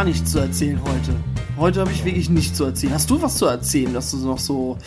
gar 0.00 0.06
nichts 0.06 0.32
zu 0.32 0.38
erzählen 0.38 0.80
heute. 0.82 1.14
Heute 1.58 1.80
habe 1.80 1.92
ich 1.92 2.06
wirklich 2.06 2.30
nichts 2.30 2.56
zu 2.56 2.64
erzählen. 2.64 2.94
Hast 2.94 3.10
du 3.10 3.20
was 3.20 3.36
zu 3.36 3.44
erzählen, 3.44 3.92
dass 3.92 4.10
du 4.10 4.16
noch 4.16 4.38
so 4.38 4.78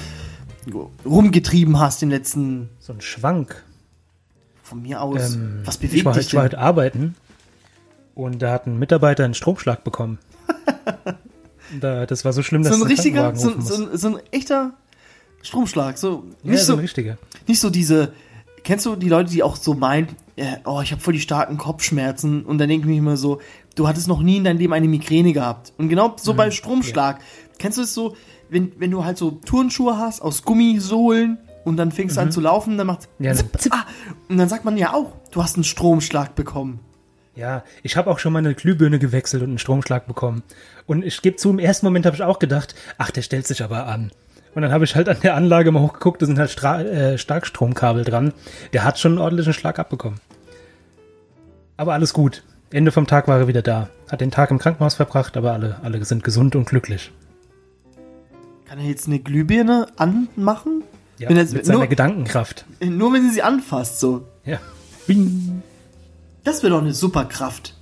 rumgetrieben 1.05 1.80
hast 1.80 2.02
den 2.02 2.09
letzten. 2.09 2.71
So 2.80 2.94
ein 2.94 3.02
Schwank. 3.02 3.63
Von 4.63 4.81
mir 4.81 5.04
aus. 5.04 5.35
Ähm, 5.35 5.59
was 5.66 5.77
bewegt 5.77 5.98
ich 5.98 6.05
war, 6.05 6.13
dich 6.13 6.26
ich 6.26 6.34
war 6.34 6.49
denn? 6.49 6.54
heute 6.54 6.59
arbeiten 6.59 7.16
und 8.16 8.41
da 8.41 8.54
hat 8.54 8.66
ein 8.66 8.80
Mitarbeiter 8.80 9.23
einen 9.23 9.35
Stromschlag 9.35 9.84
bekommen. 9.84 10.18
da, 11.80 12.07
das 12.07 12.26
war 12.26 12.34
so 12.34 12.41
schlimm, 12.41 12.63
dass 12.63 12.76
So 12.76 12.84
ein 12.84 12.88
der 12.88 12.98
richtiger, 12.98 13.35
so, 13.35 13.62
so, 13.62 13.84
ein, 13.84 13.95
so 13.95 14.07
ein 14.07 14.18
echter 14.32 14.73
Stromschlag. 15.43 15.99
So 15.99 16.23
nicht 16.41 16.54
ja, 16.54 16.57
so 16.57 16.66
so, 16.66 16.73
ein 16.73 16.79
richtiger. 16.79 17.20
nicht 17.48 17.60
so 17.60 17.70
diese. 17.70 18.13
Kennst 18.63 18.88
du 18.88 18.95
die 18.95 19.10
Leute, 19.10 19.29
die 19.29 19.43
auch 19.43 19.57
so 19.57 19.73
meinen, 19.73 20.07
äh, 20.38 20.55
oh, 20.66 20.79
ich 20.82 20.91
habe 20.91 21.01
voll 21.01 21.13
die 21.13 21.20
starken 21.20 21.57
Kopfschmerzen 21.57 22.45
und 22.45 22.57
dann 22.57 22.70
denke 22.70 22.88
ich 22.88 22.91
mir 22.93 22.98
immer 22.98 23.18
so, 23.18 23.41
du 23.76 23.88
hattest 23.88 24.07
noch 24.07 24.21
nie 24.21 24.38
in 24.38 24.43
deinem 24.43 24.57
Leben 24.60 24.74
eine 24.74 24.88
Migräne 24.88 25.34
gehabt. 25.34 25.74
Und 25.77 25.90
genau 25.90 26.10
Mhm. 26.10 26.13
so 26.18 26.34
bei 26.34 26.52
Stromschlag. 26.52 27.20
Kennst 27.60 27.77
du 27.77 27.84
es 27.84 27.93
so, 27.93 28.16
wenn, 28.49 28.71
wenn 28.79 28.91
du 28.91 29.04
halt 29.05 29.18
so 29.18 29.32
Turnschuhe 29.32 29.98
hast 29.98 30.21
aus 30.21 30.43
Gummisohlen 30.43 31.38
und 31.66 31.77
dann 31.77 31.91
fängst 31.91 32.18
du 32.18 32.21
an 32.21 32.32
zu 32.32 32.41
laufen, 32.41 32.77
dann 32.77 32.88
macht 32.88 33.07
Mhm. 33.20 33.26
Ja, 33.26 33.34
zip, 33.34 33.49
zip. 33.60 33.74
ah, 33.74 33.85
und 34.29 34.38
dann 34.38 34.49
sagt 34.49 34.66
man 34.66 34.77
ja 34.77 34.94
auch, 34.94 35.13
du 35.32 35.41
hast 35.44 35.55
einen 35.55 35.63
Stromschlag 35.63 36.35
bekommen. 36.35 36.79
Ja, 37.35 37.63
ich 37.82 37.98
habe 37.98 38.12
auch 38.12 38.20
schon 38.20 38.32
mal 38.34 38.40
eine 38.40 38.54
Glühbirne 38.54 38.99
gewechselt 38.99 39.41
und 39.41 39.49
einen 39.49 39.57
Stromschlag 39.57 40.05
bekommen. 40.05 40.44
Und 40.85 41.04
ich 41.04 41.21
gebe 41.24 41.35
zu, 41.38 41.49
im 41.49 41.57
ersten 41.57 41.85
Moment 41.88 42.05
habe 42.05 42.16
ich 42.16 42.21
auch 42.21 42.38
gedacht, 42.38 42.76
ach, 42.99 43.10
der 43.10 43.24
stellt 43.24 43.48
sich 43.48 43.63
aber 43.63 43.88
an. 43.88 44.12
Und 44.54 44.62
dann 44.62 44.71
habe 44.71 44.84
ich 44.84 44.96
halt 44.96 45.10
an 45.10 45.18
der 45.24 45.34
Anlage 45.35 45.71
mal 45.71 45.82
hochgeguckt, 45.82 46.21
da 46.21 46.27
sind 46.27 46.38
halt 46.38 46.51
Stra 46.51 46.82
äh, 46.82 47.18
Starkstromkabel 47.18 48.04
dran. 48.04 48.34
Der 48.74 48.84
hat 48.84 48.99
schon 48.99 49.13
einen 49.13 49.21
ordentlichen 49.21 49.54
Schlag 49.54 49.79
abbekommen. 49.79 50.20
Aber 51.76 51.94
alles 51.94 52.13
gut. 52.13 52.44
Ende 52.74 52.91
vom 52.91 53.05
Tag 53.07 53.27
war 53.27 53.40
er 53.40 53.48
wieder 53.48 53.62
da. 53.62 53.90
Hat 54.10 54.20
den 54.21 54.32
Tag 54.32 54.52
im 54.52 54.57
Krankenhaus 54.57 54.96
verbracht, 54.96 55.38
aber 55.38 55.54
alle, 55.54 55.79
alle 55.84 56.04
sind 56.05 56.24
gesund 56.24 56.55
und 56.55 56.66
glücklich. 56.66 57.12
Kann 58.66 58.79
er 58.79 58.85
jetzt 58.85 59.07
eine 59.07 59.20
Glühbirne 59.20 59.88
anmachen? 59.98 60.84
Ja, 61.20 61.29
Wenn 61.29 61.38
er- 61.38 61.46
mit 61.46 61.66
seiner 61.66 61.79
nur- 61.79 61.88
Gedankenkraft. 61.88 62.66
Nur 62.84 63.13
wenn 63.13 63.21
sie 63.24 63.29
sie 63.35 63.44
anfasst, 63.44 63.99
so. 63.99 64.28
Ja. 64.46 64.59
Bing. 65.06 65.62
Das 66.44 66.63
wäre 66.63 66.72
doch 66.74 66.81
eine 66.81 66.94
Superkraft. 66.94 67.75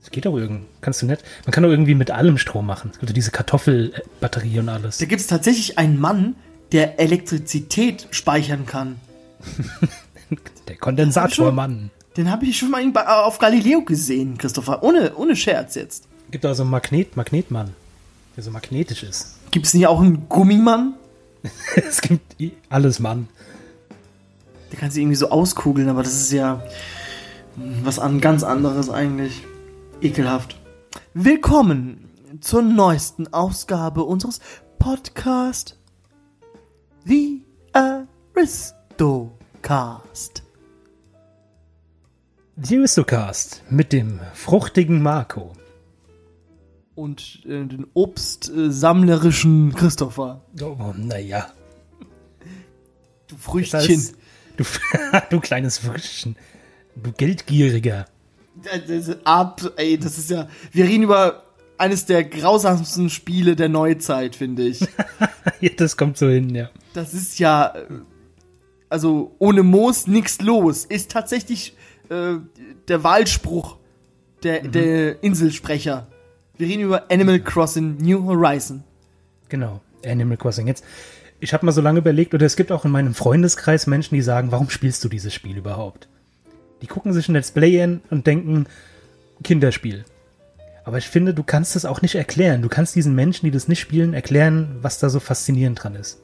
Das 0.00 0.10
geht 0.10 0.24
doch 0.26 0.36
irgendwie. 0.36 0.64
Kannst 0.80 1.02
du 1.02 1.06
nicht. 1.06 1.22
Man 1.44 1.52
kann 1.52 1.62
doch 1.62 1.70
irgendwie 1.70 1.94
mit 1.94 2.10
allem 2.10 2.38
Strom 2.38 2.66
machen. 2.66 2.90
Es 2.92 2.98
gibt 2.98 3.10
ja 3.10 3.14
diese 3.14 3.30
Kartoffelbatterie 3.30 4.58
und 4.60 4.68
alles. 4.68 4.98
Da 4.98 5.06
gibt 5.06 5.20
es 5.20 5.26
tatsächlich 5.26 5.78
einen 5.78 5.98
Mann, 6.00 6.36
der 6.72 6.98
Elektrizität 7.00 8.08
speichern 8.10 8.64
kann. 8.66 8.96
Der 10.68 10.76
Kondensator, 10.76 11.30
schon- 11.46 11.54
Mann. 11.54 11.90
Den 12.16 12.30
habe 12.30 12.46
ich 12.46 12.56
schon 12.56 12.70
mal 12.70 12.88
bei- 12.90 13.06
auf 13.06 13.38
Galileo 13.38 13.82
gesehen, 13.82 14.38
Christopher. 14.38 14.82
Ohne, 14.84 15.14
ohne 15.16 15.34
Scherz 15.34 15.74
jetzt. 15.74 16.06
Gibt 16.30 16.46
auch 16.46 16.54
so 16.54 16.62
einen 16.62 16.70
Magnet, 16.70 17.16
Magnetmann, 17.16 17.74
der 18.36 18.44
so 18.44 18.50
magnetisch 18.52 19.02
ist. 19.02 19.34
Gibt 19.50 19.66
es 19.66 19.74
nicht 19.74 19.86
auch 19.88 20.00
einen 20.00 20.28
Gummimann? 20.28 20.94
es 21.76 22.00
gibt 22.00 22.36
alles 22.68 23.00
Mann. 23.00 23.28
Der 24.70 24.78
kann 24.78 24.90
sie 24.92 25.00
irgendwie 25.02 25.16
so 25.16 25.30
auskugeln, 25.30 25.88
aber 25.88 26.02
das 26.02 26.14
ist 26.14 26.32
ja 26.32 26.62
was 27.82 27.98
an 27.98 28.20
ganz 28.20 28.42
anderes 28.44 28.88
eigentlich. 28.90 29.42
Ekelhaft. 30.00 30.56
Willkommen 31.14 32.08
zur 32.40 32.62
neuesten 32.62 33.32
Ausgabe 33.32 34.04
unseres 34.04 34.38
Podcast 34.78 35.78
The 37.04 37.42
Aristocast. 37.72 40.43
The 42.56 42.78
Aristocast 42.78 43.62
mit 43.68 43.92
dem 43.92 44.20
fruchtigen 44.32 45.02
Marco. 45.02 45.52
Und 46.94 47.40
äh, 47.44 47.64
den 47.66 47.86
obstsammlerischen 47.94 49.74
Christopher. 49.74 50.42
Oh, 50.62 50.94
naja. 50.96 51.48
Du 53.26 53.36
Früchtchen. 53.36 53.80
heißt, 53.80 54.14
du, 54.56 54.64
du 55.30 55.40
kleines 55.40 55.78
Früchtchen. 55.78 56.36
Du 56.94 57.10
Geldgieriger. 57.10 58.06
Das 58.62 58.88
ist 58.88 59.16
ab, 59.26 59.60
ey, 59.76 59.98
das 59.98 60.16
ist 60.16 60.30
ja. 60.30 60.48
Wir 60.70 60.84
reden 60.84 61.02
über 61.02 61.42
eines 61.76 62.06
der 62.06 62.22
grausamsten 62.22 63.10
Spiele 63.10 63.56
der 63.56 63.68
Neuzeit, 63.68 64.36
finde 64.36 64.62
ich. 64.62 64.80
ja, 65.60 65.70
das 65.76 65.96
kommt 65.96 66.16
so 66.16 66.28
hin, 66.28 66.54
ja. 66.54 66.70
Das 66.92 67.14
ist 67.14 67.40
ja. 67.40 67.74
äh, 67.74 67.86
Also, 68.88 69.34
ohne 69.40 69.64
Moos 69.64 70.06
nix 70.06 70.40
los. 70.40 70.84
Ist 70.84 71.10
tatsächlich 71.10 71.74
äh, 72.08 72.34
der 72.88 73.04
Wahlspruch 73.04 73.76
der, 74.42 74.62
der 74.62 75.22
Inselsprecher. 75.22 76.06
Wir 76.56 76.68
reden 76.68 76.82
über 76.82 77.10
Animal 77.10 77.40
Crossing 77.40 77.96
New 77.98 78.24
Horizon. 78.24 78.84
Genau. 79.48 79.80
Animal 80.04 80.36
Crossing. 80.36 80.66
Jetzt, 80.66 80.84
ich 81.40 81.52
habe 81.52 81.66
mal 81.66 81.72
so 81.72 81.80
lange 81.80 81.98
überlegt, 81.98 82.34
oder 82.34 82.46
es 82.46 82.56
gibt 82.56 82.70
auch 82.70 82.84
in 82.84 82.90
meinem 82.90 83.14
Freundeskreis 83.14 83.86
Menschen, 83.86 84.14
die 84.14 84.22
sagen, 84.22 84.52
warum 84.52 84.70
spielst 84.70 85.02
du 85.04 85.08
dieses 85.08 85.34
Spiel 85.34 85.56
überhaupt? 85.56 86.08
Die 86.82 86.86
gucken 86.86 87.12
sich 87.12 87.28
ein 87.28 87.34
Let's 87.34 87.50
Play 87.50 87.82
an 87.82 88.02
und 88.10 88.26
denken, 88.26 88.66
Kinderspiel. 89.42 90.04
Aber 90.84 90.98
ich 90.98 91.08
finde, 91.08 91.32
du 91.32 91.42
kannst 91.42 91.76
es 91.76 91.86
auch 91.86 92.02
nicht 92.02 92.14
erklären. 92.14 92.60
Du 92.60 92.68
kannst 92.68 92.94
diesen 92.94 93.14
Menschen, 93.14 93.46
die 93.46 93.50
das 93.50 93.68
nicht 93.68 93.80
spielen, 93.80 94.12
erklären, 94.12 94.76
was 94.82 94.98
da 94.98 95.08
so 95.08 95.18
faszinierend 95.18 95.82
dran 95.82 95.94
ist. 95.94 96.20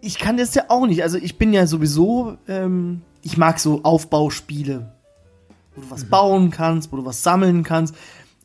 Ich 0.00 0.18
kann 0.18 0.38
das 0.38 0.54
ja 0.54 0.64
auch 0.68 0.86
nicht. 0.86 1.02
Also, 1.02 1.18
ich 1.18 1.36
bin 1.36 1.52
ja 1.52 1.66
sowieso. 1.66 2.38
Ähm, 2.48 3.02
ich 3.26 3.36
mag 3.36 3.58
so 3.58 3.82
Aufbauspiele. 3.82 4.92
Wo 5.74 5.82
du 5.82 5.90
was 5.90 6.04
bauen 6.04 6.50
kannst, 6.50 6.90
wo 6.92 6.96
du 6.96 7.04
was 7.04 7.22
sammeln 7.22 7.62
kannst. 7.62 7.94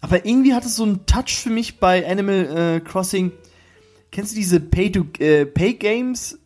Aber 0.01 0.25
irgendwie 0.25 0.53
hat 0.53 0.65
es 0.65 0.75
so 0.75 0.83
einen 0.83 1.05
Touch 1.05 1.35
für 1.41 1.49
mich 1.49 1.79
bei 1.79 2.05
Animal 2.09 2.57
äh, 2.57 2.79
Crossing. 2.81 3.31
Kennst 4.11 4.31
du 4.33 4.35
diese 4.35 4.59
Pay-to-Pay-Games, 4.59 6.39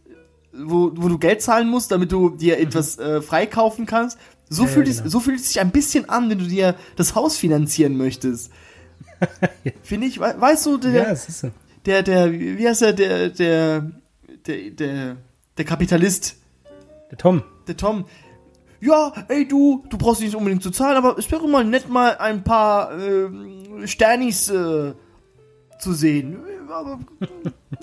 wo, 0.54 0.92
wo 0.96 1.08
du 1.10 1.18
Geld 1.18 1.42
zahlen 1.42 1.70
musst, 1.70 1.92
damit 1.92 2.12
du 2.12 2.30
dir 2.30 2.60
etwas 2.60 2.98
äh, 3.00 3.22
freikaufen 3.22 3.86
kannst? 3.86 4.18
So, 4.50 4.64
Ja, 4.64 4.68
ja, 4.70 4.74
fühlt 4.76 4.88
es, 4.88 4.98
genau. 4.98 5.10
so 5.10 5.20
fühlt 5.20 5.40
es 5.40 5.48
sich 5.48 5.60
ein 5.60 5.72
bisschen 5.72 6.08
an, 6.10 6.30
wenn 6.30 6.38
du 6.40 6.46
dir 6.46 6.76
das 6.96 7.16
Haus 7.16 7.38
finanzieren 7.38 7.98
möchtest. 7.98 8.52
Finde 9.82 10.08
ich, 10.08 10.20
we- 10.20 10.36
weißt 10.38 10.66
du, 10.68 10.78
der, 10.78 10.92
Ja, 10.92 11.04
es 11.12 11.28
ist 11.28 11.40
so. 11.40 11.52
der, 11.86 12.04
der, 12.04 12.32
wie 12.32 12.68
heißt 12.68 12.82
der, 12.82 12.94
der, 12.94 13.30
der, 13.30 13.92
der, 14.46 15.18
der 15.58 15.66
Kapitalist, 15.66 16.36
Der 17.10 17.18
Tom. 17.18 17.42
der 17.68 17.76
Tom. 17.78 18.06
Ja, 18.82 19.14
ey 19.28 19.48
du, 19.48 19.84
du 19.90 19.98
brauchst 19.98 20.22
nicht 20.22 20.36
unbedingt 20.36 20.64
zu 20.64 20.72
zahlen, 20.72 20.98
aber 20.98 21.18
es 21.18 21.32
wäre 21.32 21.48
mal 21.48 21.64
nett, 21.64 21.90
mal 21.90 22.18
ein 22.18 22.44
paar 22.44 22.92
ähm, 23.00 23.86
Sternis 23.86 24.50
äh, 24.50 24.94
zu 25.80 25.94
sehen. 25.94 26.38
Aber 26.70 27.00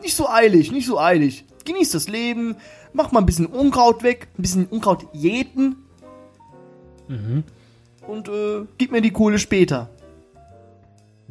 nicht 0.01 0.15
so 0.15 0.29
eilig, 0.29 0.71
nicht 0.73 0.87
so 0.87 0.99
eilig. 0.99 1.45
Genieß 1.65 1.93
das 1.93 2.09
Leben, 2.09 2.57
mach 2.93 3.13
mal 3.13 3.21
ein 3.21 3.27
bisschen 3.27 3.47
Unkraut 3.47 4.03
weg, 4.03 4.29
ein 4.39 4.43
bisschen 4.43 4.67
Unkraut 4.67 5.07
jäten. 5.13 5.77
Und 8.07 8.29
äh, 8.29 8.67
gib 8.79 8.93
mir 8.93 9.01
die 9.01 9.11
Kohle 9.11 9.39
später. 9.39 9.91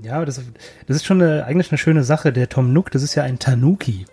Ja, 0.02 0.16
aber 0.16 0.26
das, 0.26 0.42
das 0.88 0.98
ist 0.98 1.06
schon 1.06 1.22
eine, 1.22 1.46
eigentlich 1.46 1.72
eine 1.72 1.78
schöne 1.78 2.04
Sache. 2.04 2.34
Der 2.34 2.50
Tom 2.50 2.74
Nook, 2.74 2.92
das 2.92 3.04
ist 3.04 3.16
ja 3.16 3.24
ein 3.24 3.40
Tanuki. 3.40 4.06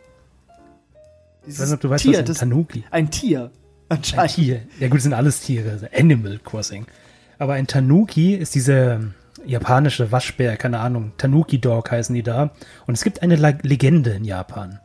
Ich 1.46 1.58
weiß 1.58 1.66
nicht, 1.66 1.74
ob 1.74 1.80
du 1.80 1.90
weißt, 1.90 2.02
Tier, 2.02 2.12
was 2.12 2.18
ein 2.18 2.24
das, 2.26 2.38
Tanuki 2.38 2.84
ein 2.90 3.10
Tier. 3.10 3.50
Ein 3.88 3.98
Anscheinend. 3.98 4.34
Tier. 4.34 4.62
Ja 4.80 4.88
gut, 4.88 4.98
das 4.98 5.04
sind 5.04 5.14
alles 5.14 5.40
Tiere. 5.40 5.70
also 5.70 5.86
Animal 5.94 6.38
Crossing. 6.44 6.86
Aber 7.38 7.54
ein 7.54 7.66
Tanuki 7.66 8.34
ist 8.34 8.54
diese 8.54 9.14
japanische 9.46 10.12
Waschbär, 10.12 10.56
keine 10.56 10.80
Ahnung. 10.80 11.12
Tanuki 11.16 11.60
Dog 11.60 11.90
heißen 11.90 12.14
die 12.14 12.22
da. 12.22 12.50
Und 12.86 12.94
es 12.94 13.04
gibt 13.04 13.22
eine 13.22 13.36
Legende 13.62 14.10
in 14.10 14.24
Japan, 14.24 14.80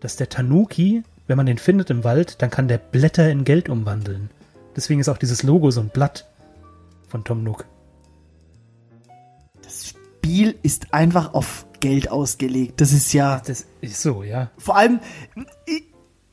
dass 0.00 0.16
der 0.16 0.28
Tanuki, 0.28 1.02
wenn 1.26 1.36
man 1.36 1.46
den 1.46 1.58
findet 1.58 1.90
im 1.90 2.04
Wald, 2.04 2.40
dann 2.42 2.50
kann 2.50 2.68
der 2.68 2.78
Blätter 2.78 3.30
in 3.30 3.44
Geld 3.44 3.68
umwandeln. 3.68 4.30
Deswegen 4.76 5.00
ist 5.00 5.08
auch 5.08 5.18
dieses 5.18 5.42
Logo 5.42 5.70
so 5.70 5.80
ein 5.80 5.88
Blatt 5.88 6.26
von 7.08 7.24
Tom 7.24 7.42
Nook. 7.42 7.64
Das 9.62 9.88
Spiel 9.88 10.54
ist 10.62 10.94
einfach 10.94 11.34
auf 11.34 11.66
Geld 11.80 12.10
ausgelegt. 12.10 12.80
Das 12.80 12.92
ist 12.92 13.12
ja. 13.12 13.42
Das 13.44 13.66
ist 13.80 14.00
so, 14.00 14.22
ja. 14.22 14.50
Vor 14.58 14.76
allem, 14.76 15.00
ich, 15.66 15.84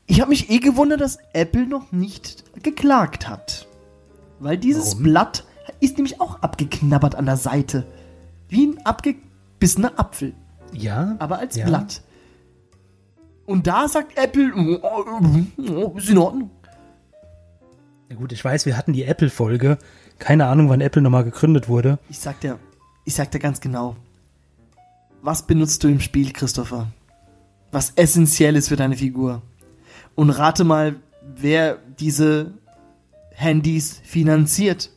ich 0.06 0.20
habe 0.20 0.30
mich 0.30 0.50
eh 0.50 0.58
gewundert, 0.58 1.00
dass 1.00 1.18
Apple 1.32 1.66
noch 1.66 1.92
nicht 1.92 2.44
geklagt 2.62 3.28
hat. 3.28 3.66
Weil 4.38 4.58
dieses 4.58 4.92
Warum? 4.92 5.02
Blatt 5.04 5.44
ist 5.80 5.96
nämlich 5.96 6.20
auch 6.20 6.40
abgeknabbert 6.42 7.14
an 7.14 7.26
der 7.26 7.36
Seite. 7.36 7.86
Wie 8.48 8.66
ein 8.66 8.86
abgebissener 8.86 9.98
Apfel. 9.98 10.34
Ja. 10.72 11.16
Aber 11.18 11.38
als 11.38 11.56
ja. 11.56 11.66
Blatt. 11.66 12.02
Und 13.46 13.66
da 13.66 13.88
sagt 13.88 14.18
Apple, 14.18 14.52
oh, 14.54 14.78
oh, 14.82 15.92
oh, 15.92 15.94
ist 15.96 16.10
in 16.10 16.18
Ordnung. 16.18 16.50
Ja 18.08 18.16
gut, 18.16 18.32
ich 18.32 18.44
weiß, 18.44 18.66
wir 18.66 18.76
hatten 18.76 18.92
die 18.92 19.04
Apple-Folge. 19.04 19.78
Keine 20.18 20.46
Ahnung, 20.46 20.68
wann 20.68 20.80
Apple 20.80 21.02
nochmal 21.02 21.24
gegründet 21.24 21.68
wurde. 21.68 21.98
Ich 22.08 22.18
sag 22.18 22.40
dir, 22.40 22.58
ich 23.04 23.14
sag 23.14 23.30
dir 23.30 23.38
ganz 23.38 23.60
genau. 23.60 23.96
Was 25.22 25.46
benutzt 25.46 25.82
du 25.82 25.88
im 25.88 26.00
Spiel, 26.00 26.32
Christopher? 26.32 26.88
Was 27.72 27.92
essentiell 27.96 28.56
ist 28.56 28.68
für 28.68 28.76
deine 28.76 28.96
Figur? 28.96 29.42
Und 30.16 30.30
rate 30.30 30.64
mal, 30.64 30.96
wer 31.36 31.78
diese 32.00 32.52
Handys 33.30 34.00
finanziert. 34.04 34.90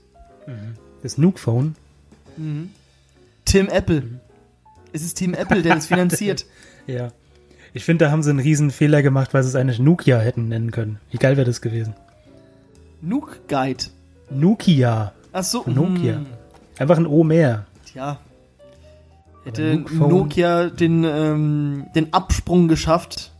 Das 1.04 1.18
Nuke 1.19 1.38
Phone. 1.39 1.75
Tim 3.45 3.68
Apple. 3.68 4.19
Es 4.94 5.04
ist 5.04 5.16
Team 5.16 5.33
Apple, 5.36 5.62
der 5.62 5.75
das 5.75 5.86
finanziert. 5.88 6.45
Ja. 6.88 7.10
Ich 7.71 7.83
finde, 7.86 8.06
da 8.06 8.12
haben 8.12 8.24
sie 8.24 8.31
einen 8.31 8.39
riesen 8.39 8.71
Fehler 8.71 9.04
gemacht, 9.04 9.31
weil 9.36 9.44
sie 9.44 9.50
es 9.50 9.56
eigentlich 9.56 9.77
Nokia 9.77 10.18
hätten 10.18 10.48
nennen 10.48 10.71
können. 10.71 10.98
Wie 11.12 11.18
geil 11.18 11.38
wäre 11.38 11.45
das 11.45 11.62
gewesen? 11.62 11.94
Nuke 13.00 13.38
Guide. 13.48 13.83
Nokia. 14.31 15.13
Ach 15.31 15.44
so. 15.44 15.63
Nokia. 15.68 16.15
hm, 16.15 16.25
Einfach 16.80 16.98
ein 16.98 17.06
O 17.06 17.24
mehr. 17.24 17.68
Tja. 17.86 18.19
Hätte. 19.44 19.75
Nokia 19.92 20.69
den, 20.72 21.04
ähm, 21.04 21.86
den 21.94 22.12
Absprung 22.12 22.68
geschafft. 22.68 23.33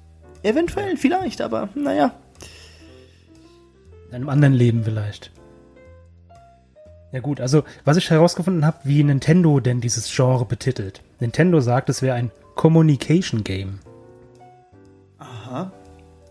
Eventuell, 0.44 0.98
vielleicht, 0.98 1.42
aber 1.42 1.70
naja. 1.76 2.14
In 4.10 4.16
einem 4.16 4.30
anderen 4.30 4.54
Leben 4.54 4.84
vielleicht. 4.84 5.32
Ja 7.12 7.20
gut, 7.20 7.42
also 7.42 7.64
was 7.86 7.98
ich 7.98 8.10
herausgefunden 8.10 8.66
habe, 8.66 8.78
wie 8.84 9.04
Nintendo 9.04 9.60
denn 9.60 9.82
dieses 9.82 10.14
Genre 10.14 10.46
betitelt. 10.46 11.02
Nintendo 11.20 11.60
sagt, 11.60 11.90
es 11.90 12.02
wäre 12.02 12.16
ein 12.16 12.32
Communication 12.56 13.44
Game. 13.44 13.80
Aha. 15.18 15.72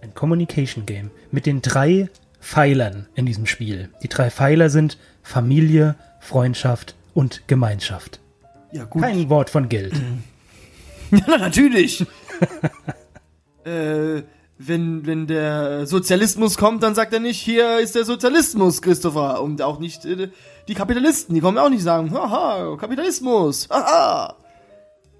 Ein 0.02 0.14
Communication 0.14 0.86
Game 0.86 1.10
mit 1.30 1.46
den 1.46 1.62
drei 1.62 2.08
Pfeilern 2.40 3.06
in 3.14 3.26
diesem 3.26 3.46
Spiel. 3.46 3.90
Die 4.02 4.08
drei 4.08 4.30
Pfeiler 4.30 4.70
sind 4.70 4.98
Familie, 5.22 5.96
Freundschaft 6.20 6.94
und 7.14 7.42
Gemeinschaft. 7.48 8.20
Ja, 8.72 8.84
gut. 8.84 9.02
Kein 9.02 9.28
Wort 9.28 9.50
von 9.50 9.68
Geld. 9.68 9.94
Ja, 11.10 11.38
natürlich. 11.38 12.04
äh, 13.68 14.22
wenn, 14.58 15.06
wenn 15.06 15.26
der 15.26 15.86
Sozialismus 15.86 16.56
kommt, 16.56 16.82
dann 16.82 16.94
sagt 16.94 17.12
er 17.12 17.20
nicht, 17.20 17.40
hier 17.40 17.78
ist 17.78 17.94
der 17.94 18.04
Sozialismus, 18.04 18.82
Christopher. 18.82 19.40
Und 19.40 19.62
auch 19.62 19.78
nicht 19.78 20.04
äh, 20.04 20.30
die 20.66 20.74
Kapitalisten. 20.74 21.34
Die 21.34 21.40
kommen 21.40 21.58
auch 21.58 21.70
nicht 21.70 21.82
sagen, 21.82 22.12
haha, 22.12 22.76
Kapitalismus, 22.76 23.68
haha. 23.70 24.34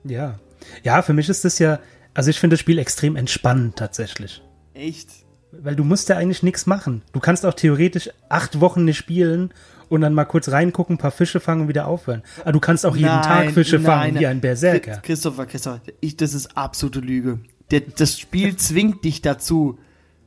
Ja. 0.05 0.39
Ja, 0.83 1.03
für 1.03 1.13
mich 1.13 1.29
ist 1.29 1.45
das 1.45 1.59
ja, 1.59 1.79
also 2.15 2.31
ich 2.31 2.41
finde 2.41 2.55
das 2.55 2.61
Spiel 2.61 2.79
extrem 2.79 3.17
entspannend 3.17 3.77
tatsächlich. 3.77 4.43
Echt? 4.75 5.09
Weil 5.53 5.77
du 5.77 5.85
musst 5.85 6.09
ja 6.09 6.17
eigentlich 6.17 6.43
nichts 6.43 6.67
machen. 6.67 7.03
Du 7.13 7.21
kannst 7.21 7.47
auch 7.47 7.55
theoretisch 7.55 8.11
acht 8.29 8.61
Wochen 8.61 8.85
nicht 8.85 8.99
spielen 8.99 9.55
und 9.89 10.01
dann 10.03 10.15
mal 10.15 10.25
kurz 10.25 10.51
reingucken, 10.51 10.97
ein 10.97 10.99
paar 10.99 11.11
Fische 11.11 11.41
fangen 11.41 11.63
und 11.63 11.69
wieder 11.69 11.87
aufhören. 11.87 12.23
Aber 12.43 12.53
du 12.53 12.61
kannst 12.61 12.85
auch 12.85 12.97
jeden 12.97 13.09
Nein, 13.09 13.23
Tag 13.23 13.51
Fische 13.53 13.77
nein, 13.77 13.85
fangen, 13.85 14.15
nein. 14.15 14.21
wie 14.21 14.27
ein 14.27 14.41
Berserker. 14.41 14.99
Christopher, 14.99 15.47
Christopher, 15.47 15.81
ich, 16.01 16.17
das 16.17 16.35
ist 16.35 16.57
absolute 16.57 17.01
Lüge. 17.01 17.39
Der, 17.71 17.81
das 17.81 18.19
Spiel 18.19 18.57
zwingt 18.57 19.05
dich 19.05 19.21
dazu, 19.23 19.79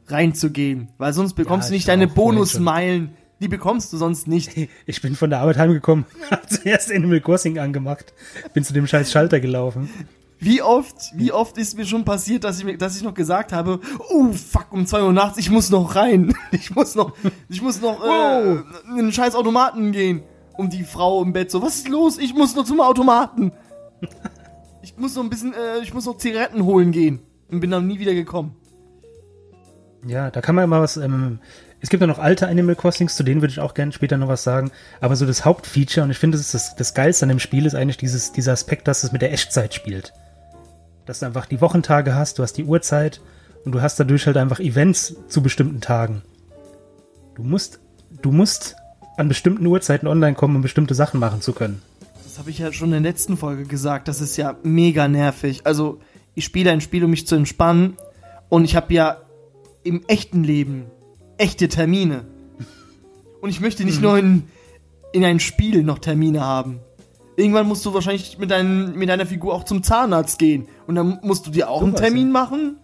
reinzugehen, 0.07 0.89
weil 0.97 1.13
sonst 1.13 1.33
bekommst 1.33 1.67
Ja, 1.67 1.71
du 1.71 1.75
nicht 1.75 1.87
deine 1.87 2.07
Bonusmeilen. 2.07 3.13
Die 3.39 3.47
bekommst 3.47 3.91
du 3.91 3.97
sonst 3.97 4.27
nicht. 4.27 4.51
Ich 4.85 5.01
bin 5.01 5.15
von 5.15 5.29
der 5.29 5.39
Arbeit 5.39 5.57
heimgekommen, 5.57 6.05
hab 6.31 6.49
zuerst 6.49 6.91
Animal 6.91 7.21
Crossing 7.21 7.57
angemacht, 7.57 8.13
bin 8.53 8.63
zu 8.63 8.73
dem 8.73 8.85
scheiß 8.85 9.11
Schalter 9.11 9.39
gelaufen. 9.39 9.89
Wie 10.43 10.61
oft, 10.61 10.95
wie 11.15 11.31
oft 11.31 11.57
ist 11.59 11.77
mir 11.77 11.85
schon 11.85 12.03
passiert, 12.03 12.43
dass 12.43 12.57
ich, 12.57 12.65
mir, 12.65 12.75
dass 12.75 12.97
ich 12.97 13.03
noch 13.03 13.13
gesagt 13.13 13.53
habe, 13.53 13.79
oh 14.09 14.31
fuck, 14.31 14.71
um 14.71 14.87
2 14.87 15.03
Uhr 15.03 15.13
nachts, 15.13 15.37
ich 15.37 15.51
muss 15.51 15.69
noch 15.69 15.95
rein. 15.95 16.33
Ich 16.51 16.73
muss 16.75 16.95
noch, 16.95 17.13
ich 17.47 17.61
muss 17.61 17.79
noch 17.79 18.03
äh, 18.03 18.53
in 18.53 18.99
einen 18.99 19.13
scheiß 19.13 19.35
Automaten 19.35 19.91
gehen. 19.91 20.23
Und 20.57 20.73
die 20.73 20.83
Frau 20.83 21.23
im 21.23 21.31
Bett 21.31 21.49
so, 21.49 21.61
was 21.61 21.75
ist 21.77 21.89
los? 21.89 22.17
Ich 22.17 22.33
muss 22.33 22.55
noch 22.55 22.65
zum 22.65 22.81
Automaten. 22.81 23.51
Ich 24.81 24.97
muss 24.97 25.15
noch 25.15 25.23
ein 25.23 25.29
bisschen, 25.29 25.53
äh, 25.53 25.79
ich 25.83 25.93
muss 25.93 26.05
noch 26.05 26.17
Zigaretten 26.17 26.65
holen 26.65 26.91
gehen. 26.91 27.19
Und 27.51 27.59
bin 27.59 27.69
dann 27.69 27.87
nie 27.87 27.99
wieder 27.99 28.13
gekommen. 28.13 28.55
Ja, 30.07 30.31
da 30.31 30.41
kann 30.41 30.55
man 30.55 30.63
immer 30.63 30.81
was. 30.81 30.97
Ähm, 30.97 31.39
es 31.79 31.89
gibt 31.89 32.01
ja 32.01 32.07
noch 32.07 32.19
alte 32.19 32.47
Animal 32.47 32.75
Crossings, 32.75 33.15
zu 33.15 33.23
denen 33.23 33.41
würde 33.41 33.51
ich 33.51 33.59
auch 33.59 33.73
gerne 33.73 33.91
später 33.91 34.17
noch 34.17 34.27
was 34.27 34.43
sagen. 34.43 34.71
Aber 34.99 35.15
so 35.15 35.25
das 35.25 35.45
Hauptfeature, 35.45 36.03
und 36.03 36.11
ich 36.11 36.17
finde, 36.17 36.37
das, 36.37 36.47
ist 36.47 36.53
das, 36.53 36.75
das 36.75 36.93
Geilste 36.93 37.25
an 37.25 37.29
dem 37.29 37.39
Spiel 37.39 37.65
ist 37.65 37.75
eigentlich 37.75 37.97
dieses, 37.97 38.31
dieser 38.31 38.53
Aspekt, 38.53 38.87
dass 38.87 39.03
es 39.03 39.11
mit 39.11 39.21
der 39.21 39.33
Echtzeit 39.33 39.73
spielt. 39.73 40.13
Dass 41.05 41.19
du 41.19 41.25
einfach 41.25 41.45
die 41.45 41.61
Wochentage 41.61 42.15
hast, 42.15 42.39
du 42.39 42.43
hast 42.43 42.53
die 42.53 42.63
Uhrzeit 42.63 43.21
und 43.65 43.73
du 43.73 43.81
hast 43.81 43.99
dadurch 43.99 44.27
halt 44.27 44.37
einfach 44.37 44.59
Events 44.59 45.15
zu 45.27 45.41
bestimmten 45.41 45.81
Tagen. 45.81 46.21
Du 47.35 47.43
musst, 47.43 47.79
du 48.21 48.31
musst 48.31 48.75
an 49.17 49.27
bestimmten 49.27 49.65
Uhrzeiten 49.65 50.07
online 50.07 50.35
kommen, 50.35 50.55
um 50.55 50.61
bestimmte 50.61 50.93
Sachen 50.93 51.19
machen 51.19 51.41
zu 51.41 51.53
können. 51.53 51.81
Das 52.23 52.39
habe 52.39 52.49
ich 52.49 52.59
ja 52.59 52.71
schon 52.71 52.93
in 52.93 53.03
der 53.03 53.11
letzten 53.11 53.37
Folge 53.37 53.65
gesagt. 53.65 54.07
Das 54.07 54.21
ist 54.21 54.37
ja 54.37 54.55
mega 54.63 55.07
nervig. 55.07 55.61
Also, 55.65 55.99
ich 56.41 56.45
spiele 56.45 56.71
ein 56.71 56.81
Spiel, 56.81 57.03
um 57.03 57.11
mich 57.11 57.27
zu 57.27 57.35
entspannen. 57.35 57.97
Und 58.49 58.65
ich 58.65 58.75
habe 58.75 58.91
ja 58.91 59.17
im 59.83 60.03
echten 60.07 60.43
Leben 60.43 60.87
echte 61.37 61.69
Termine. 61.69 62.25
Und 63.41 63.51
ich 63.51 63.61
möchte 63.61 63.85
nicht 63.85 64.01
nur 64.01 64.17
in, 64.17 64.47
in 65.13 65.23
ein 65.23 65.39
Spiel 65.39 65.83
noch 65.83 65.99
Termine 65.99 66.41
haben. 66.41 66.79
Irgendwann 67.37 67.67
musst 67.67 67.85
du 67.85 67.93
wahrscheinlich 67.93 68.39
mit, 68.39 68.49
dein, 68.49 68.95
mit 68.95 69.07
deiner 69.07 69.27
Figur 69.27 69.53
auch 69.53 69.65
zum 69.65 69.83
Zahnarzt 69.83 70.39
gehen. 70.39 70.67
Und 70.87 70.95
dann 70.95 71.19
musst 71.21 71.45
du 71.45 71.51
dir 71.51 71.69
auch 71.69 71.83
einen 71.83 71.91
Sowas, 71.91 72.01
Termin 72.01 72.31
machen. 72.31 72.77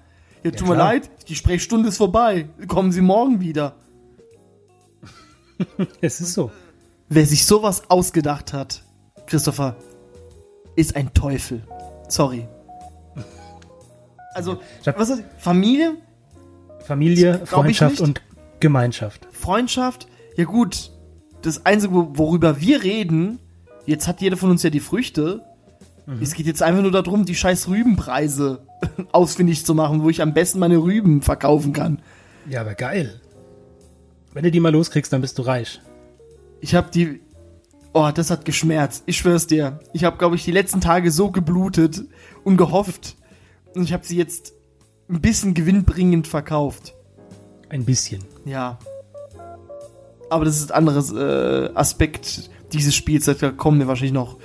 Ja, 0.44 0.52
tut 0.52 0.68
mir 0.68 0.76
klar. 0.76 0.94
leid, 0.94 1.10
die 1.28 1.36
Sprechstunde 1.36 1.90
ist 1.90 1.98
vorbei. 1.98 2.50
Kommen 2.68 2.92
Sie 2.92 3.02
morgen 3.02 3.42
wieder. 3.42 3.76
Es 6.02 6.22
ist 6.22 6.34
so. 6.34 6.52
Wer 7.10 7.26
sich 7.26 7.48
sowas 7.48 7.90
ausgedacht 7.90 8.54
hat, 8.54 8.84
Christopher, 9.26 9.76
ist 10.76 10.96
ein 10.96 11.12
Teufel. 11.16 11.64
Sorry. 12.08 12.48
Also, 14.38 14.60
hab- 14.86 15.00
was 15.00 15.10
ist 15.10 15.24
Familie, 15.40 15.96
Familie, 16.86 17.42
Freundschaft 17.46 18.00
und 18.02 18.22
Gemeinschaft. 18.60 19.28
Freundschaft, 19.32 20.08
ja 20.36 20.46
gut. 20.46 20.92
Das 21.42 21.66
Einzige, 21.66 21.94
wo- 21.94 22.10
worüber 22.14 22.62
wir 22.62 22.84
reden, 22.84 23.40
jetzt 23.86 24.08
hat 24.08 24.22
jeder 24.22 24.38
von 24.38 24.50
uns 24.52 24.64
ja 24.64 24.70
die 24.70 24.80
Früchte. 24.80 25.44
Es 26.22 26.34
geht 26.36 26.46
jetzt 26.46 26.64
einfach 26.64 26.82
nur 26.82 26.92
darum, 26.92 27.26
die 27.26 27.36
scheiß 27.36 27.68
Rübenpreise 27.68 28.60
ausfindig 29.12 29.66
zu 29.66 29.74
machen, 29.76 30.04
wo 30.04 30.10
ich 30.10 30.22
am 30.22 30.34
besten 30.34 30.60
meine 30.60 30.78
Rüben 30.78 31.22
verkaufen 31.22 31.74
kann. 31.74 32.02
Ja, 32.50 32.62
aber 32.62 32.76
geil. 32.76 33.20
Wenn 34.34 34.44
du 34.44 34.52
die 34.52 34.62
mal 34.62 34.72
loskriegst, 34.72 35.12
dann 35.12 35.20
bist 35.20 35.38
du 35.38 35.42
reich. 35.42 35.82
Ich 36.62 36.76
habe 36.76 36.90
die. 36.94 37.20
Oh, 37.94 38.10
das 38.14 38.30
hat 38.32 38.46
geschmerzt. 38.46 39.04
Ich 39.06 39.18
schwör's 39.18 39.48
dir. 39.48 39.80
Ich 39.92 40.06
habe, 40.06 40.18
glaube 40.18 40.36
ich, 40.38 40.46
die 40.46 40.52
letzten 40.52 40.80
Tage 40.80 41.12
so 41.12 41.30
geblutet 41.32 42.06
und 42.46 42.56
gehofft. 42.56 43.18
Und 43.76 43.84
ich 43.84 43.94
habe 43.94 44.06
sie 44.06 44.18
jetzt 44.18 44.54
ein 45.10 45.22
bisschen 45.22 45.54
gewinnbringend 45.54 46.28
verkauft. 46.28 46.94
Ein 47.70 47.86
bisschen. 47.86 48.24
Ja. 48.46 48.80
Aber 50.30 50.46
das 50.46 50.58
ist 50.58 50.72
ein 50.72 50.78
anderes 50.78 51.12
äh, 51.12 51.70
Aspekt 51.74 52.50
dieses 52.74 52.96
Spiels. 52.96 53.26
Da 53.26 53.52
kommen 53.52 53.80
wir 53.80 53.88
wahrscheinlich 53.88 54.14
noch 54.14 54.38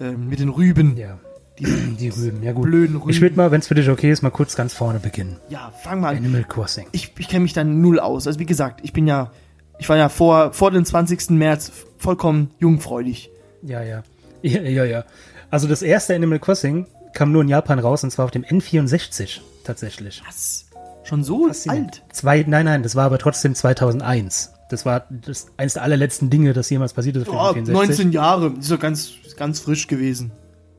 äh, 0.00 0.12
mit 0.12 0.40
den 0.40 0.48
Rüben. 0.48 0.96
Ja. 0.96 1.18
Die 1.58 1.64
Die 1.98 2.08
Rüben, 2.08 2.42
ja 2.42 2.52
gut. 2.52 2.64
blöden 2.64 2.96
Rüben. 2.96 3.10
Ich 3.10 3.20
würde 3.20 3.36
mal, 3.36 3.50
wenn 3.50 3.60
es 3.60 3.68
für 3.68 3.74
dich 3.74 3.88
okay 3.88 4.10
ist, 4.10 4.22
mal 4.22 4.30
kurz 4.30 4.56
ganz 4.56 4.74
vorne 4.74 4.98
beginnen. 4.98 5.36
ja, 5.48 5.72
fang 5.82 6.00
mal 6.00 6.10
an. 6.10 6.16
Animal 6.18 6.44
Crossing. 6.44 6.86
Ich, 6.92 7.12
ich 7.18 7.28
kenne 7.28 7.42
mich 7.42 7.52
da 7.52 7.62
null 7.64 8.00
aus. 8.00 8.26
Also 8.26 8.38
wie 8.38 8.46
gesagt, 8.46 8.80
ich 8.82 8.92
bin 8.92 9.06
ja. 9.06 9.30
Ich 9.78 9.88
war 9.88 9.96
ja 9.96 10.08
vor, 10.08 10.52
vor 10.52 10.70
dem 10.70 10.84
20. 10.84 11.30
März 11.30 11.72
vollkommen 11.98 12.50
jungfräulich. 12.58 13.30
Ja, 13.62 13.82
ja. 13.82 14.02
Ja, 14.44 14.60
ja, 14.62 14.84
ja. 14.84 15.04
Also 15.50 15.68
das 15.68 15.82
erste 15.82 16.16
Animal 16.16 16.40
Crossing 16.40 16.86
kam 17.12 17.32
nur 17.32 17.42
in 17.42 17.48
Japan 17.48 17.78
raus 17.78 18.04
und 18.04 18.10
zwar 18.10 18.24
auf 18.24 18.30
dem 18.30 18.44
N64 18.44 19.40
tatsächlich. 19.64 20.22
Was? 20.26 20.66
Schon 21.04 21.24
so 21.24 21.50
alt? 21.66 22.02
Zwei, 22.12 22.44
nein, 22.46 22.64
nein, 22.64 22.82
das 22.82 22.94
war 22.94 23.06
aber 23.06 23.18
trotzdem 23.18 23.54
2001. 23.54 24.52
Das 24.70 24.86
war 24.86 25.06
das 25.10 25.48
eines 25.56 25.74
der 25.74 25.82
allerletzten 25.82 26.30
Dinge, 26.30 26.52
das 26.52 26.70
jemals 26.70 26.92
passiert 26.94 27.16
ist 27.16 27.28
auf 27.28 27.54
dem 27.54 27.64
N64. 27.64 27.72
19 27.72 28.12
Jahre. 28.12 28.54
Ist 28.58 28.70
ja 28.70 28.76
ganz, 28.76 29.12
ganz 29.36 29.60
frisch 29.60 29.86
gewesen. 29.86 30.32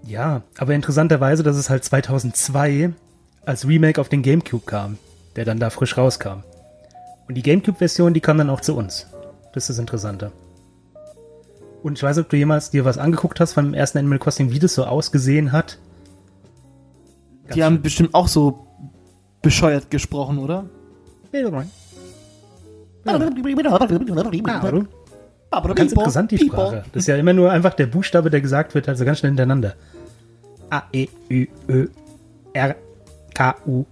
Ja, 0.05 0.41
aber 0.57 0.73
interessanterweise, 0.73 1.43
dass 1.43 1.55
es 1.55 1.69
halt 1.69 1.83
2002 1.83 2.93
als 3.45 3.67
Remake 3.67 3.99
auf 3.99 4.09
den 4.09 4.21
GameCube 4.21 4.65
kam, 4.65 4.97
der 5.35 5.45
dann 5.45 5.59
da 5.59 5.69
frisch 5.69 5.97
rauskam. 5.97 6.43
Und 7.27 7.35
die 7.35 7.41
GameCube-Version, 7.41 8.13
die 8.13 8.19
kam 8.19 8.37
dann 8.37 8.49
auch 8.49 8.61
zu 8.61 8.75
uns. 8.75 9.07
Das 9.53 9.63
ist 9.63 9.69
das 9.69 9.79
Interessante. 9.79 10.31
Und 11.83 11.97
ich 11.97 12.03
weiß 12.03 12.17
nicht, 12.17 12.25
ob 12.25 12.29
du 12.29 12.37
jemals 12.37 12.71
dir 12.71 12.85
was 12.85 12.97
angeguckt 12.97 13.39
hast 13.39 13.53
von 13.53 13.65
dem 13.65 13.73
ersten 13.73 13.97
Animal 13.97 14.19
Crossing, 14.19 14.51
wie 14.51 14.59
das 14.59 14.73
so 14.73 14.85
ausgesehen 14.85 15.51
hat. 15.51 15.77
Ganz 17.43 17.55
Die 17.55 17.63
haben 17.63 17.81
bestimmt 17.81 18.13
auch 18.13 18.27
so 18.27 18.67
bescheuert 19.41 19.91
gesprochen, 19.91 20.37
oder? 20.39 20.65
schön. 24.61 24.87
Ganz 25.75 25.91
interessant, 25.91 26.31
die 26.31 26.37
Sprache. 26.37 26.83
Das 26.93 27.03
ist 27.03 27.07
ja 27.07 27.17
immer 27.17 27.33
nur 27.33 27.51
einfach 27.51 27.73
der 27.73 27.87
Buchstabe, 27.87 28.29
der 28.29 28.41
gesagt 28.41 28.73
wird, 28.73 28.87
also 28.87 29.05
ganz 29.05 29.19
schnell 29.19 29.31
hintereinander. 29.31 29.75
A, 30.69 30.83
E, 30.91 31.07
Ü, 31.29 31.47
Ö, 31.67 31.87
R, 32.53 32.75
K, 33.33 33.55
U, 33.65 33.85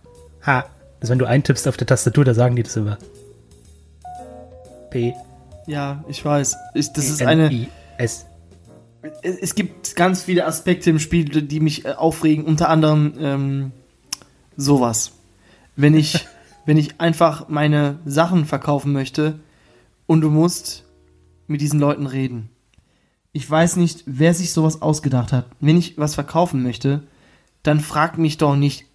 H. 0.46 0.66
Also 1.02 1.12
wenn 1.12 1.20
du 1.20 1.26
eintippst 1.26 1.68
auf 1.68 1.78
der 1.78 1.88
Tastatur, 1.88 2.26
da 2.26 2.34
sagen 2.34 2.56
die 2.56 2.64
das 2.64 2.76
immer. 2.78 2.98
P, 4.90 5.14
Ja, 5.68 6.04
ich 6.08 6.24
weiß. 6.24 6.56
Ich, 6.74 6.92
das 6.94 7.10
ist 7.10 7.22
N, 7.22 7.28
eine. 7.28 7.52
I, 7.52 7.68
S. 7.98 8.26
Es, 9.24 9.56
gibt 9.56 9.96
ganz 9.96 10.24
viele 10.24 10.46
Aspekte 10.46 10.90
im 10.90 11.00
Spiel, 11.00 11.26
die 11.26 11.60
mich 11.60 11.86
äh, 11.86 11.94
aufregen. 11.94 12.46
Unter 12.46 12.70
anderem 12.70 13.14
ähm, 13.20 13.72
sowas. 14.56 15.14
Wenn 15.76 15.96
ich, 15.96 16.28
wenn 16.66 16.78
ich 16.78 17.02
einfach 17.02 17.50
meine 17.50 18.00
Sachen 18.06 18.46
verkaufen 18.46 18.92
möchte 18.94 19.40
und 20.06 20.22
du 20.22 20.30
musst 20.30 20.86
mit 21.48 21.62
diesen 21.62 21.80
Leuten 21.80 22.06
reden. 22.06 22.50
Ich 23.34 23.50
weiß 23.50 23.78
nicht, 23.78 24.04
wer 24.06 24.34
sich 24.34 24.54
sowas 24.54 24.82
ausgedacht 24.82 25.32
hat. 25.32 25.46
Wenn 25.60 25.78
ich 25.78 25.98
was 25.98 26.16
verkaufen 26.16 26.64
möchte, 26.64 27.04
dann 27.64 27.80
frag 27.80 28.18
mich 28.18 28.38
doch 28.38 28.56
nicht, 28.56 28.86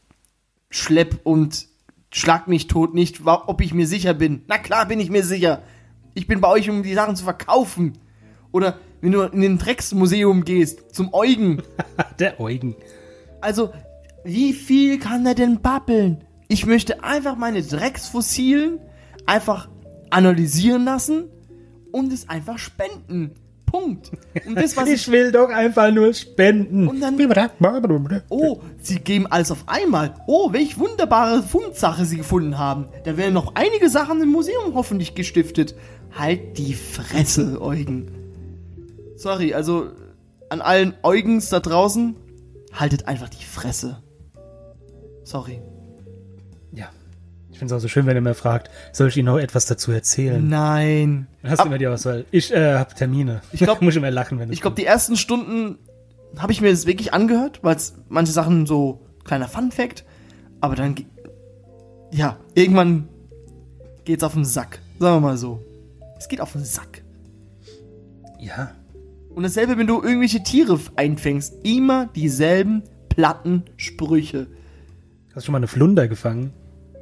schlepp 0.70 1.20
und 1.24 1.66
schlag 2.10 2.48
mich 2.48 2.66
tot 2.66 2.94
nicht, 2.94 3.22
ob 3.24 3.60
ich 3.60 3.74
mir 3.74 3.86
sicher 3.86 4.14
bin. 4.14 4.42
Na 4.46 4.58
klar 4.58 4.86
bin 4.86 5.00
ich 5.00 5.10
mir 5.10 5.24
sicher. 5.24 5.62
Ich 6.14 6.26
bin 6.26 6.40
bei 6.40 6.48
euch, 6.48 6.68
um 6.70 6.82
die 6.82 6.94
Sachen 6.94 7.16
zu 7.16 7.24
verkaufen. 7.24 7.98
Oder 8.52 8.78
wenn 9.06 9.12
du 9.12 9.22
in 9.22 9.42
ein 9.44 9.58
Drecksmuseum 9.58 10.44
gehst, 10.44 10.92
zum 10.92 11.14
Eugen. 11.14 11.62
Der 12.18 12.40
Eugen. 12.40 12.74
Also, 13.40 13.70
wie 14.24 14.52
viel 14.52 14.98
kann 14.98 15.24
er 15.24 15.36
denn 15.36 15.60
babbeln? 15.60 16.24
Ich 16.48 16.66
möchte 16.66 17.04
einfach 17.04 17.36
meine 17.36 17.62
Drecksfossilen 17.62 18.80
einfach 19.24 19.68
analysieren 20.10 20.84
lassen 20.84 21.26
und 21.92 22.12
es 22.12 22.28
einfach 22.28 22.58
spenden. 22.58 23.30
Punkt. 23.64 24.10
Und 24.44 24.56
das, 24.56 24.76
was 24.76 24.88
ich. 24.88 24.94
Ich 25.06 25.10
will 25.12 25.30
doch 25.30 25.50
einfach 25.50 25.92
nur 25.92 26.12
spenden. 26.12 26.88
Und 26.88 27.00
dann- 27.00 27.16
Oh, 28.28 28.60
sie 28.80 28.96
geben 28.98 29.28
alles 29.28 29.52
auf 29.52 29.64
einmal. 29.68 30.14
Oh, 30.26 30.52
welch 30.52 30.78
wunderbare 30.80 31.44
Fundsache 31.44 32.04
sie 32.06 32.16
gefunden 32.16 32.58
haben. 32.58 32.88
Da 33.04 33.16
werden 33.16 33.34
noch 33.34 33.54
einige 33.54 33.88
Sachen 33.88 34.20
im 34.20 34.30
Museum 34.30 34.74
hoffentlich 34.74 35.14
gestiftet. 35.14 35.76
Halt 36.12 36.58
die 36.58 36.74
Fresse, 36.74 37.60
Eugen. 37.60 38.10
Sorry, 39.16 39.54
also 39.54 39.90
an 40.50 40.60
allen 40.60 40.94
Eugens 41.02 41.48
da 41.48 41.60
draußen, 41.60 42.16
haltet 42.72 43.08
einfach 43.08 43.28
die 43.28 43.44
Fresse. 43.44 44.02
Sorry. 45.24 45.60
Ja. 46.72 46.90
Ich 47.50 47.58
finde 47.58 47.74
es 47.74 47.78
auch 47.78 47.82
so 47.82 47.88
schön, 47.88 48.06
wenn 48.06 48.16
er 48.16 48.22
mir 48.22 48.34
fragt, 48.34 48.70
soll 48.92 49.08
ich 49.08 49.16
Ihnen 49.16 49.26
noch 49.26 49.38
etwas 49.38 49.66
dazu 49.66 49.90
erzählen? 49.90 50.46
Nein. 50.46 51.26
Dann 51.42 51.50
hast 51.50 51.62
du 51.62 51.66
immer 51.66 51.78
die 51.78 51.86
Auswahl. 51.86 52.26
Ich 52.30 52.52
äh, 52.52 52.74
habe 52.74 52.94
Termine. 52.94 53.40
Ich 53.52 53.60
glaub- 53.60 53.80
muss 53.82 53.96
immer 53.96 54.10
lachen, 54.10 54.38
wenn 54.38 54.52
Ich 54.52 54.60
glaube, 54.60 54.76
die 54.76 54.84
ersten 54.84 55.16
Stunden 55.16 55.78
habe 56.36 56.52
ich 56.52 56.60
mir 56.60 56.70
das 56.70 56.86
wirklich 56.86 57.14
angehört, 57.14 57.60
weil 57.62 57.76
manche 58.08 58.32
Sachen 58.32 58.66
so 58.66 59.00
kleiner 59.24 59.48
Fun 59.48 59.72
Fact, 59.72 60.04
aber 60.60 60.76
dann 60.76 60.94
ja, 62.12 62.36
irgendwann 62.54 63.08
geht's 64.04 64.22
auf 64.22 64.34
den 64.34 64.44
Sack. 64.44 64.80
Sagen 64.98 65.16
wir 65.16 65.20
mal 65.20 65.36
so. 65.36 65.60
Es 66.18 66.28
geht 66.28 66.40
auf 66.40 66.52
den 66.52 66.64
Sack. 66.64 67.02
Ja. 68.38 68.72
Und 69.36 69.42
dasselbe, 69.42 69.76
wenn 69.76 69.86
du 69.86 70.02
irgendwelche 70.02 70.42
Tiere 70.42 70.80
einfängst, 70.96 71.54
immer 71.62 72.06
dieselben 72.06 72.82
platten 73.10 73.64
Sprüche. 73.76 74.46
Hast 75.34 75.36
du 75.36 75.40
schon 75.42 75.52
mal 75.52 75.58
eine 75.58 75.66
Flunder 75.68 76.08
gefangen? 76.08 76.52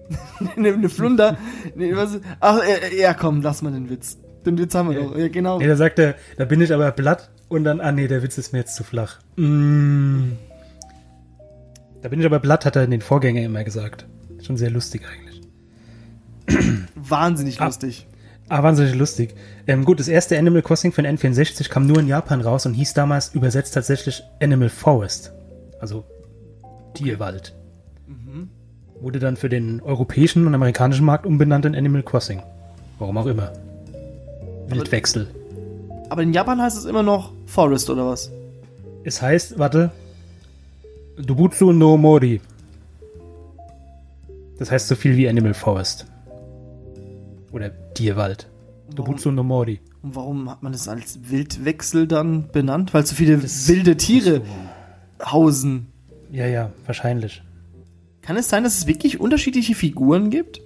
eine, 0.57 0.73
eine 0.75 0.89
Flunder. 0.89 1.39
nee, 1.77 1.95
was, 1.95 2.19
ach, 2.41 2.59
äh, 2.63 3.01
ja, 3.01 3.15
komm, 3.15 3.41
lass 3.41 3.63
mal 3.63 3.71
den 3.73 3.89
Witz. 3.89 4.19
Den 4.45 4.59
Witz 4.59 4.75
haben 4.75 4.91
wir 4.91 5.01
doch. 5.01 5.17
Ja, 5.17 5.29
genau. 5.29 5.59
Nee, 5.59 5.69
da 5.69 5.77
sagt 5.77 6.01
er, 6.01 6.17
da 6.37 6.45
bin 6.45 6.61
ich 6.61 6.73
aber 6.75 6.91
platt 6.91 7.31
und 7.49 7.63
dann, 7.63 7.81
ah 7.81 7.93
nee, 7.93 8.09
der 8.09 8.23
Witz 8.25 8.37
ist 8.37 8.53
mir 8.53 8.59
jetzt 8.59 8.75
zu 8.75 8.83
flach. 8.83 9.21
Mm. 9.37 10.33
Da 12.03 12.09
bin 12.09 12.19
ich 12.19 12.27
aber 12.27 12.41
platt, 12.41 12.67
hat 12.67 12.75
er 12.77 12.83
in 12.85 12.91
den 12.91 13.01
Vorgängern 13.01 13.45
immer 13.45 13.63
gesagt. 13.65 14.07
Schon 14.45 14.57
sehr 14.57 14.71
lustig 14.71 15.03
eigentlich. 15.07 15.41
Wahnsinnig 16.97 17.61
Ah. 17.61 17.67
lustig. 17.67 18.07
Ah, 18.49 18.63
wahnsinnig 18.63 18.95
lustig. 18.95 19.35
Ähm, 19.67 19.85
gut, 19.85 20.01
das 20.01 20.09
erste 20.09 20.39
Animal 20.39 20.63
Crossing 20.63 20.93
für 20.93 21.03
den 21.03 21.17
N64 21.17 21.69
kam 21.71 21.87
nur 21.87 21.99
in 21.99 22.09
Japan 22.09 22.41
raus 22.41 22.67
und 22.67 22.75
hieß 22.75 22.95
damals 22.95 23.35
übersetzt 23.35 23.75
tatsächlich 23.75 24.23
Animal 24.41 24.69
Forest. 24.69 25.33
Also 25.81 26.05
Tierwald. 26.95 27.55
Wurde 29.01 29.19
dann 29.19 29.37
für 29.37 29.49
den 29.49 29.81
europäischen 29.83 30.47
und 30.47 30.55
amerikanischen 30.55 31.05
Markt 31.05 31.27
umbenannt 31.27 31.65
in 31.67 31.75
Animal 31.75 32.03
Crossing. 32.03 32.43
Warum 32.99 33.19
auch 33.19 33.27
immer. 33.27 33.53
Wildwechsel. 34.69 35.29
Aber 36.09 36.23
in 36.23 36.33
Japan 36.33 36.63
heißt 36.63 36.79
es 36.79 36.85
immer 36.85 37.03
noch 37.03 37.33
Forest 37.47 37.91
oder 37.91 38.07
was? 38.07 38.31
Es 39.05 39.21
heißt, 39.21 39.59
warte, 39.59 39.91
Dobutsu 41.19 41.73
no 41.73 41.97
Mori. 41.97 42.41
Das 44.59 44.71
heißt 44.71 44.89
so 44.89 44.95
viel 44.95 45.17
wie 45.17 45.29
Animal 45.29 45.55
Forest. 45.55 46.07
Oder 47.55 47.71
Tierwald. 47.95 48.49
Dobutsu 48.95 49.31
no 49.31 49.45
Mori. 49.45 49.81
Und 50.03 50.17
warum 50.17 50.51
hat 50.51 50.63
man 50.63 50.73
das 50.73 50.89
als 50.89 51.31
Wildwechsel 51.31 52.09
dann 52.09 52.49
benannt? 52.51 52.93
Weil 52.93 53.07
so 53.07 53.15
viele 53.15 53.43
wilde 53.43 53.97
Tiere 53.97 54.43
hausen. 55.25 55.87
Ja, 56.33 56.47
ja, 56.47 56.73
wahrscheinlich. 56.85 57.43
Kann 58.23 58.37
es 58.37 58.49
sein, 58.49 58.65
dass 58.65 58.77
es 58.77 58.87
wirklich 58.89 59.21
unterschiedliche 59.21 59.75
Figuren 59.75 60.31
gibt? 60.31 60.61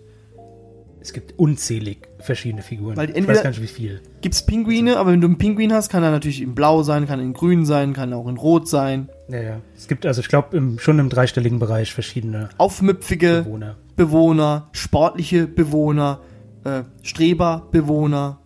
Es 1.00 1.12
gibt 1.12 1.38
unzählig 1.38 2.09
verschiedene 2.18 2.62
Figuren. 2.62 2.97
Weil 2.97 3.16
ich 3.16 3.28
weiß 3.28 3.42
gar 3.42 3.50
nicht, 3.50 3.62
wie 3.62 3.66
viel. 3.66 4.00
Gibt's 4.21 4.45
Pinguine, 4.45 4.97
aber 4.97 5.12
wenn 5.12 5.21
du 5.21 5.28
einen 5.28 5.38
Pinguin 5.38 5.73
hast, 5.73 5.90
kann 5.90 6.02
er 6.02 6.11
natürlich 6.11 6.40
in 6.40 6.54
blau 6.54 6.83
sein, 6.83 7.07
kann 7.07 7.21
in 7.21 7.35
grün 7.35 7.66
sein, 7.66 7.92
kann 7.92 8.12
auch 8.12 8.26
in 8.26 8.37
rot 8.37 8.66
sein. 8.66 9.09
Ja, 9.28 9.40
ja. 9.40 9.61
Es 9.76 9.88
gibt 9.88 10.07
also, 10.07 10.21
ich 10.21 10.28
glaube, 10.28 10.78
schon 10.78 10.99
im 10.99 11.09
dreistelligen 11.09 11.59
Bereich 11.59 11.92
verschiedene 11.92 12.49
Aufmüpfige 12.59 13.42
Bewohner. 13.45 13.76
Bewohner, 13.95 14.68
sportliche 14.73 15.47
Bewohner, 15.47 16.21
äh, 16.64 16.82
Streberbewohner, 17.02 18.40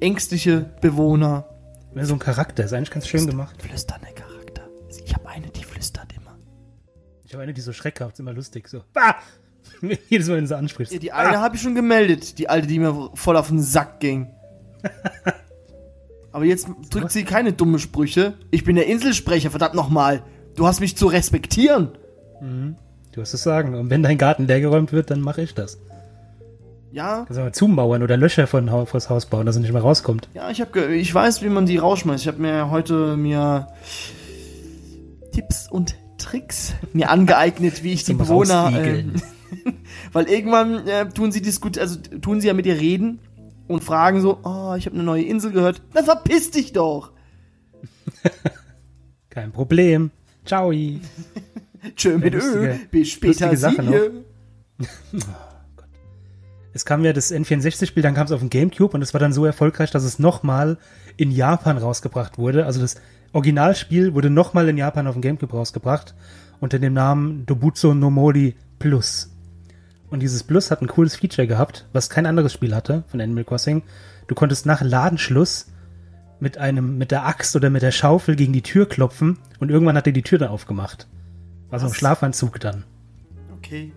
ängstliche 0.00 0.72
Bewohner. 0.80 1.48
Ja, 1.94 2.04
so 2.04 2.14
ein 2.14 2.18
Charakter, 2.18 2.64
ist 2.64 2.72
eigentlich 2.72 2.90
ganz 2.90 3.06
schön 3.06 3.26
gemacht. 3.26 3.60
Flüsternde 3.60 4.08
Charakter. 4.14 4.62
Ich 5.04 5.14
habe 5.14 5.28
eine, 5.28 5.48
die 5.48 5.62
flüstert 5.62 6.12
immer. 6.16 6.36
Ich 7.24 7.32
habe 7.32 7.42
eine, 7.42 7.52
die 7.52 7.60
so 7.60 7.72
schreckhaft 7.72 8.14
ist, 8.14 8.20
immer 8.20 8.32
lustig. 8.32 8.68
So, 8.68 8.82
bah! 8.92 9.16
Jedes 10.08 10.28
Mal, 10.28 10.36
wenn 10.36 10.44
du 10.44 10.48
sie 10.48 10.56
ansprichst. 10.56 10.92
Ja, 10.92 10.98
die 10.98 11.12
eine 11.12 11.40
habe 11.40 11.56
ich 11.56 11.62
schon 11.62 11.74
gemeldet, 11.74 12.38
die 12.38 12.48
alte, 12.48 12.66
die 12.66 12.78
mir 12.78 13.10
voll 13.14 13.36
auf 13.36 13.48
den 13.48 13.60
Sack 13.60 14.00
ging. 14.00 14.30
Aber 16.32 16.44
jetzt 16.46 16.66
drückt 16.90 17.10
sie 17.10 17.24
keine 17.24 17.52
dumme 17.52 17.78
Sprüche. 17.78 18.34
Ich 18.50 18.64
bin 18.64 18.76
der 18.76 18.86
Inselsprecher, 18.86 19.50
verdammt 19.50 19.74
nochmal. 19.74 20.22
Du 20.56 20.66
hast 20.66 20.80
mich 20.80 20.96
zu 20.96 21.06
respektieren. 21.06 21.90
Du 23.12 23.20
hast 23.20 23.34
es 23.34 23.42
sagen. 23.42 23.74
Und 23.74 23.90
wenn 23.90 24.02
dein 24.02 24.16
Garten 24.18 24.46
leergeräumt 24.46 24.92
wird, 24.92 25.10
dann 25.10 25.20
mache 25.20 25.42
ich 25.42 25.54
das. 25.54 25.78
Ja, 26.92 27.24
Kannst 27.24 27.38
du 27.38 27.42
mal 27.42 27.52
zumauern 27.52 28.02
oder 28.02 28.18
Löcher 28.18 28.46
vor 28.46 28.60
das 28.60 29.08
Haus 29.08 29.24
bauen, 29.24 29.46
dass 29.46 29.56
er 29.56 29.62
nicht 29.62 29.72
mehr 29.72 29.80
rauskommt. 29.80 30.28
ja, 30.34 30.50
ich 30.50 30.60
habe, 30.60 30.94
ich 30.94 31.12
weiß, 31.12 31.42
wie 31.42 31.48
man 31.48 31.64
die 31.64 31.78
rausschmeißt. 31.78 32.22
Ich 32.22 32.28
habe 32.28 32.40
mir 32.42 32.70
heute 32.70 33.16
mir 33.16 33.68
Tipps 35.32 35.70
und 35.70 35.96
Tricks 36.18 36.74
mir 36.92 37.08
angeeignet, 37.08 37.82
wie 37.82 37.94
ich 37.94 38.04
die 38.04 38.12
Bewohner, 38.12 38.70
äh, 38.74 39.04
weil 40.12 40.28
irgendwann 40.28 40.86
äh, 40.86 41.08
tun 41.08 41.32
sie 41.32 41.40
diskut, 41.40 41.78
also 41.78 41.98
tun 41.98 42.42
sie 42.42 42.48
ja 42.48 42.54
mit 42.54 42.66
dir 42.66 42.78
reden 42.78 43.20
und 43.68 43.82
fragen 43.82 44.20
so, 44.20 44.40
oh, 44.44 44.74
ich 44.76 44.84
habe 44.84 44.94
eine 44.94 45.02
neue 45.02 45.24
Insel 45.24 45.50
gehört. 45.50 45.80
Na 45.94 46.02
verpiss 46.02 46.50
dich 46.50 46.74
doch. 46.74 47.12
Kein 49.30 49.50
Problem. 49.50 50.10
Ciao. 50.44 50.72
Tschö 51.96 52.18
mit 52.18 52.34
Ö, 52.34 52.74
bis 52.90 53.08
später 53.08 53.56
Sache 53.56 53.82
siehe. 53.82 54.24
Es 56.74 56.84
kam 56.84 57.04
ja 57.04 57.12
das 57.12 57.32
N64-Spiel, 57.32 58.02
dann 58.02 58.14
kam 58.14 58.26
es 58.26 58.32
auf 58.32 58.40
den 58.40 58.50
Gamecube 58.50 58.94
und 58.94 59.02
es 59.02 59.12
war 59.12 59.20
dann 59.20 59.32
so 59.32 59.44
erfolgreich, 59.44 59.90
dass 59.90 60.04
es 60.04 60.18
nochmal 60.18 60.78
in 61.16 61.30
Japan 61.30 61.76
rausgebracht 61.76 62.38
wurde. 62.38 62.64
Also 62.64 62.80
das 62.80 62.96
Originalspiel 63.32 64.14
wurde 64.14 64.30
nochmal 64.30 64.68
in 64.68 64.78
Japan 64.78 65.06
auf 65.06 65.14
dem 65.14 65.22
Gamecube 65.22 65.54
rausgebracht 65.54 66.14
unter 66.60 66.78
dem 66.78 66.94
Namen 66.94 67.44
Dobutsu 67.44 67.92
no 67.92 68.10
Mori 68.10 68.54
Plus. 68.78 69.30
Und 70.10 70.20
dieses 70.20 70.44
Plus 70.44 70.70
hat 70.70 70.82
ein 70.82 70.88
cooles 70.88 71.16
Feature 71.16 71.46
gehabt, 71.46 71.86
was 71.92 72.10
kein 72.10 72.26
anderes 72.26 72.52
Spiel 72.52 72.74
hatte 72.74 73.04
von 73.08 73.20
Animal 73.20 73.44
Crossing. 73.44 73.82
Du 74.26 74.34
konntest 74.34 74.66
nach 74.66 74.82
Ladenschluss 74.82 75.66
mit 76.40 76.58
einem, 76.58 76.98
mit 76.98 77.10
der 77.10 77.26
Axt 77.26 77.56
oder 77.56 77.70
mit 77.70 77.82
der 77.82 77.92
Schaufel 77.92 78.36
gegen 78.36 78.52
die 78.52 78.62
Tür 78.62 78.88
klopfen 78.88 79.38
und 79.58 79.70
irgendwann 79.70 79.96
hat 79.96 80.06
er 80.06 80.12
die 80.12 80.22
Tür 80.22 80.38
dann 80.38 80.48
aufgemacht. 80.48 81.06
War 81.70 81.80
so 81.80 81.86
ein? 81.86 81.94
Schlafanzug 81.94 82.60
dann. 82.60 82.84
Okay. 83.56 83.92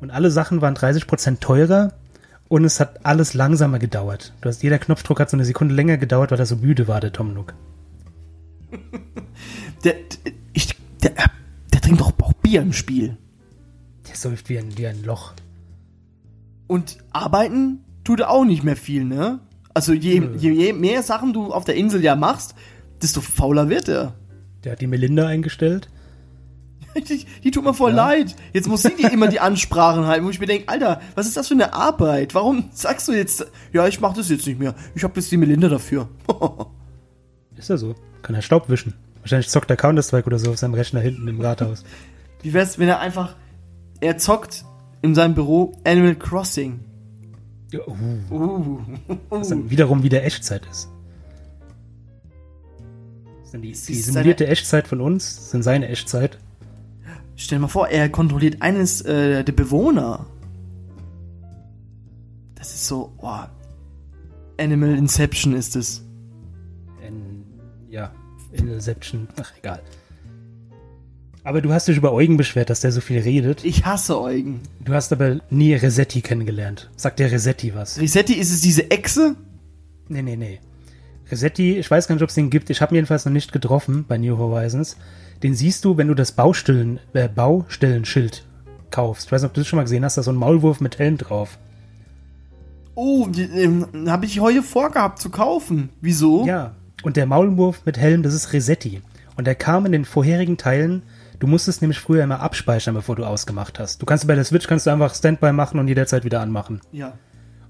Und 0.00 0.10
alle 0.10 0.30
Sachen 0.30 0.62
waren 0.62 0.74
30% 0.74 1.40
teurer 1.40 1.92
und 2.50 2.64
es 2.64 2.80
hat 2.80 3.06
alles 3.06 3.32
langsamer 3.32 3.78
gedauert. 3.78 4.34
Du 4.40 4.48
hast, 4.48 4.64
jeder 4.64 4.80
Knopfdruck 4.80 5.20
hat 5.20 5.30
so 5.30 5.36
eine 5.36 5.44
Sekunde 5.44 5.72
länger 5.72 5.98
gedauert, 5.98 6.32
weil 6.32 6.38
er 6.40 6.46
so 6.46 6.56
müde 6.56 6.88
war, 6.88 7.00
der 7.00 7.12
Tom 7.12 7.32
Nook. 7.32 7.54
Der, 9.84 9.94
ich, 10.52 10.76
der, 11.02 11.14
der 11.72 11.80
trinkt 11.80 12.02
doch 12.02 12.12
auch 12.20 12.34
Bier 12.34 12.60
im 12.60 12.74
Spiel. 12.74 13.16
Der 14.06 14.14
säuft 14.14 14.50
wie 14.50 14.58
ein, 14.58 14.76
wie 14.76 14.86
ein 14.86 15.02
Loch. 15.04 15.32
Und 16.66 16.98
arbeiten 17.12 17.82
tut 18.04 18.20
er 18.20 18.28
auch 18.28 18.44
nicht 18.44 18.62
mehr 18.62 18.76
viel, 18.76 19.06
ne? 19.06 19.40
Also 19.72 19.94
je, 19.94 20.22
je, 20.36 20.50
je 20.50 20.74
mehr 20.74 21.02
Sachen 21.02 21.32
du 21.32 21.50
auf 21.50 21.64
der 21.64 21.76
Insel 21.76 22.04
ja 22.04 22.14
machst, 22.14 22.54
desto 23.00 23.22
fauler 23.22 23.70
wird 23.70 23.88
er. 23.88 24.12
Der 24.62 24.72
hat 24.72 24.82
die 24.82 24.86
Melinda 24.86 25.26
eingestellt. 25.26 25.88
Die, 26.96 27.24
die 27.44 27.50
tut 27.52 27.62
mir 27.64 27.72
voll 27.74 27.90
Ja. 27.92 28.08
leid. 28.08 28.34
Jetzt 28.52 28.66
muss 28.68 28.82
sie 28.82 28.94
dir 28.96 29.12
immer 29.12 29.28
die 29.28 29.38
Ansprachen 29.40 30.06
halten, 30.06 30.24
wo 30.26 30.30
ich 30.30 30.40
mir 30.40 30.46
denke, 30.46 30.68
Alter, 30.68 31.00
was 31.14 31.26
ist 31.28 31.36
das 31.36 31.48
für 31.48 31.54
eine 31.54 31.72
Arbeit? 31.72 32.34
Warum 32.34 32.70
sagst 32.72 33.06
du 33.08 33.12
jetzt, 33.12 33.46
ja, 33.72 33.86
ich 33.86 34.00
mach 34.00 34.12
das 34.14 34.28
jetzt 34.28 34.46
nicht 34.46 34.58
mehr. 34.58 34.74
Ich 34.94 35.04
hab 35.04 35.14
jetzt 35.16 35.30
die 35.30 35.36
Melinda 35.36 35.68
dafür. 35.68 36.08
Ist 37.56 37.68
er 37.70 37.78
so. 37.78 37.94
Kann 38.22 38.34
er 38.34 38.42
Staub 38.42 38.68
wischen. 38.70 38.94
Wahrscheinlich 39.20 39.48
zockt 39.50 39.70
er 39.70 39.76
Counter-Strike 39.76 40.26
oder 40.26 40.38
so 40.38 40.50
auf 40.50 40.58
seinem 40.58 40.74
Rechner 40.74 41.00
hinten 41.00 41.28
im 41.28 41.40
Rathaus. 41.40 41.84
Wie 42.42 42.54
wär's, 42.54 42.78
wenn 42.78 42.88
er 42.88 43.00
einfach, 43.00 43.36
er 44.00 44.16
zockt 44.16 44.64
in 45.02 45.14
seinem 45.14 45.34
Büro 45.34 45.72
Animal 45.84 46.14
Crossing. 46.14 46.80
Ja, 47.70 47.80
uh, 47.86 47.94
Uh. 48.34 48.78
was 49.28 49.48
dann 49.48 49.68
wiederum 49.70 50.02
wieder 50.02 50.24
Echtzeit 50.24 50.62
ist. 50.70 50.88
Sind 53.44 53.62
die, 53.62 53.70
Ist 53.70 53.88
die 53.88 53.92
dies 53.92 54.06
simulierte 54.06 54.46
Echtzeit 54.46 54.88
von 54.88 55.00
uns 55.00 55.50
sind 55.50 55.62
seine 55.62 55.88
Echtzeit. 55.88 56.38
Stell 57.40 57.56
dir 57.56 57.62
mal 57.62 57.68
vor, 57.68 57.88
er 57.88 58.10
kontrolliert 58.10 58.60
eines 58.60 59.00
äh, 59.00 59.42
der 59.42 59.52
Bewohner. 59.52 60.26
Das 62.54 62.74
ist 62.74 62.86
so, 62.86 63.14
oh, 63.16 63.38
Animal 64.58 64.94
Inception 64.94 65.54
ist 65.54 65.74
es. 65.74 66.04
In, 67.02 67.42
ja, 67.88 68.12
Inception. 68.52 69.26
Ach, 69.40 69.50
egal. 69.58 69.80
Aber 71.42 71.62
du 71.62 71.72
hast 71.72 71.88
dich 71.88 71.96
über 71.96 72.12
Eugen 72.12 72.36
beschwert, 72.36 72.68
dass 72.68 72.82
der 72.82 72.92
so 72.92 73.00
viel 73.00 73.20
redet. 73.20 73.64
Ich 73.64 73.86
hasse 73.86 74.20
Eugen. 74.20 74.60
Du 74.84 74.92
hast 74.92 75.10
aber 75.10 75.40
nie 75.48 75.72
Resetti 75.72 76.20
kennengelernt. 76.20 76.90
Sagt 76.94 77.20
der 77.20 77.32
Resetti 77.32 77.74
was? 77.74 77.98
Resetti, 77.98 78.34
ist 78.34 78.52
es 78.52 78.60
diese 78.60 78.90
Echse? 78.90 79.34
Nee, 80.08 80.20
nee, 80.20 80.36
nee. 80.36 80.60
Resetti, 81.30 81.78
ich 81.78 81.90
weiß 81.90 82.06
gar 82.06 82.16
nicht, 82.16 82.22
ob 82.22 82.28
es 82.28 82.34
den 82.34 82.50
gibt. 82.50 82.68
Ich 82.68 82.82
habe 82.82 82.92
ihn 82.92 82.96
jedenfalls 82.96 83.24
noch 83.24 83.32
nicht 83.32 83.50
getroffen 83.50 84.04
bei 84.06 84.18
New 84.18 84.36
Horizons. 84.36 84.98
Den 85.42 85.54
siehst 85.54 85.84
du, 85.84 85.96
wenn 85.96 86.08
du 86.08 86.14
das 86.14 86.32
Baustellen, 86.32 87.00
äh, 87.12 87.28
Baustellenschild 87.28 88.44
kaufst. 88.90 89.26
Ich 89.26 89.32
weiß 89.32 89.42
nicht, 89.42 89.50
ob 89.50 89.54
du 89.54 89.60
das 89.60 89.68
schon 89.68 89.78
mal 89.78 89.84
gesehen 89.84 90.04
hast, 90.04 90.16
da 90.16 90.20
ist 90.20 90.26
so 90.26 90.32
ein 90.32 90.36
Maulwurf 90.36 90.80
mit 90.80 90.98
Helm 90.98 91.16
drauf. 91.16 91.58
Oh, 92.94 93.28
ähm, 93.36 93.86
habe 94.08 94.26
ich 94.26 94.40
heute 94.40 94.62
vorgehabt 94.62 95.20
zu 95.20 95.30
kaufen. 95.30 95.90
Wieso? 96.00 96.44
Ja, 96.46 96.74
und 97.02 97.16
der 97.16 97.26
Maulwurf 97.26 97.84
mit 97.84 97.98
Helm, 97.98 98.22
das 98.22 98.34
ist 98.34 98.52
Resetti. 98.52 99.02
Und 99.36 99.46
der 99.46 99.54
kam 99.54 99.86
in 99.86 99.92
den 99.92 100.04
vorherigen 100.04 100.58
Teilen, 100.58 101.02
du 101.38 101.46
musstest 101.46 101.80
nämlich 101.80 101.98
früher 101.98 102.24
immer 102.24 102.40
abspeichern, 102.40 102.94
bevor 102.94 103.16
du 103.16 103.24
ausgemacht 103.24 103.78
hast. 103.78 104.02
Du 104.02 104.06
kannst 104.06 104.26
bei 104.26 104.34
der 104.34 104.44
Switch 104.44 104.66
kannst 104.66 104.86
du 104.86 104.90
einfach 104.90 105.14
Standby 105.14 105.52
machen 105.52 105.80
und 105.80 105.88
jederzeit 105.88 106.24
wieder 106.24 106.40
anmachen. 106.40 106.80
Ja. 106.92 107.14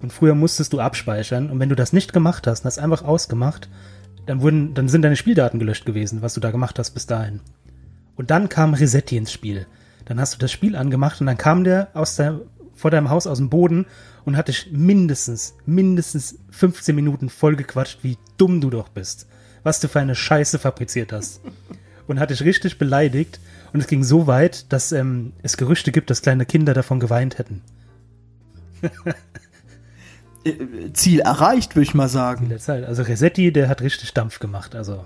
Und 0.02 0.12
früher 0.12 0.34
musstest 0.34 0.72
du 0.72 0.80
abspeichern. 0.80 1.50
Und 1.50 1.60
wenn 1.60 1.68
du 1.68 1.76
das 1.76 1.92
nicht 1.92 2.12
gemacht 2.12 2.46
hast 2.46 2.60
und 2.60 2.66
hast 2.66 2.78
einfach 2.78 3.04
ausgemacht, 3.04 3.68
dann 4.26 4.42
wurden, 4.42 4.74
dann 4.74 4.88
sind 4.88 5.02
deine 5.02 5.16
Spieldaten 5.16 5.58
gelöscht 5.58 5.86
gewesen, 5.86 6.22
was 6.22 6.34
du 6.34 6.40
da 6.40 6.50
gemacht 6.50 6.78
hast 6.78 6.90
bis 6.90 7.06
dahin. 7.06 7.40
Und 8.20 8.30
dann 8.30 8.50
kam 8.50 8.74
Resetti 8.74 9.16
ins 9.16 9.32
Spiel. 9.32 9.66
Dann 10.04 10.20
hast 10.20 10.34
du 10.34 10.38
das 10.38 10.52
Spiel 10.52 10.76
angemacht 10.76 11.22
und 11.22 11.26
dann 11.26 11.38
kam 11.38 11.64
der 11.64 11.88
aus 11.94 12.16
der, 12.16 12.42
vor 12.74 12.90
deinem 12.90 13.08
Haus 13.08 13.26
aus 13.26 13.38
dem 13.38 13.48
Boden 13.48 13.86
und 14.26 14.36
hat 14.36 14.48
dich 14.48 14.68
mindestens, 14.72 15.54
mindestens 15.64 16.38
15 16.50 16.94
Minuten 16.94 17.30
vollgequatscht, 17.30 18.00
wie 18.02 18.18
dumm 18.36 18.60
du 18.60 18.68
doch 18.68 18.90
bist. 18.90 19.26
Was 19.62 19.80
du 19.80 19.88
für 19.88 20.00
eine 20.00 20.14
Scheiße 20.14 20.58
fabriziert 20.58 21.14
hast. 21.14 21.40
Und 22.08 22.20
hat 22.20 22.28
dich 22.28 22.42
richtig 22.42 22.76
beleidigt. 22.76 23.40
Und 23.72 23.80
es 23.80 23.86
ging 23.86 24.04
so 24.04 24.26
weit, 24.26 24.70
dass 24.70 24.92
ähm, 24.92 25.32
es 25.42 25.56
Gerüchte 25.56 25.90
gibt, 25.90 26.10
dass 26.10 26.20
kleine 26.20 26.44
Kinder 26.44 26.74
davon 26.74 27.00
geweint 27.00 27.38
hätten. 27.38 27.62
Äh, 30.42 30.92
Ziel 30.94 31.20
erreicht, 31.20 31.74
würde 31.74 31.84
ich 31.84 31.94
mal 31.94 32.08
sagen. 32.08 32.50
Also 32.66 33.02
Resetti, 33.02 33.50
der 33.50 33.68
hat 33.68 33.82
richtig 33.82 34.14
Dampf 34.14 34.40
gemacht. 34.40 34.74
Also 34.74 35.04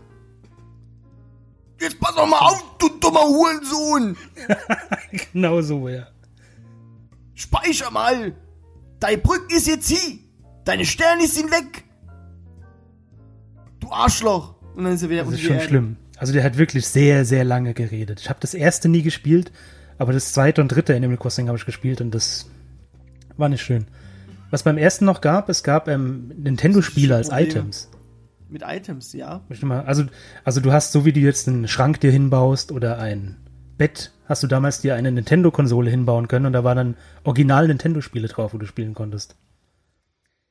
Jetzt 1.84 2.00
pass 2.00 2.14
doch 2.14 2.26
mal 2.26 2.38
auf, 2.38 2.64
du 2.78 2.88
dummer 2.98 3.24
Hurensohn! 3.24 4.16
genau 5.32 5.60
so, 5.60 5.86
ja. 5.86 6.06
Speicher 7.34 7.90
mal! 7.90 8.32
Dein 9.00 9.20
Brück 9.20 9.52
ist 9.52 9.66
jetzt 9.66 9.90
hier! 9.90 10.18
Deine 10.64 10.86
Sterne 10.86 11.28
sind 11.28 11.50
weg! 11.50 11.84
Du 13.80 13.90
Arschloch! 13.90 14.54
Und 14.74 14.84
dann 14.84 14.94
ist 14.94 15.02
er 15.02 15.10
wieder 15.10 15.24
Das 15.24 15.34
ist 15.34 15.42
schon 15.42 15.56
Erde. 15.56 15.68
schlimm. 15.68 15.96
Also 16.16 16.32
der 16.32 16.42
hat 16.42 16.56
wirklich 16.56 16.86
sehr, 16.86 17.26
sehr 17.26 17.44
lange 17.44 17.74
geredet. 17.74 18.18
Ich 18.18 18.30
habe 18.30 18.40
das 18.40 18.54
erste 18.54 18.88
nie 18.88 19.02
gespielt, 19.02 19.52
aber 19.98 20.14
das 20.14 20.32
zweite 20.32 20.62
und 20.62 20.68
dritte 20.68 20.96
Animal 20.96 21.18
Crossing 21.18 21.48
habe 21.48 21.58
ich 21.58 21.66
gespielt 21.66 22.00
und 22.00 22.14
das 22.14 22.48
war 23.36 23.50
nicht 23.50 23.62
schön. 23.62 23.84
Was 24.50 24.62
beim 24.62 24.78
ersten 24.78 25.04
noch 25.04 25.20
gab, 25.20 25.50
es 25.50 25.62
gab 25.62 25.86
ähm, 25.88 26.32
Nintendo-Spiele 26.34 27.14
als. 27.14 27.28
Items. 27.30 27.90
Mit 28.48 28.62
Items, 28.64 29.12
ja. 29.12 29.42
Also, 29.87 30.04
also 30.44 30.61
du 30.61 30.72
hast, 30.72 30.92
so 30.92 31.04
wie 31.04 31.12
du 31.12 31.20
jetzt 31.20 31.48
einen 31.48 31.66
Schrank 31.66 32.00
dir 32.00 32.11
hinbaust 32.11 32.72
oder 32.72 32.98
ein 32.98 33.37
Bett, 33.78 34.12
hast 34.26 34.42
du 34.42 34.46
damals 34.46 34.80
dir 34.80 34.94
eine 34.94 35.11
Nintendo-Konsole 35.11 35.90
hinbauen 35.90 36.28
können 36.28 36.46
und 36.46 36.52
da 36.52 36.62
waren 36.62 36.76
dann 36.76 36.96
original 37.24 37.66
Nintendo-Spiele 37.66 38.28
drauf, 38.28 38.54
wo 38.54 38.59
du 38.59 38.66
spielen 38.66 38.94
konntest. 38.94 39.37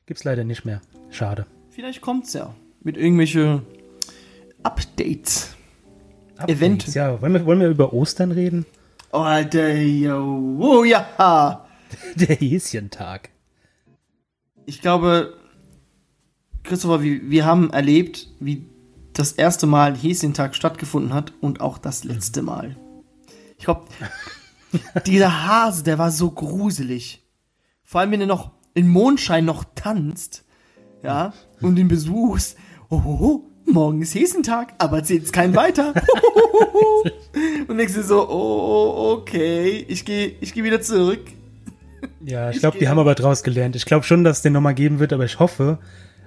Gibt's 0.05 0.23
leider 0.23 0.43
nicht 0.43 0.65
mehr. 0.65 0.81
Schade. 1.11 1.45
Vielleicht 1.69 2.01
kommt's 2.01 2.33
ja. 2.33 2.53
Mit 2.81 2.97
irgendwelche 2.97 3.61
Updates. 4.63 5.55
Updates, 6.37 6.57
Event. 6.57 6.93
Ja, 6.93 7.21
wollen 7.21 7.33
wir, 7.33 7.45
wollen 7.45 7.59
wir 7.59 7.69
über 7.69 7.93
Ostern 7.93 8.31
reden? 8.31 8.65
Oh, 9.11 9.25
yo. 9.25 10.57
Oh, 10.59 10.83
ja. 10.83 11.65
Der 12.15 12.35
Häschentag. 12.35 13.29
Ich 14.65 14.81
glaube, 14.81 15.35
Christopher, 16.63 17.03
wir, 17.03 17.29
wir 17.29 17.45
haben 17.45 17.69
erlebt, 17.71 18.29
wie 18.39 18.65
das 19.13 19.33
erste 19.33 19.67
Mal 19.67 19.95
Häschentag 19.95 20.55
stattgefunden 20.55 21.13
hat 21.13 21.33
und 21.41 21.61
auch 21.61 21.77
das 21.77 22.03
letzte 22.03 22.41
Mal. 22.41 22.75
Ich 23.57 23.65
glaube, 23.65 23.85
dieser 25.05 25.45
Hase, 25.47 25.83
der 25.83 25.97
war 25.99 26.11
so 26.11 26.31
gruselig. 26.31 27.23
Vor 27.83 28.01
allem, 28.01 28.11
wenn 28.11 28.21
er 28.21 28.27
noch 28.27 28.51
im 28.73 28.89
Mondschein 28.89 29.45
noch 29.45 29.63
tanzt, 29.75 30.43
ja, 31.03 31.33
und 31.61 31.77
ihn 31.77 31.89
besuchst. 31.89 32.57
Oh, 32.89 33.01
oh, 33.05 33.17
oh, 33.21 33.71
morgen 33.71 34.01
ist 34.01 34.15
Häschentag, 34.15 34.73
aber 34.77 35.03
zählt's 35.03 35.31
kein 35.31 35.55
weiter. 35.55 35.93
und 37.67 37.77
denkst 37.77 37.93
dir 37.93 38.03
so, 38.03 38.27
oh, 38.29 39.17
okay, 39.17 39.85
ich 39.87 40.05
gehe 40.05 40.35
ich 40.39 40.53
geh 40.53 40.63
wieder 40.63 40.81
zurück. 40.81 41.21
Ja, 42.25 42.49
ich 42.49 42.55
Ich 42.55 42.61
glaube, 42.61 42.79
die 42.79 42.87
haben 42.87 42.99
aber 42.99 43.15
draus 43.15 43.43
gelernt. 43.43 43.75
Ich 43.75 43.85
glaube 43.85 44.05
schon, 44.05 44.23
dass 44.23 44.37
es 44.37 44.43
den 44.43 44.53
nochmal 44.53 44.75
geben 44.75 44.99
wird, 44.99 45.13
aber 45.13 45.25
ich 45.25 45.39
hoffe, 45.39 45.79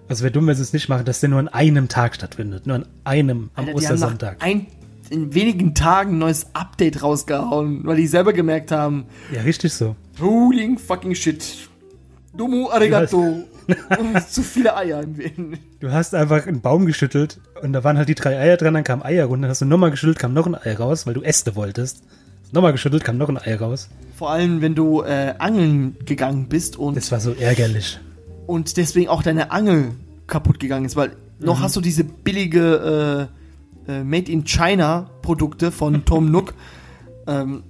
also 0.08 0.22
wäre 0.22 0.32
dumm, 0.32 0.46
wenn 0.46 0.54
sie 0.54 0.62
es 0.62 0.72
nicht 0.72 0.88
machen, 0.88 1.04
dass 1.04 1.20
der 1.20 1.28
nur 1.28 1.38
an 1.38 1.48
einem 1.48 1.88
Tag 1.88 2.14
stattfindet. 2.14 2.66
Nur 2.66 2.76
an 2.76 2.86
einem, 3.04 3.50
am 3.54 3.66
Alter, 3.66 3.76
Ostersonntag. 3.76 4.36
ein, 4.40 4.66
in 5.10 5.34
wenigen 5.34 5.74
Tagen 5.74 6.12
ein 6.14 6.18
neues 6.18 6.46
Update 6.54 7.02
rausgehauen, 7.02 7.84
weil 7.84 7.96
die 7.96 8.06
selber 8.06 8.32
gemerkt 8.32 8.70
haben, 8.72 9.04
Ja, 9.32 9.42
richtig 9.42 9.72
so. 9.72 9.94
holy 10.20 10.76
fucking 10.78 11.14
shit. 11.14 11.68
Domo 12.36 12.70
arigato. 12.70 13.44
Zu 14.28 14.42
viele 14.42 14.76
Eier 14.76 15.02
im 15.02 15.16
Wind. 15.18 15.58
Du 15.80 15.90
hast 15.90 16.14
einfach 16.14 16.46
einen 16.46 16.60
Baum 16.60 16.86
geschüttelt 16.86 17.40
und 17.62 17.72
da 17.72 17.82
waren 17.82 17.96
halt 17.98 18.08
die 18.08 18.14
drei 18.14 18.38
Eier 18.38 18.56
dran, 18.56 18.74
dann 18.74 18.84
kam 18.84 19.02
Eier 19.02 19.24
runter, 19.26 19.42
dann 19.42 19.50
hast 19.50 19.60
du 19.62 19.64
nochmal 19.64 19.90
geschüttelt, 19.90 20.18
kam 20.20 20.34
noch 20.34 20.46
ein 20.46 20.54
Ei 20.54 20.74
raus, 20.74 21.06
weil 21.06 21.14
du 21.14 21.22
Äste 21.22 21.56
wolltest. 21.56 22.02
Nochmal 22.52 22.70
geschüttelt, 22.72 23.02
kam 23.02 23.16
noch 23.18 23.28
ein 23.28 23.38
Ei 23.38 23.56
raus. 23.56 23.88
Vor 24.16 24.30
allem, 24.30 24.60
wenn 24.60 24.74
du 24.76 25.02
äh, 25.02 25.34
angeln 25.38 25.96
gegangen 26.04 26.46
bist 26.48 26.76
und, 26.76 26.96
Das 26.96 27.10
war 27.10 27.18
so 27.18 27.32
ärgerlich. 27.32 27.98
Und 28.46 28.76
deswegen 28.76 29.08
auch 29.08 29.22
deine 29.22 29.50
Angel 29.50 29.92
kaputt 30.26 30.60
gegangen 30.60 30.84
ist, 30.84 30.96
weil 30.96 31.16
noch 31.38 31.60
hast 31.60 31.76
du 31.76 31.80
diese 31.80 32.04
billige 32.04 33.28
äh, 33.86 33.92
äh, 33.92 34.04
Made 34.04 34.30
in 34.30 34.44
China 34.44 35.10
Produkte 35.22 35.70
von 35.70 36.04
Tom 36.06 36.30
Nook. 36.30 36.54
ähm, 37.26 37.62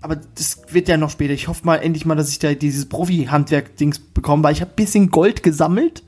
aber 0.00 0.16
das 0.16 0.60
wird 0.68 0.88
ja 0.88 0.98
noch 0.98 1.08
später. 1.08 1.32
Ich 1.32 1.48
hoffe 1.48 1.64
mal 1.64 1.76
endlich 1.76 2.04
mal, 2.04 2.14
dass 2.14 2.28
ich 2.28 2.38
da 2.38 2.52
dieses 2.52 2.86
Profi-Handwerk-Dings 2.90 4.00
bekomme, 4.00 4.42
weil 4.42 4.52
ich 4.52 4.60
habe 4.60 4.70
bisschen 4.76 5.10
Gold 5.10 5.42
gesammelt. 5.42 6.02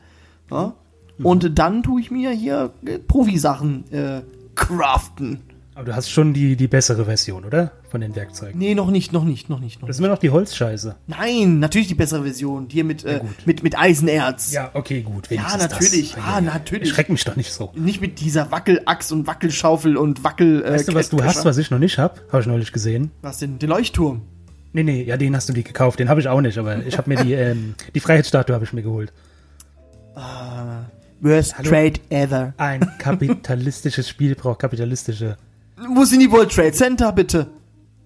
Ja? 0.51 0.75
Und 1.23 1.59
dann 1.59 1.83
tue 1.83 2.03
ich 2.03 2.11
mir 2.11 2.31
hier 2.31 2.75
äh, 2.85 2.99
Profi-Sachen 2.99 3.91
äh, 3.91 4.23
craften. 4.55 5.41
Aber 5.77 5.85
du 5.85 5.95
hast 5.95 6.09
schon 6.11 6.33
die, 6.33 6.57
die 6.57 6.69
bessere 6.69 7.05
Version, 7.05 7.45
oder? 7.45 7.71
Von 7.91 8.01
den 8.01 8.17
Werkzeugen. 8.17 8.59
Nee, 8.59 8.75
noch 8.75 8.91
nicht, 8.91 9.13
noch 9.13 9.25
nicht, 9.25 9.51
noch 9.51 9.61
nicht. 9.61 9.83
Noch 9.83 9.89
Das 9.89 9.89
nicht. 9.89 9.91
ist 9.97 9.99
immer 9.99 10.09
noch 10.09 10.19
die 10.19 10.31
Holzscheiße. 10.31 10.97
Nein, 11.07 11.59
natürlich 11.59 11.87
die 11.89 11.95
bessere 11.95 12.23
Version. 12.23 12.67
Hier 12.71 12.83
mit, 12.83 13.05
äh, 13.05 13.21
mit, 13.45 13.63
mit 13.63 13.79
Eisenerz. 13.79 14.53
Ja, 14.55 14.71
okay, 14.73 15.03
gut. 15.03 15.31
Ja, 15.31 15.55
natürlich. 15.59 16.15
Das. 16.15 16.25
Ah, 16.25 16.41
natürlich. 16.41 16.89
Schreck 16.89 17.11
mich 17.11 17.25
doch 17.25 17.37
nicht 17.37 17.53
so. 17.53 17.73
Nicht 17.75 18.01
mit 18.01 18.21
dieser 18.21 18.51
Wackelachs 18.51 19.13
und 19.13 19.27
Wackelschaufel 19.27 19.99
und 19.99 20.25
Wackel. 20.25 20.65
Äh, 20.65 20.73
Weißt 20.73 20.89
du, 20.89 20.95
was 20.95 21.11
du 21.11 21.23
hast, 21.23 21.45
was 21.45 21.59
ich 21.59 21.71
noch 21.71 21.79
nicht 21.79 21.99
hab? 21.99 22.23
Habe 22.33 22.41
ich 22.41 22.47
neulich 22.47 22.73
gesehen. 22.73 23.11
Was 23.21 23.37
denn? 23.39 23.59
Den 23.59 23.69
Leuchtturm. 23.69 24.23
Nee, 24.73 24.83
nee, 24.83 25.03
ja, 25.03 25.19
den 25.19 25.37
hast 25.37 25.47
du 25.51 25.53
dir 25.53 25.63
gekauft. 25.63 25.99
Den 26.01 26.09
habe 26.09 26.21
ich 26.21 26.29
auch 26.29 26.41
nicht, 26.41 26.57
aber 26.57 26.87
ich 26.87 26.97
habe 26.97 27.11
mir 27.11 27.23
die, 27.23 27.33
ähm, 27.35 27.75
die 27.95 28.01
Freiheitsstatue 28.01 28.55
habe 28.55 28.65
ich 28.65 28.73
mir 28.73 28.83
geholt. 28.83 29.13
Worst 31.21 31.59
Hallo? 31.59 31.69
Trade 31.69 32.01
ever. 32.09 32.55
Ein 32.57 32.81
kapitalistisches 32.99 34.09
Spiel 34.09 34.35
braucht 34.35 34.61
kapitalistische. 34.61 35.37
Wo 35.95 36.05
sind 36.05 36.21
die 36.21 36.31
World 36.31 36.53
Trade 36.53 36.73
Center, 36.73 37.13
bitte? 37.13 37.49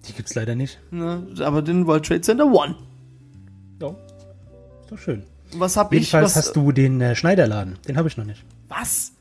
Die 0.07 0.13
gibt's 0.13 0.35
leider 0.35 0.55
nicht. 0.55 0.79
Ne, 0.91 1.25
aber 1.39 1.61
den 1.61 1.87
World 1.87 2.05
Trade 2.05 2.21
Center 2.21 2.45
One. 2.45 2.75
Oh. 3.81 3.95
Ist 4.81 4.91
doch 4.91 4.97
schön. 4.97 5.23
Was 5.55 5.77
hab 5.77 5.91
ich? 5.93 5.99
Jedenfalls 5.99 6.35
hast 6.35 6.55
du 6.55 6.71
den 6.71 7.01
äh, 7.01 7.15
Schneiderladen. 7.15 7.77
Den 7.87 7.97
habe 7.97 8.07
ich 8.07 8.17
noch 8.17 8.25
nicht. 8.25 8.43
was? 8.67 9.13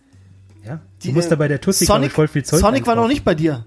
Ja. 0.65 0.81
Die, 1.03 1.09
du 1.09 1.15
musst 1.15 1.29
äh, 1.29 1.31
da 1.31 1.37
bei 1.37 1.49
der 1.49 1.61
Tussi 1.61 1.85
ich, 1.85 1.89
Sonic, 1.89 2.13
voll 2.13 2.29
viel 2.29 2.45
Zeug 2.45 2.61
Sonic 2.61 2.87
war 2.87 2.95
noch 2.95 3.03
einkaufen. 3.03 3.13
nicht 3.13 3.25
bei 3.25 3.35
dir. 3.35 3.65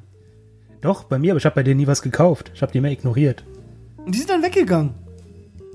Doch, 0.81 1.05
bei 1.05 1.17
mir, 1.17 1.31
aber 1.31 1.39
ich 1.39 1.45
habe 1.45 1.55
bei 1.55 1.63
dir 1.63 1.75
nie 1.75 1.87
was 1.87 2.01
gekauft. 2.01 2.51
Ich 2.53 2.61
habe 2.61 2.71
die 2.71 2.77
immer 2.77 2.91
ignoriert. 2.91 3.43
Und 3.97 4.13
die 4.13 4.19
sind 4.19 4.29
dann 4.29 4.43
weggegangen. 4.43 4.93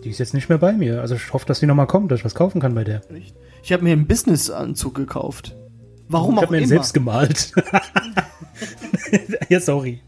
Die 0.05 0.11
ist 0.11 0.19
jetzt 0.19 0.35
nicht 0.35 0.49
mehr 0.49 0.59
bei 0.59 0.73
mir. 0.73 1.01
Also 1.01 1.17
ich 1.17 1.33
hoffe, 1.33 1.47
dass 1.47 1.61
die 1.61 1.67
nochmal 1.67 1.87
kommt, 1.87 2.13
dass 2.13 2.21
ich 2.21 2.25
was 2.25 2.35
kaufen 2.35 2.61
kann 2.61 2.75
bei 2.75 2.85
der. 2.85 3.01
Echt? 3.13 3.35
Ich 3.63 3.73
habe 3.73 3.83
mir 3.83 3.93
einen 3.93 4.07
Business-Anzug 4.07 4.95
gekauft. 4.95 5.57
Warum 6.09 6.35
ich 6.35 6.39
auch 6.39 6.43
habe 6.43 6.53
mir 6.53 6.59
immer. 6.59 6.67
den 6.67 6.69
selbst 6.69 6.95
gemalt. 6.95 7.53
ja, 9.49 9.61
sorry. 9.61 10.01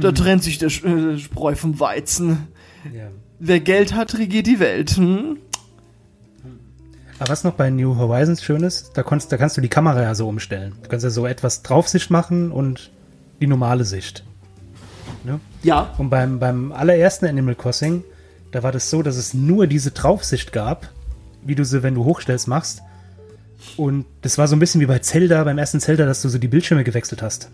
Da 0.00 0.12
trennt 0.12 0.42
sich 0.42 0.58
der 0.58 0.68
äh, 0.68 1.18
Spreu 1.18 1.54
vom 1.54 1.80
Weizen. 1.80 2.48
Ja. 2.94 3.08
Wer 3.38 3.60
Geld 3.60 3.94
hat, 3.94 4.16
regiert 4.18 4.46
die 4.46 4.60
Welt. 4.60 4.90
Hm? 4.96 5.38
Aber 7.18 7.30
was 7.30 7.44
noch 7.44 7.54
bei 7.54 7.70
New 7.70 7.96
Horizons 7.96 8.42
schön 8.42 8.62
ist, 8.62 8.92
da, 8.94 9.02
kannst, 9.02 9.30
da 9.30 9.36
kannst 9.36 9.56
du 9.56 9.60
die 9.60 9.68
Kamera 9.68 10.02
ja 10.02 10.14
so 10.14 10.28
umstellen. 10.28 10.74
Du 10.82 10.88
kannst 10.88 11.04
ja 11.04 11.10
so 11.10 11.26
etwas 11.26 11.62
Draufsicht 11.62 12.10
machen 12.10 12.50
und 12.50 12.90
die 13.40 13.46
normale 13.46 13.84
Sicht. 13.84 14.24
Ne? 15.22 15.40
Ja. 15.62 15.94
Und 15.98 16.10
beim, 16.10 16.38
beim 16.38 16.72
allerersten 16.72 17.26
Animal 17.26 17.54
Crossing, 17.54 18.04
da 18.52 18.62
war 18.62 18.72
das 18.72 18.90
so, 18.90 19.02
dass 19.02 19.16
es 19.16 19.34
nur 19.34 19.66
diese 19.66 19.92
Draufsicht 19.92 20.52
gab, 20.52 20.90
wie 21.42 21.54
du 21.54 21.64
sie, 21.64 21.82
wenn 21.82 21.94
du 21.94 22.04
hochstellst, 22.04 22.48
machst. 22.48 22.82
Und 23.76 24.06
das 24.22 24.38
war 24.38 24.46
so 24.48 24.54
ein 24.56 24.58
bisschen 24.60 24.80
wie 24.80 24.86
bei 24.86 24.98
Zelda, 25.00 25.42
beim 25.44 25.58
ersten 25.58 25.80
Zelda, 25.80 26.06
dass 26.06 26.22
du 26.22 26.28
so 26.28 26.38
die 26.38 26.48
Bildschirme 26.48 26.84
gewechselt 26.84 27.22
hast. 27.22 27.50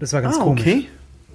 Das 0.00 0.12
war 0.12 0.22
ganz 0.22 0.36
Ah, 0.36 0.42
komisch. 0.44 0.60
okay. 0.62 0.88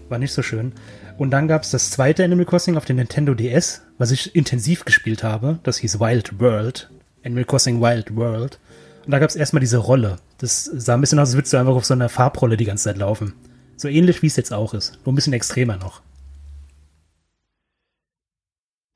War 0.10 0.18
nicht 0.18 0.34
so 0.34 0.42
schön. 0.42 0.74
Und 1.18 1.32
dann 1.32 1.48
gab 1.48 1.64
es 1.64 1.72
das 1.72 1.92
zweite 1.92 2.24
Animal 2.24 2.46
Crossing 2.46 2.78
auf 2.78 2.86
dem 2.86 2.96
Nintendo 2.96 3.34
DS, 3.34 3.82
was 3.98 4.12
ich 4.12 4.36
intensiv 4.36 4.86
gespielt 4.86 5.24
habe. 5.24 5.60
Das 5.64 5.78
hieß 5.78 6.00
Wild 6.00 6.40
World. 6.40 6.90
Animal 7.24 7.46
Crossing 7.46 7.82
Wild 7.82 8.16
World. 8.16 8.60
Und 9.06 9.12
da 9.12 9.20
gab 9.20 9.30
es 9.30 9.36
erstmal 9.36 9.60
diese 9.60 9.78
Rolle. 9.78 10.18
Das 10.38 10.64
sah 10.64 10.94
ein 10.96 11.02
bisschen 11.02 11.20
aus, 11.20 11.30
als 11.30 11.36
würdest 11.36 11.54
du 11.54 11.58
einfach 11.58 11.74
auf 11.76 11.86
so 11.86 11.94
einer 11.94 12.10
Farbrolle 12.10 12.58
die 12.58 12.66
ganze 12.66 12.86
Zeit 12.86 12.98
laufen. 12.98 13.34
So 13.76 13.88
ähnlich 13.88 14.22
wie 14.22 14.28
es 14.28 14.36
jetzt 14.36 14.54
auch 14.54 14.74
ist. 14.74 14.98
Nur 15.06 15.14
ein 15.14 15.16
bisschen 15.16 15.34
extremer 15.34 15.78
noch. 15.78 16.02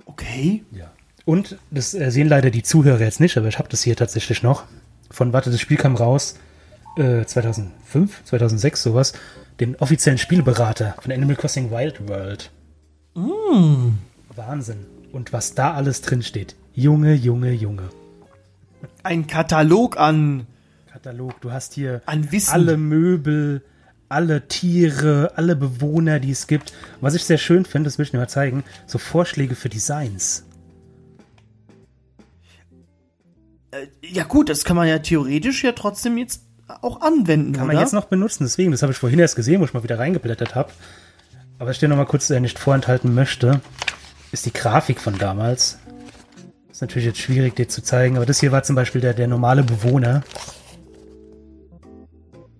Okay. 0.05 0.63
Ja. 0.71 0.91
Und 1.25 1.57
das 1.71 1.93
äh, 1.93 2.11
sehen 2.11 2.27
leider 2.27 2.49
die 2.49 2.63
Zuhörer 2.63 2.99
jetzt 2.99 3.19
nicht, 3.19 3.37
aber 3.37 3.47
ich 3.47 3.57
habe 3.57 3.69
das 3.69 3.83
hier 3.83 3.95
tatsächlich 3.95 4.43
noch. 4.43 4.65
Von, 5.09 5.31
warte, 5.31 5.51
das 5.51 5.61
Spiel 5.61 5.77
kam 5.77 5.95
raus 5.95 6.35
äh, 6.97 7.25
2005, 7.25 8.23
2006, 8.25 8.83
sowas. 8.83 9.13
Den 9.59 9.75
offiziellen 9.77 10.17
Spielberater 10.17 10.95
von 10.99 11.11
Animal 11.11 11.35
Crossing 11.35 11.71
Wild 11.71 12.07
World. 12.07 12.51
Wahnsinn. 14.35 14.85
Und 15.11 15.31
was 15.31 15.53
da 15.53 15.73
alles 15.73 16.01
drin 16.01 16.23
steht. 16.23 16.55
Junge, 16.73 17.13
Junge, 17.13 17.51
Junge. 17.51 17.89
Ein 19.03 19.27
Katalog 19.27 19.97
an, 19.97 20.47
Katalog. 20.91 21.39
Du 21.41 21.51
hast 21.51 21.73
hier 21.73 22.01
an 22.05 22.31
Wissen. 22.31 22.51
alle 22.51 22.77
Möbel, 22.77 23.63
alle 24.09 24.47
Tiere, 24.47 25.33
alle 25.35 25.55
Bewohner, 25.55 26.19
die 26.19 26.31
es 26.31 26.47
gibt. 26.47 26.73
Was 26.99 27.13
ich 27.13 27.23
sehr 27.23 27.37
schön 27.37 27.65
finde, 27.65 27.87
das 27.87 27.97
will 27.97 28.05
ich 28.05 28.11
dir 28.11 28.17
mal 28.17 28.27
zeigen, 28.27 28.63
so 28.87 28.97
Vorschläge 28.97 29.55
für 29.55 29.69
Designs. 29.69 30.45
Ja 34.01 34.23
gut, 34.23 34.49
das 34.49 34.65
kann 34.65 34.75
man 34.75 34.87
ja 34.87 34.99
theoretisch 34.99 35.63
ja 35.63 35.71
trotzdem 35.71 36.17
jetzt 36.17 36.43
auch 36.81 37.01
anwenden, 37.01 37.53
Kann 37.53 37.65
oder? 37.65 37.73
man 37.73 37.81
jetzt 37.81 37.93
noch 37.93 38.05
benutzen, 38.05 38.43
deswegen, 38.43 38.71
das 38.71 38.81
habe 38.81 38.91
ich 38.91 38.97
vorhin 38.97 39.19
erst 39.19 39.35
gesehen, 39.35 39.61
wo 39.61 39.65
ich 39.65 39.73
mal 39.73 39.83
wieder 39.83 39.99
reingeblättert 39.99 40.55
habe. 40.55 40.71
Aber 41.59 41.69
was 41.69 41.75
ich 41.75 41.79
dir 41.79 41.89
noch 41.89 41.97
mal 41.97 42.05
kurz 42.05 42.29
äh, 42.29 42.39
nicht 42.39 42.57
vorenthalten 42.57 43.13
möchte, 43.13 43.61
ist 44.31 44.45
die 44.45 44.53
Grafik 44.53 44.99
von 44.99 45.17
damals. 45.17 45.79
Ist 46.71 46.81
natürlich 46.81 47.05
jetzt 47.05 47.19
schwierig, 47.19 47.55
dir 47.55 47.67
zu 47.67 47.83
zeigen, 47.83 48.15
aber 48.15 48.25
das 48.25 48.39
hier 48.39 48.51
war 48.51 48.63
zum 48.63 48.75
Beispiel 48.75 49.01
der, 49.01 49.13
der 49.13 49.27
normale 49.27 49.63
Bewohner. 49.63 50.23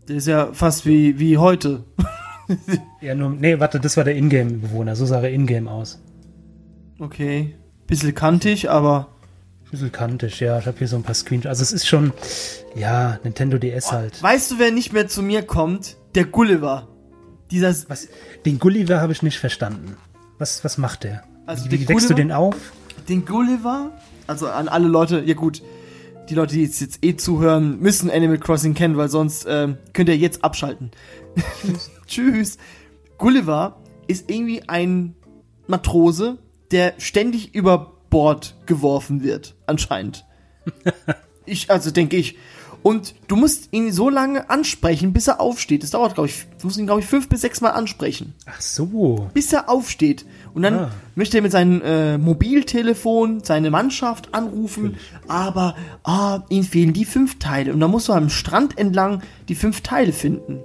Das 0.06 0.17
ist 0.17 0.28
ja 0.28 0.54
fast 0.54 0.86
wie, 0.86 1.19
wie 1.19 1.38
heute. 1.38 1.84
Ja, 2.99 3.15
nur, 3.15 3.30
nee, 3.30 3.58
warte, 3.60 3.80
das 3.80 3.95
war 3.95 4.04
der 4.04 4.17
Ingame-Bewohner, 4.17 4.97
so 4.97 5.06
sah 5.06 5.21
er 5.21 5.32
Ingame 5.32 5.71
aus. 5.71 6.02
Okay. 6.99 7.56
Bisschen 7.88 8.13
kantig, 8.13 8.69
aber 8.69 9.08
Bisschen 9.73 9.91
kantig, 9.91 10.39
ja, 10.39 10.59
ich 10.59 10.67
habe 10.67 10.77
hier 10.77 10.88
so 10.88 10.97
ein 10.97 11.01
paar 11.01 11.15
Screenshots. 11.15 11.49
Also 11.49 11.63
es 11.63 11.71
ist 11.71 11.88
schon, 11.88 12.13
ja, 12.75 13.17
Nintendo 13.23 13.57
DS 13.57 13.91
halt. 13.91 14.21
weißt 14.21 14.51
du, 14.51 14.59
wer 14.59 14.69
nicht 14.69 14.93
mehr 14.93 15.07
zu 15.07 15.23
mir 15.23 15.41
kommt? 15.41 15.97
Der 16.13 16.25
Gulliver. 16.25 16.89
Dieser, 17.49 17.73
Was, 17.88 18.07
den 18.45 18.59
Gulliver 18.59 19.01
habe 19.01 19.13
ich 19.13 19.23
nicht 19.23 19.39
verstanden. 19.39 19.97
Was, 20.38 20.63
was 20.63 20.77
macht 20.77 21.05
der? 21.05 21.23
Also 21.47 21.71
wie 21.71 21.79
wie 21.79 21.89
wächst 21.89 22.07
du 22.07 22.13
den 22.13 22.31
auf? 22.31 22.55
den 23.09 23.25
Gulliver, 23.25 23.89
also 24.27 24.47
an 24.47 24.67
alle 24.67 24.88
Leute, 24.88 25.23
ja 25.25 25.33
gut, 25.33 25.63
die 26.29 26.36
Leute, 26.36 26.53
die 26.53 26.62
jetzt, 26.62 26.79
jetzt 26.79 27.03
eh 27.03 27.15
zuhören, 27.15 27.79
müssen 27.79 28.12
Animal 28.12 28.38
Crossing 28.38 28.75
kennen, 28.75 28.95
weil 28.95 29.09
sonst 29.09 29.47
ähm, 29.49 29.79
könnt 29.93 30.07
ihr 30.07 30.17
jetzt 30.17 30.43
abschalten. 30.43 30.91
Tschüss. 32.05 32.59
Gulliver 33.17 33.81
ist 34.05 34.29
irgendwie 34.29 34.69
ein 34.69 35.15
Matrose, 35.65 36.38
der 36.69 36.93
ständig 36.99 37.55
über 37.55 37.92
Bord 38.13 38.56
geworfen 38.67 39.23
wird, 39.23 39.56
anscheinend. 39.65 40.23
ich, 41.45 41.69
also 41.71 41.89
denke 41.89 42.15
ich. 42.15 42.38
Und 42.84 43.15
du 43.30 43.36
musst 43.38 43.69
ihn 43.71 43.91
so 43.93 44.10
lange 44.10 44.49
ansprechen, 44.49 45.13
bis 45.13 45.28
er 45.28 45.39
aufsteht. 45.39 45.84
Das 45.84 45.91
dauert, 45.91 46.13
glaube 46.15 46.28
ich, 46.30 46.45
du 46.60 46.67
musst 46.67 46.78
ihn, 46.78 46.86
glaube 46.86 46.99
ich, 47.02 47.08
fünf 47.08 47.28
bis 47.30 47.41
sechs 47.41 47.60
Mal 47.62 47.69
ansprechen 47.69 48.34
Ach 48.45 48.60
so. 48.62 49.30
bis 49.34 49.52
er 49.54 49.69
aufsteht. 49.69 50.26
Und 50.54 50.62
dann 50.63 50.76
Ah. 50.76 50.91
möchte 51.15 51.38
er 51.38 51.41
mit 51.43 51.52
seinem 51.54 51.82
äh, 51.82 52.17
Mobiltelefon 52.17 53.41
seine 53.43 53.71
Mannschaft 53.71 54.34
anrufen, 54.36 54.97
aber 55.28 55.76
ah, 56.04 56.41
ihm 56.49 56.63
fehlen 56.63 56.93
die 56.93 57.06
fünf 57.06 57.39
Teile. 57.39 57.73
Und 57.73 57.80
dann 57.80 57.89
musst 57.89 58.10
du 58.10 58.13
am 58.13 58.30
Strand 58.30 58.78
entlang 58.78 59.21
die 59.47 59.56
fünf 59.56 59.82
Teile 59.82 60.12
finden. 60.13 60.60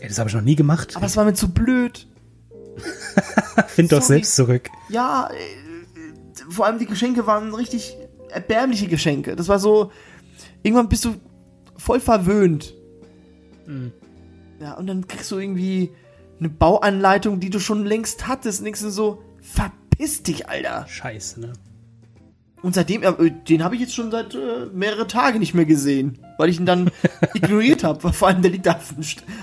Ey, 0.00 0.08
das 0.08 0.18
habe 0.18 0.28
ich 0.30 0.34
noch 0.34 0.42
nie 0.42 0.56
gemacht. 0.56 0.96
Aber 0.96 1.06
es 1.06 1.16
war 1.16 1.24
mir 1.24 1.34
zu 1.34 1.48
blöd. 1.52 2.06
Find 3.68 3.90
doch 3.90 4.00
sorry. 4.02 4.20
selbst 4.20 4.36
zurück. 4.36 4.70
Ja, 4.88 5.28
äh, 5.32 5.65
vor 6.48 6.66
allem 6.66 6.78
die 6.78 6.86
Geschenke 6.86 7.26
waren 7.26 7.54
richtig 7.54 7.96
erbärmliche 8.30 8.88
Geschenke. 8.88 9.36
Das 9.36 9.48
war 9.48 9.58
so, 9.58 9.90
irgendwann 10.62 10.88
bist 10.88 11.04
du 11.04 11.14
voll 11.76 12.00
verwöhnt. 12.00 12.74
Mhm. 13.66 13.92
Ja, 14.60 14.74
und 14.74 14.86
dann 14.86 15.06
kriegst 15.06 15.30
du 15.30 15.38
irgendwie 15.38 15.90
eine 16.38 16.48
Bauanleitung, 16.48 17.40
die 17.40 17.50
du 17.50 17.58
schon 17.58 17.84
längst 17.84 18.26
hattest. 18.26 18.60
Und 18.60 18.64
denkst 18.64 18.82
du 18.82 18.90
so, 18.90 19.22
verpiss 19.40 20.22
dich, 20.22 20.48
Alter. 20.48 20.86
Scheiße, 20.88 21.40
ne? 21.40 21.52
Und 22.62 22.74
seitdem, 22.74 23.02
äh, 23.02 23.30
den 23.48 23.62
habe 23.62 23.74
ich 23.74 23.82
jetzt 23.82 23.94
schon 23.94 24.10
seit 24.10 24.34
äh, 24.34 24.66
mehrere 24.72 25.06
Tage 25.06 25.38
nicht 25.38 25.54
mehr 25.54 25.66
gesehen, 25.66 26.18
weil 26.38 26.48
ich 26.48 26.58
ihn 26.58 26.66
dann 26.66 26.90
ignoriert 27.34 27.84
habe. 27.84 28.12
Vor 28.12 28.28
allem, 28.28 28.42
der 28.42 28.50
liegt 28.50 28.66
da 28.66 28.80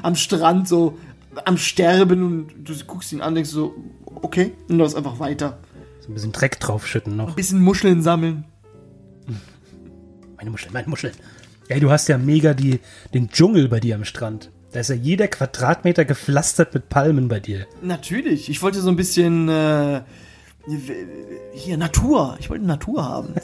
am 0.01 0.15
Strand 0.15 0.67
so 0.67 0.97
am 1.45 1.57
Sterben 1.57 2.23
und 2.23 2.69
du 2.69 2.73
guckst 2.85 3.11
ihn 3.11 3.21
an, 3.21 3.35
denkst 3.35 3.49
so, 3.49 3.75
okay, 4.05 4.53
und 4.67 4.77
läufst 4.77 4.95
einfach 4.95 5.19
weiter. 5.19 5.59
So 6.03 6.11
ein 6.11 6.15
bisschen 6.15 6.33
Dreck 6.33 6.59
draufschütten 6.59 7.15
noch. 7.15 7.29
Ein 7.29 7.35
bisschen 7.35 7.61
Muscheln 7.61 8.01
sammeln. 8.01 8.43
Meine 10.35 10.49
Muscheln, 10.49 10.73
meine 10.73 10.89
Muscheln. 10.89 11.13
Ey, 11.69 11.79
du 11.79 11.91
hast 11.91 12.09
ja 12.09 12.17
mega 12.17 12.53
die, 12.53 12.81
den 13.13 13.29
Dschungel 13.29 13.69
bei 13.69 13.79
dir 13.79 13.95
am 13.95 14.03
Strand. 14.03 14.51
Da 14.73 14.81
ist 14.81 14.89
ja 14.89 14.95
jeder 14.95 15.29
Quadratmeter 15.29 16.03
gepflastert 16.03 16.73
mit 16.73 16.89
Palmen 16.89 17.29
bei 17.29 17.39
dir. 17.39 17.67
Natürlich, 17.81 18.49
ich 18.49 18.61
wollte 18.61 18.81
so 18.81 18.89
ein 18.89 18.97
bisschen 18.97 19.47
äh, 19.47 20.01
hier 21.53 21.77
Natur. 21.77 22.35
Ich 22.41 22.49
wollte 22.49 22.65
Natur 22.65 23.05
haben. 23.05 23.35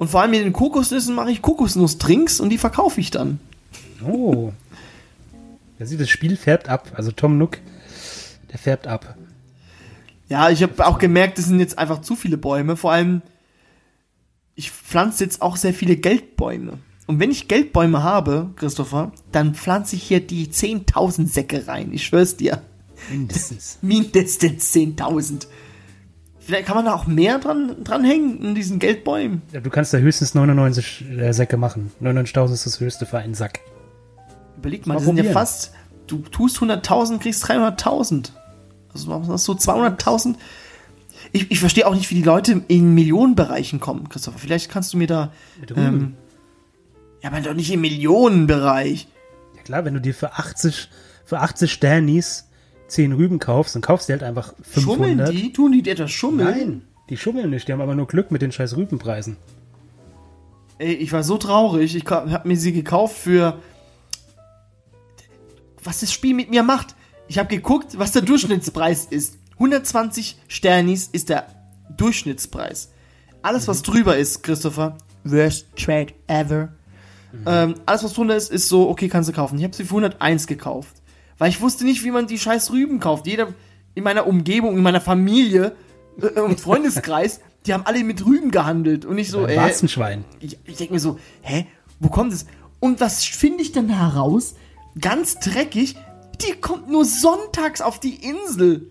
und 0.00 0.10
vor 0.10 0.22
allem 0.22 0.32
mit 0.32 0.44
den 0.44 0.52
Kokosnüssen 0.52 1.14
mache 1.14 1.30
ich 1.30 1.42
Kokosnussdrinks 1.42 2.40
und 2.40 2.50
die 2.50 2.58
verkaufe 2.58 3.00
ich 3.00 3.12
dann. 3.12 3.38
Oh. 4.04 4.50
Sieht 5.78 6.00
das 6.00 6.10
Spiel 6.10 6.36
färbt 6.36 6.68
ab. 6.68 6.90
Also 6.96 7.12
Tom 7.12 7.38
Nook, 7.38 7.58
der 8.50 8.58
färbt 8.58 8.88
ab. 8.88 9.16
Ja, 10.30 10.48
ich 10.48 10.62
habe 10.62 10.86
auch 10.86 10.98
gemerkt, 10.98 11.38
es 11.40 11.46
sind 11.46 11.58
jetzt 11.58 11.76
einfach 11.76 12.00
zu 12.02 12.14
viele 12.14 12.38
Bäume. 12.38 12.76
Vor 12.76 12.92
allem, 12.92 13.20
ich 14.54 14.70
pflanze 14.70 15.24
jetzt 15.24 15.42
auch 15.42 15.56
sehr 15.56 15.74
viele 15.74 15.96
Geldbäume. 15.96 16.78
Und 17.08 17.18
wenn 17.18 17.32
ich 17.32 17.48
Geldbäume 17.48 18.04
habe, 18.04 18.50
Christopher, 18.54 19.10
dann 19.32 19.56
pflanze 19.56 19.96
ich 19.96 20.04
hier 20.04 20.20
die 20.20 20.46
10.000 20.46 21.26
Säcke 21.26 21.66
rein. 21.66 21.92
Ich 21.92 22.06
schwör's 22.06 22.36
dir. 22.36 22.62
Mindestens. 23.10 23.78
Mindestens 23.82 24.72
10.000. 24.72 25.48
Vielleicht 26.38 26.66
kann 26.66 26.76
man 26.76 26.84
da 26.84 26.94
auch 26.94 27.08
mehr 27.08 27.40
dran, 27.40 27.82
dran 27.82 28.04
hängen 28.04 28.40
in 28.40 28.54
diesen 28.54 28.78
Geldbäumen. 28.78 29.42
Ja, 29.52 29.58
du 29.58 29.68
kannst 29.68 29.92
da 29.92 29.98
höchstens 29.98 30.34
99 30.34 31.06
äh, 31.18 31.32
Säcke 31.32 31.56
machen. 31.56 31.90
99.000 32.00 32.52
ist 32.52 32.66
das 32.66 32.78
höchste 32.78 33.04
für 33.04 33.18
einen 33.18 33.34
Sack. 33.34 33.58
Überleg 34.58 34.86
mal, 34.86 34.94
Mal 34.94 34.98
das 35.00 35.06
sind 35.06 35.16
ja 35.16 35.24
probieren. 35.24 35.34
fast, 35.34 35.72
du 36.06 36.18
tust 36.18 36.58
100.000, 36.58 37.18
kriegst 37.18 37.44
300.000. 37.46 38.30
Also 38.92 39.36
so 39.36 39.52
200.000. 39.52 40.36
Ich, 41.32 41.50
ich 41.50 41.60
verstehe 41.60 41.86
auch 41.86 41.94
nicht, 41.94 42.10
wie 42.10 42.16
die 42.16 42.22
Leute 42.22 42.62
in 42.68 42.94
Millionenbereichen 42.94 43.78
kommen, 43.80 44.08
Christopher. 44.08 44.38
Vielleicht 44.38 44.70
kannst 44.70 44.92
du 44.92 44.98
mir 44.98 45.06
da. 45.06 45.32
Ähm, 45.76 46.14
ja, 47.22 47.30
aber 47.30 47.40
doch 47.40 47.54
nicht 47.54 47.70
im 47.70 47.82
Millionenbereich. 47.82 49.06
Ja 49.56 49.62
klar, 49.62 49.84
wenn 49.84 49.94
du 49.94 50.00
dir 50.00 50.14
für 50.14 50.34
80, 50.34 50.88
für 51.24 51.40
80 51.40 51.72
Sternis 51.72 52.48
10 52.88 53.12
Rüben 53.12 53.38
kaufst, 53.38 53.74
dann 53.74 53.82
kaufst 53.82 54.08
du 54.08 54.12
halt 54.12 54.22
einfach 54.22 54.54
500. 54.62 54.82
Schummeln 54.82 55.30
die? 55.30 55.52
Tun 55.52 55.72
die 55.72 55.82
dir 55.82 55.92
etwas 55.92 56.10
schummeln? 56.10 56.50
Nein, 56.50 56.82
die 57.08 57.16
schummeln 57.16 57.50
nicht. 57.50 57.68
Die 57.68 57.72
haben 57.72 57.80
aber 57.80 57.94
nur 57.94 58.06
Glück 58.06 58.30
mit 58.30 58.42
den 58.42 58.52
scheiß 58.52 58.76
Rübenpreisen. 58.76 59.36
Ey, 60.78 60.94
ich 60.94 61.12
war 61.12 61.22
so 61.22 61.36
traurig. 61.36 61.94
Ich 61.94 62.06
habe 62.06 62.48
mir 62.48 62.56
sie 62.56 62.72
gekauft 62.72 63.16
für. 63.16 63.58
Was 65.82 66.00
das 66.00 66.12
Spiel 66.12 66.34
mit 66.34 66.50
mir 66.50 66.62
macht. 66.62 66.94
Ich 67.30 67.38
habe 67.38 67.48
geguckt, 67.48 67.96
was 67.96 68.10
der 68.10 68.22
Durchschnittspreis 68.22 69.04
ist. 69.04 69.38
120 69.52 70.36
Sternis 70.48 71.08
ist 71.12 71.28
der 71.28 71.46
Durchschnittspreis. 71.96 72.90
Alles, 73.40 73.68
was 73.68 73.82
drüber 73.82 74.16
ist, 74.16 74.42
Christopher, 74.42 74.98
worst 75.22 75.66
trade 75.76 76.12
ever. 76.26 76.70
Ähm, 77.46 77.76
alles, 77.86 78.02
was 78.02 78.14
drunter 78.14 78.34
ist, 78.34 78.50
ist 78.50 78.68
so, 78.68 78.90
okay, 78.90 79.08
kannst 79.08 79.28
du 79.28 79.32
kaufen. 79.32 79.56
Ich 79.58 79.62
habe 79.62 79.76
sie 79.76 79.84
für 79.84 79.90
101 79.94 80.48
gekauft. 80.48 81.02
Weil 81.38 81.50
ich 81.50 81.60
wusste 81.60 81.84
nicht, 81.84 82.02
wie 82.02 82.10
man 82.10 82.26
die 82.26 82.36
scheiß 82.36 82.72
Rüben 82.72 82.98
kauft. 82.98 83.28
Jeder 83.28 83.54
in 83.94 84.02
meiner 84.02 84.26
Umgebung, 84.26 84.76
in 84.76 84.82
meiner 84.82 85.00
Familie 85.00 85.76
äh, 86.20 86.40
und 86.40 86.58
Freundeskreis, 86.58 87.38
Die 87.66 87.74
haben 87.74 87.84
alle 87.84 88.02
mit 88.02 88.24
Rüben 88.26 88.50
gehandelt. 88.50 89.04
Und 89.04 89.18
ich 89.18 89.30
so, 89.30 89.44
Ein 89.44 89.50
äh, 89.50 89.56
Warzenschwein. 89.56 90.24
ich, 90.40 90.58
ich 90.64 90.78
denke 90.78 90.94
mir 90.94 90.98
so, 90.98 91.20
hä, 91.42 91.66
wo 92.00 92.08
kommt 92.08 92.32
es? 92.32 92.46
Und 92.80 93.00
was 93.00 93.24
finde 93.24 93.62
ich 93.62 93.70
dann 93.70 93.88
heraus? 93.88 94.54
Ganz 95.00 95.38
dreckig, 95.38 95.94
die 96.42 96.60
kommt 96.60 96.88
nur 96.88 97.04
sonntags 97.04 97.80
auf 97.80 98.00
die 98.00 98.16
Insel. 98.16 98.90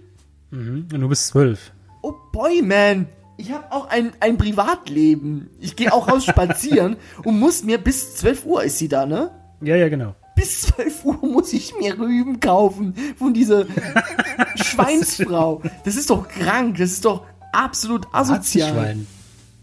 Mhm. 0.51 0.87
Und 0.93 1.01
du 1.01 1.07
bist 1.09 1.27
zwölf. 1.27 1.71
Oh 2.01 2.13
boy, 2.31 2.61
man. 2.61 3.07
Ich 3.37 3.51
habe 3.51 3.71
auch 3.71 3.89
ein, 3.89 4.11
ein 4.19 4.37
Privatleben. 4.37 5.49
Ich 5.59 5.75
gehe 5.75 5.93
auch 5.93 6.09
raus 6.09 6.25
spazieren 6.25 6.97
und 7.23 7.39
muss 7.39 7.63
mir 7.63 7.77
bis 7.77 8.15
12 8.15 8.45
Uhr 8.45 8.63
ist 8.63 8.77
sie 8.77 8.89
da, 8.89 9.05
ne? 9.05 9.31
Ja, 9.61 9.75
ja, 9.75 9.89
genau. 9.89 10.15
Bis 10.35 10.61
12 10.61 11.05
Uhr 11.05 11.17
muss 11.21 11.53
ich 11.53 11.73
mir 11.79 11.97
Rüben 11.97 12.39
kaufen 12.39 12.95
von 13.17 13.33
dieser 13.33 13.65
Schweinsfrau. 14.55 15.61
Das 15.85 15.95
ist 15.95 16.09
doch 16.09 16.27
krank. 16.27 16.77
Das 16.77 16.91
ist 16.91 17.05
doch 17.05 17.25
absolut 17.51 18.07
asozial. 18.11 18.97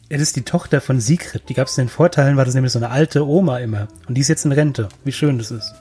Ja, 0.08 0.18
das 0.18 0.28
ist 0.28 0.36
die 0.36 0.42
Tochter 0.42 0.80
von 0.80 1.00
Sigrid. 1.00 1.48
Die 1.48 1.54
gab 1.54 1.66
es 1.66 1.76
in 1.76 1.84
den 1.84 1.90
Vorteilen, 1.90 2.36
war 2.36 2.44
das 2.44 2.54
nämlich 2.54 2.72
so 2.72 2.78
eine 2.78 2.90
alte 2.90 3.26
Oma 3.26 3.58
immer. 3.58 3.88
Und 4.06 4.14
die 4.14 4.20
ist 4.20 4.28
jetzt 4.28 4.44
in 4.44 4.52
Rente. 4.52 4.88
Wie 5.04 5.12
schön 5.12 5.38
das 5.38 5.50
ist. 5.50 5.74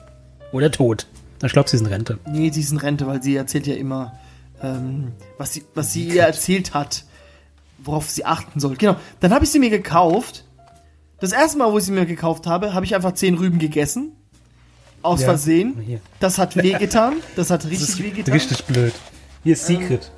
Oder 0.52 0.70
tot. 0.70 1.06
Ich 1.44 1.52
glaube, 1.52 1.68
sie 1.68 1.76
ist 1.76 1.82
in 1.82 1.86
Rente. 1.88 2.18
Nee, 2.26 2.50
die 2.50 2.60
ist 2.60 2.72
in 2.72 2.78
Rente, 2.78 3.06
weil 3.06 3.22
sie 3.22 3.36
erzählt 3.36 3.66
ja 3.66 3.74
immer, 3.74 4.18
ähm, 4.62 5.12
was 5.38 5.52
sie, 5.52 5.64
was 5.74 5.92
sie 5.92 6.08
ihr 6.08 6.22
erzählt 6.22 6.74
hat, 6.74 7.04
worauf 7.78 8.08
sie 8.10 8.24
achten 8.24 8.58
soll. 8.60 8.76
Genau. 8.76 8.96
Dann 9.20 9.32
habe 9.32 9.44
ich 9.44 9.50
sie 9.50 9.58
mir 9.58 9.70
gekauft. 9.70 10.44
Das 11.20 11.32
erste 11.32 11.58
Mal, 11.58 11.70
wo 11.72 11.78
ich 11.78 11.84
sie 11.84 11.92
mir 11.92 12.06
gekauft 12.06 12.46
habe, 12.46 12.74
habe 12.74 12.84
ich 12.86 12.94
einfach 12.94 13.12
zehn 13.12 13.34
Rüben 13.34 13.58
gegessen. 13.58 14.12
Aus 15.02 15.20
Ja. 15.20 15.26
Versehen. 15.26 15.78
Hier. 15.84 16.00
Das 16.20 16.38
hat 16.38 16.56
wehgetan. 16.62 17.14
Das 17.36 17.50
hat 17.50 17.64
Das 17.64 17.70
richtig 17.70 17.88
ist 17.88 18.02
wehgetan. 18.02 18.32
richtig 18.34 18.64
blöd. 18.64 18.92
Hier 19.44 19.52
ist 19.52 19.66
Sigrid. 19.66 20.10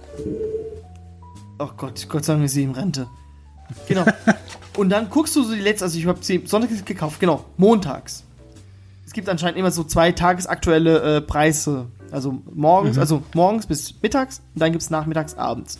Oh 1.58 1.68
Gott, 1.76 2.06
Gott 2.08 2.24
sei 2.24 2.34
Dank 2.34 2.44
ist 2.46 2.52
sie 2.54 2.62
in 2.62 2.70
Rente. 2.70 3.08
Genau. 3.88 4.04
Und 4.76 4.90
dann 4.90 5.10
guckst 5.10 5.34
du 5.36 5.42
so 5.42 5.52
die 5.54 5.60
letzte, 5.60 5.84
also 5.84 5.98
ich 5.98 6.06
habe 6.06 6.20
sie 6.22 6.42
sonntags 6.46 6.84
gekauft, 6.84 7.18
genau, 7.20 7.44
montags. 7.56 8.24
Es 9.08 9.14
gibt 9.14 9.26
anscheinend 9.30 9.56
immer 9.58 9.70
so 9.70 9.84
zwei 9.84 10.12
tagesaktuelle 10.12 11.16
äh, 11.16 11.20
Preise. 11.22 11.86
Also 12.10 12.42
morgens, 12.52 12.96
Mhm. 12.96 13.00
also 13.00 13.22
morgens 13.34 13.66
bis 13.66 13.94
mittags 14.02 14.42
und 14.54 14.60
dann 14.60 14.70
gibt 14.70 14.82
es 14.82 14.90
nachmittags, 14.90 15.34
abends. 15.34 15.78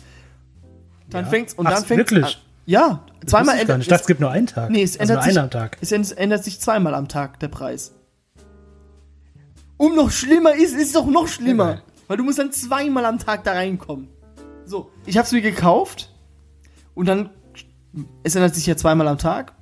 Dann 1.11 1.25
Ja. 1.25 1.29
fängt's 1.29 1.53
und 1.53 1.67
Ach, 1.67 1.73
dann 1.73 1.85
fängt's 1.85 2.11
wirklich? 2.11 2.25
an. 2.25 2.41
Ja, 2.65 3.03
zweimal 3.27 3.43
ich 3.43 3.45
gar 3.45 3.53
nicht. 3.53 3.59
ändert 3.61 3.81
Ich 3.83 3.87
dachte, 3.89 4.01
es 4.01 4.07
gibt 4.07 4.19
nur 4.19 4.31
einen 4.31 4.47
Tag. 4.47 4.71
Nee, 4.71 4.81
es 4.81 4.99
also 4.99 5.13
ändert 5.13 5.17
nur 5.17 5.23
sich 5.31 5.37
einen 5.37 5.45
am 5.45 5.51
Tag. 5.51 5.77
Es 5.79 5.91
änd- 5.91 6.17
ändert 6.17 6.43
sich 6.43 6.59
zweimal 6.59 6.95
am 6.95 7.07
Tag 7.07 7.39
der 7.39 7.49
Preis. 7.49 7.93
Um 9.77 9.95
noch 9.95 10.09
schlimmer 10.09 10.53
ist, 10.55 10.73
ist 10.73 10.87
es 10.87 10.91
doch 10.93 11.05
noch 11.05 11.27
schlimmer. 11.27 11.69
Ja. 11.75 11.81
Weil 12.07 12.17
du 12.17 12.23
musst 12.23 12.39
dann 12.39 12.51
zweimal 12.51 13.05
am 13.05 13.19
Tag 13.19 13.43
da 13.43 13.51
reinkommen. 13.53 14.07
So, 14.65 14.89
ich 15.05 15.17
hab's 15.19 15.31
mir 15.31 15.41
gekauft 15.41 16.09
und 16.95 17.05
dann, 17.07 17.29
es 18.23 18.33
ändert 18.33 18.55
sich 18.55 18.65
ja 18.65 18.75
zweimal 18.75 19.07
am 19.07 19.19
Tag. 19.19 19.53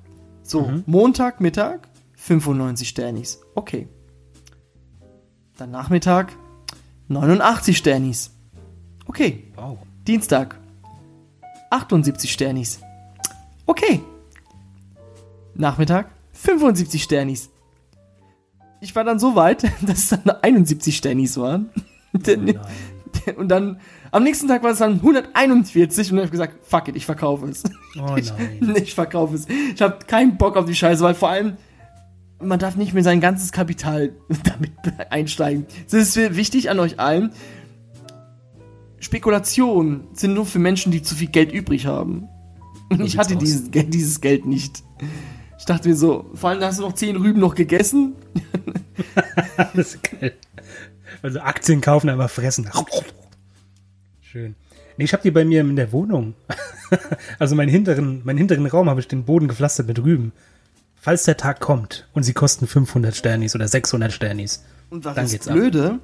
So, 0.43 0.61
Mhm. 0.61 0.83
Montag, 0.85 1.41
Mittag, 1.41 1.89
95 2.27 2.89
Sternis. 2.89 3.39
Okay. 3.55 3.87
Dann 5.57 5.71
Nachmittag, 5.71 6.33
89 7.07 7.77
Sternis. 7.77 8.31
Okay. 9.05 9.45
Wow. 9.55 9.79
Dienstag 10.05 10.59
78 11.69 12.31
Sternis. 12.31 12.81
Okay. 13.65 14.01
Nachmittag 15.55 16.09
75 16.33 17.01
Sternis. 17.01 17.49
Ich 18.81 18.93
war 18.93 19.05
dann 19.05 19.19
so 19.19 19.35
weit, 19.35 19.63
dass 19.81 19.99
es 19.99 20.09
dann 20.09 20.29
71 20.29 20.97
Sternis 20.97 21.37
waren. 21.37 21.69
Oh. 22.13 22.19
Und 23.37 23.49
dann 23.49 23.79
am 24.11 24.23
nächsten 24.23 24.47
Tag 24.47 24.63
war 24.63 24.71
es 24.71 24.79
dann 24.79 24.93
141 24.95 26.11
und 26.11 26.17
dann 26.17 26.19
habe 26.19 26.25
ich 26.27 26.31
gesagt, 26.31 26.65
fuck 26.65 26.87
it, 26.87 26.95
ich 26.95 27.05
verkaufe 27.05 27.47
es. 27.47 27.63
Oh 27.97 28.15
nein. 28.61 28.75
Ich 28.81 28.95
verkaufe 28.95 29.35
es. 29.35 29.47
Ich 29.73 29.81
habe 29.81 29.97
keinen 30.05 30.37
Bock 30.37 30.55
auf 30.55 30.65
die 30.65 30.75
Scheiße, 30.75 31.03
weil 31.03 31.13
vor 31.13 31.29
allem 31.29 31.57
man 32.39 32.59
darf 32.59 32.75
nicht 32.75 32.93
mehr 32.93 33.03
sein 33.03 33.19
ganzes 33.21 33.51
Kapital 33.51 34.11
damit 34.43 34.71
einsteigen. 35.09 35.65
Das 35.89 36.15
ist 36.15 36.35
wichtig 36.35 36.69
an 36.69 36.79
euch 36.79 36.99
allen. 36.99 37.31
Spekulationen 38.99 40.07
sind 40.13 40.33
nur 40.33 40.45
für 40.45 40.59
Menschen, 40.59 40.91
die 40.91 41.01
zu 41.01 41.15
viel 41.15 41.27
Geld 41.29 41.51
übrig 41.51 41.85
haben. 41.85 42.27
Und 42.89 42.99
So 42.99 43.03
ich 43.03 43.17
hatte 43.17 43.35
dieses, 43.35 43.69
Geld- 43.71 43.93
dieses 43.93 44.21
Geld 44.21 44.45
nicht. 44.45 44.83
Ich 45.59 45.65
dachte 45.65 45.89
mir 45.89 45.95
so, 45.95 46.29
vor 46.33 46.49
allem 46.49 46.61
hast 46.63 46.79
du 46.79 46.83
noch 46.83 46.93
10 46.93 47.15
Rüben 47.17 47.39
noch 47.39 47.55
gegessen. 47.55 48.13
das 49.57 49.75
ist 49.95 50.03
geil. 50.03 50.33
Also 51.21 51.39
Aktien 51.39 51.81
kaufen, 51.81 52.09
aber 52.09 52.27
fressen. 52.27 52.69
Schön. 54.21 54.55
Nee, 54.97 55.03
ich 55.05 55.13
habe 55.13 55.23
die 55.23 55.31
bei 55.31 55.45
mir 55.45 55.61
in 55.61 55.75
der 55.75 55.91
Wohnung. 55.91 56.33
also 57.39 57.55
meinen 57.55 57.69
hinteren, 57.69 58.21
meinen 58.23 58.37
hinteren 58.37 58.65
Raum 58.65 58.89
habe 58.89 58.99
ich 58.99 59.07
den 59.07 59.25
Boden 59.25 59.47
gepflastert 59.47 59.87
mit 59.87 59.99
Rüben. 60.03 60.31
Falls 60.99 61.23
der 61.23 61.37
Tag 61.37 61.59
kommt 61.59 62.07
und 62.13 62.23
sie 62.23 62.33
kosten 62.33 62.67
500 62.67 63.15
Sternis 63.15 63.55
oder 63.55 63.67
600 63.67 64.11
Sternis. 64.11 64.63
Und 64.89 65.05
was 65.05 65.15
Dann 65.15 65.25
ist 65.25 65.31
geht's 65.31 65.47
ab. 65.47 65.53
blöde, 65.55 65.99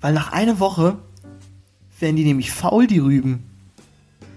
weil 0.00 0.12
nach 0.12 0.32
einer 0.32 0.58
Woche 0.58 0.98
werden 2.00 2.16
die 2.16 2.24
nämlich 2.24 2.50
faul, 2.50 2.86
die 2.86 2.98
Rüben. 2.98 3.44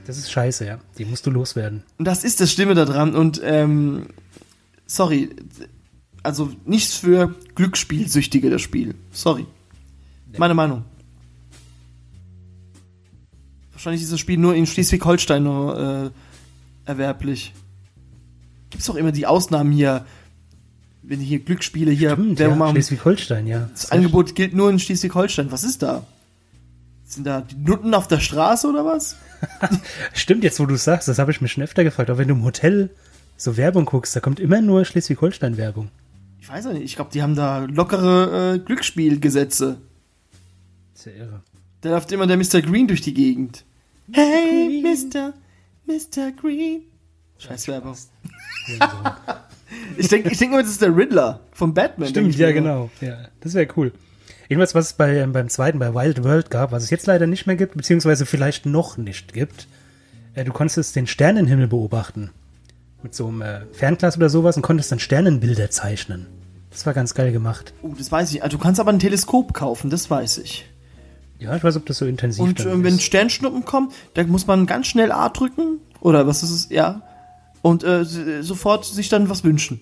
Das 0.05 0.17
ist 0.17 0.31
scheiße, 0.31 0.65
ja. 0.65 0.79
Die 0.97 1.05
musst 1.05 1.25
du 1.25 1.31
loswerden. 1.31 1.83
Und 1.97 2.05
das 2.05 2.23
ist 2.23 2.39
das 2.39 2.51
Stimme 2.51 2.75
daran. 2.75 3.15
Und 3.15 3.41
ähm, 3.43 4.07
sorry, 4.85 5.29
also 6.21 6.51
nichts 6.65 6.95
für 6.95 7.33
Glücksspielsüchtige 7.55 8.49
das 8.49 8.61
Spiel. 8.61 8.93
Sorry. 9.11 9.45
Meine 10.37 10.53
Meinung. 10.53 10.83
Wahrscheinlich 13.71 14.03
ist 14.03 14.11
das 14.11 14.19
Spiel 14.19 14.37
nur 14.37 14.53
in 14.55 14.65
Schleswig-Holstein 14.65 15.43
nur 15.43 16.11
äh, 16.85 16.89
erwerblich. 16.89 17.53
Gibt's 18.69 18.87
doch 18.87 18.95
immer 18.95 19.11
die 19.11 19.25
Ausnahmen 19.25 19.71
hier, 19.71 20.05
wenn 21.03 21.19
hier 21.19 21.39
Glücksspiele 21.39 21.91
hier, 21.91 22.11
Stimmt, 22.11 22.39
Werbung 22.39 22.57
ja. 22.57 22.65
machen. 22.65 22.75
Schleswig-Holstein, 22.75 23.47
ja. 23.47 23.69
Das 23.71 23.91
Angebot 23.91 24.35
gilt 24.35 24.53
nur 24.53 24.69
in 24.69 24.79
Schleswig-Holstein. 24.79 25.51
Was 25.51 25.63
ist 25.63 25.81
da? 25.81 26.05
Sind 27.05 27.25
da 27.25 27.41
die 27.41 27.55
Nutten 27.55 27.93
auf 27.93 28.07
der 28.07 28.19
Straße 28.19 28.67
oder 28.67 28.83
was? 28.83 29.15
Stimmt, 30.13 30.43
jetzt 30.43 30.59
wo 30.59 30.65
du 30.65 30.75
sagst, 30.75 31.07
das 31.07 31.19
habe 31.19 31.31
ich 31.31 31.39
mich 31.41 31.51
schon 31.51 31.63
öfter 31.63 31.83
gefragt. 31.83 32.09
Auch 32.09 32.17
wenn 32.17 32.27
du 32.27 32.33
im 32.33 32.43
Hotel 32.43 32.89
so 33.37 33.57
Werbung 33.57 33.85
guckst, 33.85 34.15
da 34.15 34.19
kommt 34.19 34.39
immer 34.39 34.61
nur 34.61 34.85
Schleswig-Holstein-Werbung. 34.85 35.89
Ich 36.41 36.49
weiß 36.49 36.65
ja 36.65 36.73
nicht. 36.73 36.83
Ich 36.83 36.95
glaube, 36.95 37.11
die 37.13 37.21
haben 37.21 37.35
da 37.35 37.65
lockere 37.65 38.55
äh, 38.55 38.59
Glücksspielgesetze. 38.59 39.77
Ist 40.95 41.05
ja 41.05 41.11
irre. 41.11 41.41
Da 41.81 41.89
läuft 41.89 42.11
immer 42.11 42.25
der 42.27 42.37
Mr. 42.37 42.61
Green 42.61 42.87
durch 42.87 43.01
die 43.01 43.13
Gegend. 43.13 43.63
Hey, 44.11 44.83
Mr. 44.83 45.33
Mr. 45.85 46.31
Green. 46.31 46.81
Scheiß 47.37 47.67
Werbung. 47.67 47.95
Ja, 48.67 49.17
Ich 49.97 50.07
denke 50.07 50.29
ich 50.29 50.37
denk 50.37 50.51
immer, 50.51 50.61
das 50.61 50.71
ist 50.71 50.81
der 50.81 50.95
Riddler 50.95 51.39
von 51.51 51.73
Batman. 51.73 52.09
Stimmt, 52.09 52.35
ja, 52.35 52.51
genau. 52.51 52.89
Ja, 53.01 53.17
das 53.41 53.53
wäre 53.53 53.67
cool. 53.77 53.91
Jedenfalls, 54.47 54.75
was 54.75 54.87
es 54.87 54.93
bei, 54.93 55.15
ähm, 55.17 55.31
beim 55.31 55.49
zweiten, 55.49 55.79
bei 55.79 55.93
Wild 55.93 56.23
World 56.23 56.49
gab, 56.51 56.71
was 56.71 56.83
es 56.83 56.89
jetzt 56.89 57.07
leider 57.07 57.27
nicht 57.27 57.47
mehr 57.47 57.55
gibt, 57.55 57.75
beziehungsweise 57.75 58.25
vielleicht 58.25 58.65
noch 58.65 58.97
nicht 58.97 59.33
gibt, 59.33 59.67
äh, 60.35 60.43
du 60.43 60.51
konntest 60.53 60.95
den 60.95 61.07
Sternenhimmel 61.07 61.67
beobachten. 61.67 62.29
Mit 63.01 63.15
so 63.15 63.27
einem 63.27 63.41
äh, 63.41 63.61
Fernglas 63.71 64.17
oder 64.17 64.29
sowas 64.29 64.55
und 64.55 64.61
konntest 64.61 64.91
dann 64.91 64.99
Sternenbilder 64.99 65.69
zeichnen. 65.71 66.27
Das 66.69 66.85
war 66.85 66.93
ganz 66.93 67.13
geil 67.13 67.31
gemacht. 67.31 67.73
Oh, 67.81 67.93
das 67.97 68.11
weiß 68.11 68.31
ich. 68.33 68.43
Also, 68.43 68.57
du 68.57 68.63
kannst 68.63 68.79
aber 68.79 68.91
ein 68.91 68.99
Teleskop 68.99 69.53
kaufen, 69.53 69.89
das 69.89 70.09
weiß 70.09 70.39
ich. 70.39 70.65
Ja, 71.39 71.55
ich 71.55 71.63
weiß, 71.63 71.75
ob 71.77 71.85
das 71.85 71.97
so 71.97 72.05
intensiv 72.05 72.43
Und 72.43 72.59
äh, 72.59 72.83
wenn 72.83 72.95
ist. 72.95 73.03
Sternschnuppen 73.03 73.65
kommen, 73.65 73.91
dann 74.13 74.29
muss 74.29 74.47
man 74.47 74.65
ganz 74.65 74.87
schnell 74.87 75.11
A 75.11 75.29
drücken. 75.29 75.79
Oder 76.01 76.27
was 76.27 76.43
ist 76.43 76.51
es? 76.51 76.69
Ja. 76.69 77.01
Und 77.65 77.83
äh, 77.83 78.03
sofort 78.43 78.85
sich 78.85 79.09
dann 79.09 79.27
was 79.27 79.43
wünschen. 79.43 79.79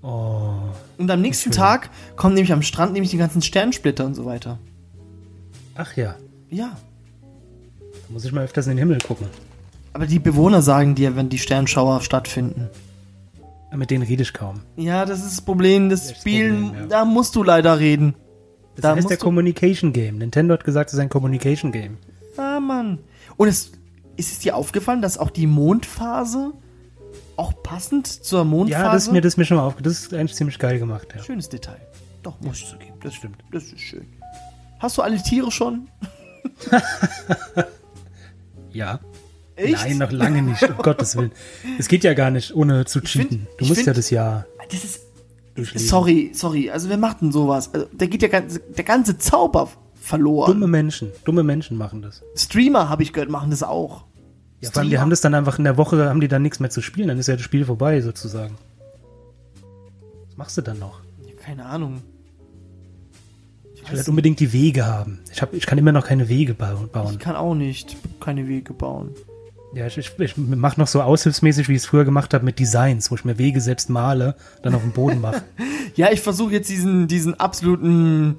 Oh, 0.00 0.52
Und 0.96 1.10
am 1.10 1.20
nächsten 1.20 1.52
schön. 1.52 1.60
Tag 1.60 1.90
kommen 2.14 2.34
nämlich 2.34 2.52
am 2.52 2.62
Strand 2.62 2.92
nämlich 2.92 3.10
die 3.10 3.16
ganzen 3.16 3.42
Sternsplitter 3.42 4.06
und 4.06 4.14
so 4.14 4.24
weiter. 4.26 4.58
ach 5.74 5.96
ja, 5.96 6.14
Ja. 6.50 6.76
da 7.20 7.96
muss 8.10 8.24
ich 8.24 8.30
mal 8.30 8.44
öfters 8.44 8.66
in 8.66 8.72
den 8.72 8.78
Himmel 8.78 8.98
gucken. 9.00 9.26
Aber 9.92 10.06
die 10.06 10.20
Bewohner 10.20 10.62
sagen 10.62 10.94
dir, 10.94 11.16
wenn 11.16 11.28
die 11.28 11.38
Sternschauer 11.38 12.00
stattfinden. 12.02 12.68
Mit 13.74 13.90
denen 13.90 14.04
rede 14.04 14.22
ich 14.22 14.32
kaum. 14.32 14.60
Ja, 14.76 15.04
das 15.04 15.18
ist 15.18 15.32
das 15.32 15.40
Problem. 15.40 15.90
Das, 15.90 16.06
Das 16.08 16.18
Spiel, 16.20 16.52
Problem, 16.52 16.80
ja. 16.82 16.86
da 16.86 17.04
musst 17.04 17.34
du 17.34 17.42
leider 17.42 17.78
reden. 17.80 18.14
Das 18.76 18.82
Da 18.84 18.94
heißt 18.94 19.10
der 19.10 19.16
Communication 19.16 19.92
Game. 19.92 20.18
Nintendo 20.18 20.54
hat 20.54 20.62
gesagt, 20.64 20.90
es 20.90 20.94
ist 20.94 21.00
ein 21.00 21.08
Communication 21.08 21.72
Game. 21.72 21.96
Ah, 22.36 22.60
Mann. 22.60 22.98
Und 23.36 23.48
es, 23.48 23.72
ist 24.16 24.30
es 24.32 24.38
dir 24.38 24.54
aufgefallen, 24.54 25.02
dass 25.02 25.18
auch 25.18 25.30
die 25.30 25.48
Mondphase 25.48 26.52
auch 27.36 27.62
passend 27.62 28.06
zur 28.06 28.44
Mondphase... 28.44 28.84
Ja, 28.84 28.92
das 28.92 29.04
ist 29.04 29.12
mir, 29.12 29.20
das 29.20 29.34
ist 29.34 29.36
mir 29.36 29.44
schon 29.44 29.56
mal 29.58 29.64
aufgefallen. 29.64 29.84
Das 29.94 30.00
ist 30.02 30.14
eigentlich 30.14 30.34
ziemlich 30.34 30.58
geil 30.58 30.78
gemacht, 30.78 31.08
ja. 31.16 31.22
Schönes 31.22 31.48
Detail. 31.48 31.80
Doch, 32.22 32.40
muss 32.40 32.58
ich 32.58 32.66
zugeben. 32.68 32.94
Das 33.02 33.14
stimmt. 33.14 33.36
Das 33.52 33.64
ist 33.64 33.80
schön. 33.80 34.06
Hast 34.78 34.98
du 34.98 35.02
alle 35.02 35.22
Tiere 35.22 35.50
schon? 35.50 35.88
Ja. 38.72 39.00
Echt? 39.54 39.72
Nein, 39.72 39.98
noch 39.98 40.12
lange 40.12 40.42
nicht, 40.42 40.62
um 40.62 40.76
Gottes 40.82 41.16
Willen. 41.16 41.32
Es 41.78 41.88
geht 41.88 42.04
ja 42.04 42.12
gar 42.14 42.30
nicht, 42.30 42.54
ohne 42.54 42.84
zu 42.84 43.00
cheaten. 43.00 43.28
find- 43.30 43.48
du 43.58 43.64
musst 43.64 43.76
find- 43.76 43.86
ja 43.86 43.92
das 43.94 44.10
Jahr 44.10 44.46
Das 44.70 44.84
ist... 44.84 45.00
durchleben. 45.54 45.86
Sorry, 45.88 46.30
sorry. 46.34 46.70
Also 46.70 46.88
wer 46.90 46.98
macht 46.98 47.22
denn 47.22 47.32
sowas? 47.32 47.72
Also, 47.72 47.86
da 47.92 48.04
geht 48.06 48.20
der 48.22 48.28
ganze, 48.28 48.60
der 48.60 48.84
ganze 48.84 49.16
Zauber 49.18 49.70
verloren. 49.94 50.52
Dumme 50.52 50.66
Menschen, 50.66 51.10
dumme 51.24 51.42
Menschen 51.42 51.78
machen 51.78 52.02
das. 52.02 52.22
Streamer, 52.36 52.88
habe 52.90 53.02
ich 53.02 53.12
gehört, 53.14 53.30
machen 53.30 53.50
das 53.50 53.62
auch. 53.62 54.04
Ja, 54.60 54.70
vor 54.70 54.80
allem, 54.80 54.90
die 54.90 54.98
haben 54.98 55.10
das 55.10 55.20
dann 55.20 55.34
einfach 55.34 55.58
in 55.58 55.64
der 55.64 55.76
Woche, 55.76 56.08
haben 56.08 56.20
die 56.20 56.28
dann 56.28 56.42
nichts 56.42 56.60
mehr 56.60 56.70
zu 56.70 56.80
spielen, 56.80 57.08
dann 57.08 57.18
ist 57.18 57.26
ja 57.26 57.34
das 57.34 57.42
Spiel 57.42 57.64
vorbei 57.64 58.00
sozusagen. 58.00 58.56
Was 60.28 60.36
machst 60.36 60.56
du 60.56 60.62
dann 60.62 60.78
noch? 60.78 61.00
Ja, 61.26 61.32
keine 61.42 61.66
Ahnung. 61.66 62.02
Ich 63.74 63.90
will 63.90 63.98
halt 63.98 64.08
unbedingt 64.08 64.40
die 64.40 64.52
Wege 64.52 64.86
haben. 64.86 65.20
Ich, 65.32 65.42
hab, 65.42 65.52
ich 65.54 65.66
kann 65.66 65.78
immer 65.78 65.92
noch 65.92 66.06
keine 66.06 66.28
Wege 66.28 66.54
bauen. 66.54 66.88
Ich 67.12 67.18
kann 67.18 67.36
auch 67.36 67.54
nicht 67.54 67.96
keine 68.18 68.48
Wege 68.48 68.72
bauen. 68.72 69.10
Ja, 69.74 69.86
ich, 69.86 69.98
ich, 69.98 70.12
ich 70.18 70.36
mache 70.36 70.80
noch 70.80 70.86
so 70.86 71.02
aushilfsmäßig, 71.02 71.68
wie 71.68 71.72
ich 71.72 71.82
es 71.82 71.86
früher 71.86 72.04
gemacht 72.04 72.32
habe, 72.32 72.44
mit 72.44 72.58
Designs, 72.58 73.10
wo 73.10 73.14
ich 73.14 73.24
mir 73.24 73.36
Wege 73.38 73.60
selbst 73.60 73.90
male, 73.90 74.34
dann 74.62 74.74
auf 74.74 74.82
dem 74.82 74.92
Boden 74.92 75.20
mache. 75.20 75.42
ja, 75.96 76.10
ich 76.10 76.20
versuche 76.20 76.52
jetzt 76.52 76.70
diesen, 76.70 77.08
diesen 77.08 77.38
absoluten 77.38 78.38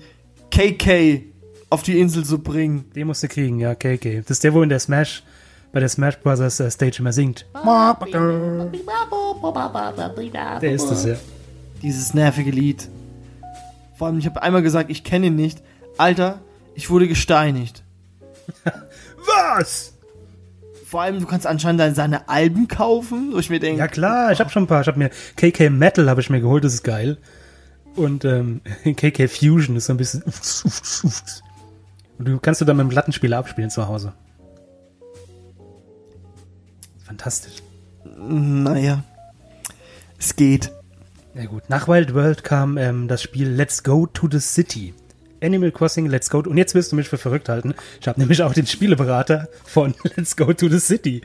KK 0.52 1.22
auf 1.70 1.84
die 1.84 2.00
Insel 2.00 2.26
zu 2.26 2.40
bringen. 2.40 2.86
Den 2.96 3.08
musst 3.08 3.24
du 3.24 3.28
kriegen, 3.28 3.60
ja, 3.60 3.76
KK. 3.76 4.22
Das 4.22 4.32
ist 4.32 4.44
der, 4.44 4.54
wo 4.54 4.64
in 4.64 4.70
der 4.70 4.80
Smash, 4.80 5.24
bei 5.72 5.80
der 5.80 5.90
Smash 5.90 6.18
Brothers 6.20 6.60
äh, 6.60 6.72
Stage 6.72 6.98
immer 7.00 7.14
singt. 7.14 7.46
Der 10.60 10.72
ist 10.72 10.90
das, 10.90 11.06
ja. 11.06 11.16
Dieses 11.82 12.14
nervige 12.14 12.52
Lied. 12.52 12.90
Vor 13.98 14.08
allem, 14.08 14.20
ich 14.20 14.26
habe 14.26 14.42
einmal 14.42 14.62
gesagt, 14.62 14.90
ich 14.90 15.04
kenne 15.04 15.28
ihn 15.28 15.36
nicht. 15.36 15.62
Alter, 15.98 16.40
ich 16.76 16.90
wurde 16.90 17.08
gesteinigt. 17.08 17.84
Was? 19.18 19.94
Vor 20.86 21.02
allem, 21.02 21.20
du 21.20 21.26
kannst 21.26 21.46
anscheinend 21.46 21.96
seine 21.96 22.30
Alben 22.30 22.68
kaufen, 22.68 23.32
wo 23.34 23.40
ich 23.40 23.50
mir 23.50 23.60
denke. 23.60 23.80
Ja 23.80 23.88
klar, 23.88 24.32
ich 24.32 24.40
habe 24.40 24.50
schon 24.50 24.64
ein 24.64 24.68
paar. 24.68 24.82
Ich 24.82 24.88
habe 24.88 24.98
mir 24.98 25.10
KK 25.36 25.70
Metal 25.70 26.10
habe 26.10 26.22
ich 26.22 26.30
mir 26.30 26.40
geholt, 26.40 26.64
das 26.64 26.74
ist 26.76 26.84
geil. 26.84 27.18
Und 27.96 28.24
ähm, 28.24 28.62
KK 28.84 29.28
Fusion 29.28 29.76
ist 29.76 29.88
so 29.88 29.94
ein 29.94 29.98
bisschen. 29.98 30.24
Und 32.20 32.28
du 32.28 32.40
kannst 32.40 32.62
du 32.62 32.66
dann 32.66 32.78
mit 32.78 32.86
dem 32.86 32.90
Plattenspieler 32.90 33.38
abspielen 33.38 33.70
zu 33.70 33.88
Hause. 33.88 34.14
Fantastisch. 37.08 37.64
Naja. 38.18 39.02
Es 40.20 40.36
geht. 40.36 40.74
Ja 41.34 41.46
gut. 41.46 41.70
Nach 41.70 41.88
Wild 41.88 42.14
World 42.14 42.44
kam 42.44 42.78
ähm, 42.78 43.08
das 43.08 43.24
Spiel 43.24 43.48
Let's 43.48 43.82
Go 43.82 44.08
to 44.08 44.28
the 44.30 44.42
City. 44.42 44.94
Animal 45.42 45.72
Crossing 45.72 46.08
Let's 46.08 46.30
Go. 46.30 46.40
Und 46.40 46.58
jetzt 46.58 46.76
wirst 46.76 46.92
du 46.92 46.98
mich 46.98 47.08
für 47.08 47.18
verrückt 47.18 47.48
halten. 47.48 47.76
Ich 48.02 48.10
habe 48.10 48.20
nämlich 48.20 48.42
auch 48.42 48.54
den 48.54 48.68
Spieleberater 48.68 49.48
von 49.64 49.96
Let's 50.16 50.36
Go 50.36 50.52
to 50.52 50.68
the 50.68 50.80
City. 50.80 51.22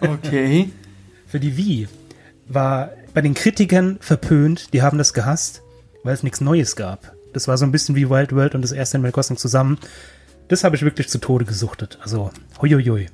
Okay. 0.00 0.70
für 1.28 1.38
die 1.38 1.56
Wii 1.56 1.86
war 2.48 2.90
bei 3.14 3.20
den 3.20 3.34
Kritikern 3.34 3.98
verpönt. 4.00 4.72
Die 4.72 4.82
haben 4.82 4.98
das 4.98 5.14
gehasst, 5.14 5.62
weil 6.02 6.14
es 6.14 6.24
nichts 6.24 6.40
Neues 6.40 6.74
gab. 6.74 7.12
Das 7.32 7.46
war 7.46 7.56
so 7.58 7.64
ein 7.64 7.70
bisschen 7.70 7.94
wie 7.94 8.10
Wild 8.10 8.34
World 8.34 8.56
und 8.56 8.62
das 8.62 8.72
erste 8.72 8.96
Animal 8.96 9.12
Crossing 9.12 9.36
zusammen. 9.36 9.78
Das 10.48 10.64
habe 10.64 10.74
ich 10.74 10.82
wirklich 10.82 11.08
zu 11.08 11.18
Tode 11.18 11.44
gesuchtet. 11.44 11.98
Also, 12.02 12.32
huiuiui. 12.60 13.08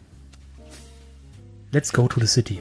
Let's 1.74 1.92
go 1.92 2.06
to 2.06 2.20
the 2.20 2.28
city. 2.28 2.60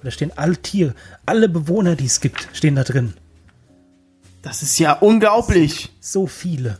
Da 0.00 0.12
stehen 0.12 0.30
alle 0.36 0.56
Tiere, 0.56 0.94
alle 1.26 1.48
Bewohner, 1.48 1.96
die 1.96 2.04
es 2.04 2.20
gibt, 2.20 2.48
stehen 2.52 2.76
da 2.76 2.84
drin. 2.84 3.14
Das 4.42 4.62
ist 4.62 4.78
ja 4.78 4.92
unglaublich. 4.92 5.90
So 6.00 6.28
viele. 6.28 6.78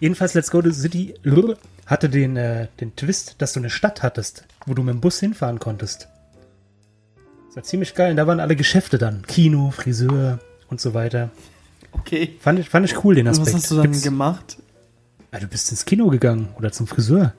Jedenfalls 0.00 0.34
Let's 0.34 0.50
Go 0.50 0.60
to 0.60 0.70
the 0.70 0.80
City 0.80 1.14
hatte 1.86 2.08
den, 2.08 2.36
äh, 2.36 2.66
den 2.80 2.96
Twist, 2.96 3.36
dass 3.38 3.52
du 3.52 3.60
eine 3.60 3.70
Stadt 3.70 4.02
hattest, 4.02 4.44
wo 4.66 4.74
du 4.74 4.82
mit 4.82 4.94
dem 4.94 5.00
Bus 5.00 5.20
hinfahren 5.20 5.60
konntest. 5.60 6.08
Das 7.46 7.56
war 7.56 7.62
ziemlich 7.62 7.94
geil. 7.94 8.10
Und 8.10 8.16
da 8.16 8.26
waren 8.26 8.40
alle 8.40 8.56
Geschäfte 8.56 8.98
dann. 8.98 9.22
Kino, 9.22 9.70
Friseur 9.70 10.40
und 10.68 10.80
so 10.80 10.94
weiter. 10.94 11.30
Okay. 11.92 12.36
Fand 12.40 12.58
ich, 12.58 12.68
fand 12.68 12.90
ich 12.90 13.04
cool, 13.04 13.14
den 13.14 13.28
Aspekt. 13.28 13.46
Und 13.46 13.54
was 13.54 13.62
hast 13.62 13.70
du 13.70 13.76
dann 13.76 13.84
Gibt's, 13.84 14.02
gemacht? 14.02 14.56
Ja, 15.32 15.38
du 15.38 15.46
bist 15.46 15.70
ins 15.70 15.84
Kino 15.84 16.08
gegangen 16.08 16.48
oder 16.58 16.72
zum 16.72 16.88
Friseur. 16.88 17.34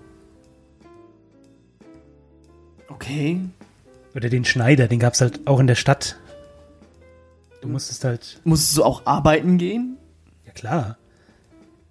Okay. 2.98 3.40
Oder 4.16 4.30
den 4.30 4.44
Schneider, 4.44 4.88
den 4.88 4.98
gab 4.98 5.14
es 5.14 5.22
halt 5.22 5.46
auch 5.46 5.60
in 5.60 5.68
der 5.68 5.76
Stadt. 5.76 6.18
Du 7.62 7.68
musstest 7.68 8.04
halt. 8.04 8.42
Musstest 8.44 8.76
du 8.76 8.84
auch 8.84 9.06
arbeiten 9.06 9.60
gehen? 9.60 9.98
Ja, 10.46 10.52
klar. 10.52 10.98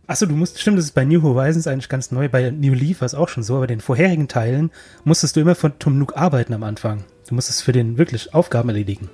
Achso, 0.09 0.27
du 0.27 0.35
musst, 0.35 0.61
stimmt, 0.61 0.79
das 0.79 0.87
ist 0.87 0.95
bei 0.95 1.05
New 1.05 1.23
Horizons 1.23 1.69
eigentlich 1.69 1.89
ganz 1.89 2.11
neu. 2.11 2.29
Bei 2.29 2.51
New 2.51 2.75
Leaf 2.75 3.01
war 3.01 3.07
es 3.07 3.15
auch 3.15 3.29
schon 3.29 3.45
so, 3.45 3.57
aber 3.57 3.69
den 3.69 3.81
vorherigen 3.81 4.27
Teilen 4.27 4.71
musstest 5.05 5.37
du 5.37 5.41
immer 5.41 5.55
von 5.55 5.79
Tom 5.79 5.99
Nook 5.99 6.17
arbeiten 6.17 6.53
am 6.53 6.65
Anfang. 6.65 7.05
Du 7.29 7.35
musstest 7.35 7.63
für 7.63 7.73
den 7.73 7.99
wirklich 7.99 8.35
Aufgaben 8.35 8.69
erledigen. 8.69 9.09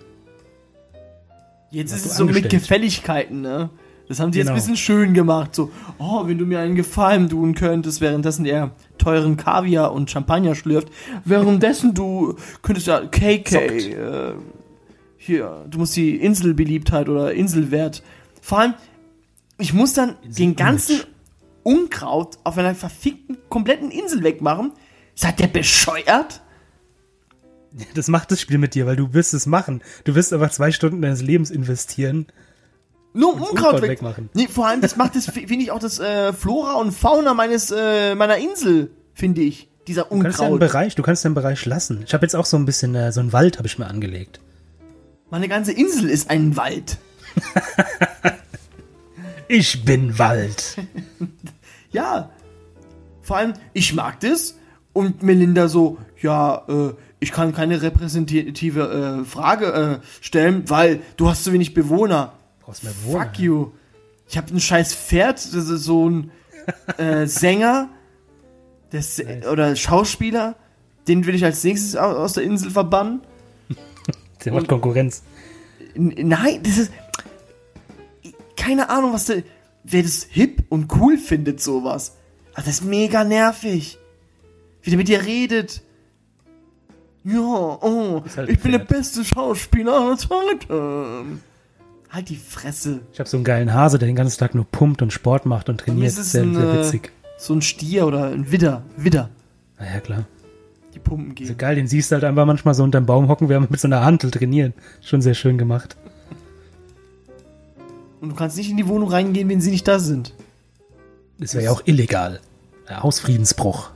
Jetzt 1.71 1.93
ist 1.93 2.07
es 2.07 2.17
so 2.17 2.25
mit 2.25 2.49
Gefälligkeiten, 2.49 3.43
ne? 3.43 3.71
Das 4.09 4.21
haben 4.21 4.33
die 4.33 4.39
genau. 4.39 4.53
jetzt 4.53 4.65
ein 4.65 4.73
bisschen 4.73 4.77
schön 4.77 5.15
gemacht. 5.15 5.55
So, 5.55 5.71
oh, 5.99 6.27
wenn 6.27 6.39
du 6.39 6.45
mir 6.45 6.61
einen 6.61 6.75
Gefallen 6.75 7.29
tun 7.29 7.55
könntest, 7.55 8.01
währenddessen 8.01 8.45
er 8.45 8.73
teuren 8.99 9.37
Kaviar 9.37 9.93
und 9.93 10.11
Champagner 10.11 10.55
schlürft. 10.55 10.89
Währenddessen 11.25 11.95
du 11.95 12.37
könntest 12.63 12.87
ja 12.87 13.01
KK, 13.01 13.57
äh, 13.57 14.35
hier, 15.17 15.65
du 15.71 15.79
musst 15.79 15.97
die 15.97 16.17
Inselbeliebtheit 16.17 17.09
oder 17.09 17.33
Inselwert. 17.33 18.03
Vor 18.41 18.59
allem, 18.59 18.75
ich 19.59 19.73
muss 19.73 19.93
dann 19.93 20.17
Insel 20.23 20.35
den 20.35 20.57
ganzen 20.57 21.01
Unkraut 21.63 22.39
auf 22.45 22.59
einer 22.59 22.75
verfickten, 22.75 23.39
kompletten 23.49 23.91
Insel 23.91 24.23
wegmachen. 24.25 24.73
Seid 25.15 25.39
der 25.39 25.47
bescheuert? 25.47 26.43
Das 27.95 28.09
macht 28.09 28.31
das 28.31 28.41
Spiel 28.41 28.59
mit 28.59 28.75
dir, 28.75 28.87
weil 28.87 28.97
du 28.97 29.15
wirst 29.15 29.33
es 29.33 29.47
machen. 29.47 29.83
Du 30.05 30.15
wirst 30.15 30.33
einfach 30.33 30.51
zwei 30.51 30.73
Stunden 30.73 31.01
deines 31.01 31.23
Lebens 31.23 31.51
investieren. 31.51 32.27
Nur 33.15 33.35
Unkraut, 33.35 33.51
Unkraut 33.51 33.83
weg. 33.83 33.91
wegmachen. 33.91 34.31
Nee, 34.35 34.49
vor 34.49 34.67
allem, 34.67 34.81
das 34.81 34.97
macht 34.97 35.15
das, 35.17 35.27
finde 35.31 35.55
ich, 35.55 35.71
auch 35.71 35.79
das 35.79 35.99
äh, 35.99 36.33
Flora 36.33 36.75
und 36.75 36.93
Fauna 36.93 37.35
meines, 37.35 37.71
äh, 37.71 38.15
meiner 38.15 38.39
Insel, 38.39 38.91
finde 39.15 39.43
ich. 39.43 39.69
Dieser 39.89 40.13
Unkraut. 40.13 40.21
Du 40.21 40.37
kannst 40.37 40.41
einen 40.43 40.59
Bereich, 40.59 40.95
du 40.95 41.03
kannst 41.03 41.25
den 41.25 41.35
Bereich 41.35 41.67
lassen. 41.67 42.05
Ich 42.07 42.15
habe 42.15 42.25
jetzt 42.25 42.37
auch 42.37 42.47
so 42.47 42.57
ein 42.57 42.65
bisschen, 42.65 42.95
äh, 42.95 43.11
so 43.11 43.21
einen 43.21 43.33
Wald 43.33 43.59
habe 43.59 43.67
ich 43.67 43.79
mir 43.79 43.87
angelegt. 43.87 44.41
Meine 45.31 45.49
ganze 45.49 45.73
Insel 45.73 46.09
ist 46.09 46.31
ein 46.31 46.57
Wald. 46.57 46.99
ich 49.49 49.85
bin 49.85 50.19
Wald. 50.19 50.77
ja. 51.91 52.31
Vor 53.23 53.37
allem, 53.39 53.55
ich 53.73 53.95
mag 53.95 54.21
das. 54.21 54.57
Und 54.93 55.23
Melinda 55.23 55.69
so, 55.69 55.99
ja, 56.21 56.65
äh, 56.69 56.95
ich 57.19 57.33
kann 57.33 57.55
keine 57.55 57.83
repräsentative 57.83 59.23
äh, 59.23 59.25
Frage 59.25 60.01
äh, 60.03 60.07
stellen, 60.21 60.69
weil 60.69 61.01
du 61.17 61.29
hast 61.29 61.45
zu 61.45 61.53
wenig 61.53 61.73
Bewohner. 61.73 62.35
Brauchst 62.63 62.85
mehr 62.85 62.93
Bewohner. 62.93 63.25
Fuck 63.25 63.39
you. 63.39 63.71
Ich 64.29 64.37
habe 64.37 64.53
ein 64.55 64.61
scheiß 64.61 64.95
Pferd, 64.95 65.37
das 65.37 65.69
ist 65.69 65.85
so 65.85 66.09
ein 66.09 66.31
äh, 66.97 67.27
Sänger 67.27 67.91
das, 68.91 69.19
nice. 69.19 69.47
oder 69.47 69.75
Schauspieler. 69.77 70.57
Den 71.09 71.27
will 71.27 71.35
ich 71.35 71.45
als 71.45 71.65
nächstes 71.65 71.97
aus 71.97 72.35
der 72.35 72.45
Insel 72.45 72.71
verbannen. 72.71 73.23
Der 74.45 74.53
macht 74.53 74.69
Konkurrenz. 74.69 75.23
Nein, 75.95 76.61
das 76.63 76.79
ist. 76.79 76.93
Keine 78.57 78.89
Ahnung, 78.91 79.13
was 79.13 79.27
der. 79.27 79.43
Wer 79.85 80.03
das 80.03 80.25
hip 80.25 80.65
und 80.69 80.93
cool 80.97 81.17
findet, 81.19 81.61
sowas. 81.61 82.17
Aber 82.55 82.63
das 82.63 82.77
ist 82.77 82.85
mega 82.85 83.25
nervig. 83.25 83.99
Wie 84.83 84.91
der 84.91 84.97
mit 84.97 85.09
dir 85.09 85.25
redet. 85.25 85.83
Ja, 87.25 87.39
oh, 87.39 88.23
halt 88.37 88.49
ich 88.49 88.59
bin 88.59 88.73
der 88.73 88.81
beste 88.81 89.25
Schauspieler 89.25 89.93
aller 89.93 90.19
Zeiten. 90.19 91.41
Halt 92.13 92.29
die 92.29 92.37
Fresse. 92.37 93.01
Ich 93.11 93.19
habe 93.21 93.29
so 93.29 93.39
einen 93.39 93.45
geilen 93.45 93.73
Hase, 93.73 93.99
der 93.99 94.07
den 94.07 94.17
ganzen 94.17 94.39
Tag 94.39 94.55
nur 94.55 94.67
pumpt 94.67 95.01
und 95.01 95.15
Sport 95.15 95.47
macht 95.47 95.71
und 95.71 95.79
trainiert. 95.81 96.09
Das 96.09 96.19
ist 96.19 96.33
sehr, 96.33 96.43
ein, 96.43 96.55
sehr 96.55 96.79
witzig. 96.79 97.11
So 97.39 97.55
ein 97.55 97.63
Stier 97.63 98.07
oder 98.07 98.27
ein 98.27 98.53
Widder. 98.53 98.83
Widder. 98.99 99.31
Na 99.79 99.95
ja, 99.95 100.01
klar. 100.01 100.27
Die 100.95 100.99
Pumpen 100.99 101.35
gehen. 101.35 101.47
So 101.47 101.55
geil, 101.57 101.75
den 101.75 101.87
siehst 101.87 102.11
du 102.11 102.17
halt 102.17 102.25
einfach 102.25 102.45
manchmal 102.45 102.75
so 102.75 102.85
unterm 102.85 103.07
Baum 103.07 103.29
hocken, 103.29 103.49
während 103.49 103.71
mit 103.71 103.81
so 103.81 103.89
einer 103.89 104.05
Hantel 104.05 104.31
trainieren. 104.31 104.75
Schon 105.01 105.23
sehr 105.23 105.33
schön 105.33 105.57
gemacht. 105.57 105.97
Und 108.21 108.29
du 108.29 108.35
kannst 108.35 108.59
nicht 108.59 108.71
in 108.71 108.77
die 108.77 108.89
Wohnung 108.89 109.09
reingehen, 109.09 109.49
wenn 109.49 109.63
sie 109.63 109.71
nicht 109.71 109.89
da 109.89 109.99
sind. 109.99 110.35
Das 111.39 111.55
wäre 111.55 111.65
ja 111.65 111.71
auch 111.71 111.83
illegal. 111.87 112.41
Hausfriedensbruch. 112.91 113.89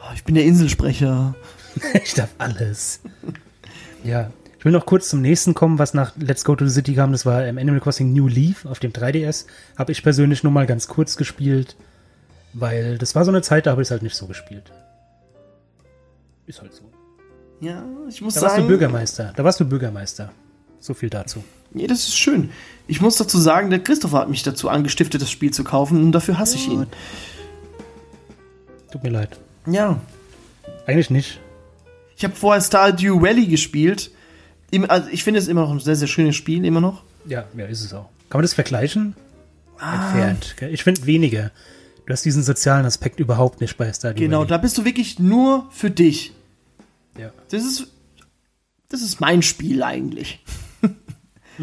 Oh, 0.00 0.12
ich 0.14 0.24
bin 0.24 0.36
der 0.36 0.44
Inselsprecher. 0.44 1.34
ich 2.02 2.14
darf 2.14 2.30
alles. 2.38 3.00
Ja. 4.04 4.30
Ich 4.62 4.64
will 4.64 4.70
noch 4.70 4.86
kurz 4.86 5.08
zum 5.08 5.22
nächsten 5.22 5.54
kommen, 5.54 5.80
was 5.80 5.92
nach 5.92 6.12
Let's 6.16 6.44
Go 6.44 6.54
to 6.54 6.64
the 6.64 6.72
City 6.72 6.94
kam. 6.94 7.10
Das 7.10 7.26
war 7.26 7.44
im 7.48 7.58
Animal 7.58 7.80
Crossing 7.80 8.12
New 8.12 8.28
Leaf 8.28 8.64
auf 8.64 8.78
dem 8.78 8.92
3DS. 8.92 9.46
Habe 9.76 9.90
ich 9.90 10.04
persönlich 10.04 10.44
nur 10.44 10.52
mal 10.52 10.66
ganz 10.66 10.86
kurz 10.86 11.16
gespielt, 11.16 11.74
weil 12.52 12.96
das 12.96 13.16
war 13.16 13.24
so 13.24 13.32
eine 13.32 13.42
Zeit, 13.42 13.66
da 13.66 13.72
habe 13.72 13.82
ich 13.82 13.86
es 13.86 13.90
halt 13.90 14.04
nicht 14.04 14.14
so 14.14 14.28
gespielt. 14.28 14.70
Ist 16.46 16.60
halt 16.60 16.72
so. 16.72 16.84
Ja, 17.60 17.84
ich 18.08 18.22
muss 18.22 18.34
da 18.34 18.42
sagen. 18.42 18.50
Da 18.50 18.50
warst 18.52 18.58
du 18.62 18.68
Bürgermeister. 18.68 19.32
Da 19.34 19.42
warst 19.42 19.58
du 19.58 19.64
Bürgermeister. 19.64 20.30
So 20.78 20.94
viel 20.94 21.10
dazu. 21.10 21.42
Ja, 21.74 21.88
das 21.88 22.06
ist 22.06 22.16
schön. 22.16 22.50
Ich 22.86 23.00
muss 23.00 23.16
dazu 23.16 23.38
sagen, 23.38 23.68
der 23.68 23.80
Christopher 23.80 24.20
hat 24.20 24.30
mich 24.30 24.44
dazu 24.44 24.68
angestiftet, 24.68 25.20
das 25.20 25.30
Spiel 25.32 25.50
zu 25.50 25.64
kaufen 25.64 26.00
und 26.00 26.12
dafür 26.12 26.38
hasse 26.38 26.54
ich 26.54 26.68
ihn. 26.68 26.86
Tut 28.92 29.02
mir 29.02 29.10
leid. 29.10 29.40
Ja. 29.66 29.98
Eigentlich 30.86 31.10
nicht. 31.10 31.40
Ich 32.16 32.22
habe 32.22 32.36
vorher 32.36 32.62
Stardew 32.62 33.20
Valley 33.20 33.48
gespielt. 33.48 34.12
Also 34.88 35.08
ich 35.10 35.22
finde 35.24 35.38
es 35.40 35.48
immer 35.48 35.62
noch 35.62 35.70
ein 35.70 35.80
sehr, 35.80 35.96
sehr 35.96 36.08
schönes 36.08 36.34
Spiel, 36.36 36.64
immer 36.64 36.80
noch. 36.80 37.02
Ja, 37.26 37.44
ja, 37.56 37.66
ist 37.66 37.84
es 37.84 37.92
auch. 37.92 38.08
Kann 38.30 38.38
man 38.38 38.42
das 38.42 38.54
vergleichen? 38.54 39.14
Ah. 39.78 40.06
Entfernt. 40.06 40.56
Ich 40.72 40.82
finde 40.84 41.04
weniger. 41.06 41.50
Du 42.06 42.12
hast 42.12 42.24
diesen 42.24 42.42
sozialen 42.42 42.86
Aspekt 42.86 43.20
überhaupt 43.20 43.60
nicht 43.60 43.76
bei 43.76 43.92
Stardew 43.92 44.18
Genau, 44.18 44.38
Valley. 44.38 44.48
da 44.48 44.56
bist 44.58 44.78
du 44.78 44.84
wirklich 44.84 45.18
nur 45.18 45.68
für 45.70 45.90
dich. 45.90 46.32
Ja. 47.18 47.30
Das 47.50 47.62
ist, 47.64 47.86
das 48.88 49.02
ist 49.02 49.20
mein 49.20 49.42
Spiel 49.42 49.82
eigentlich. 49.82 50.42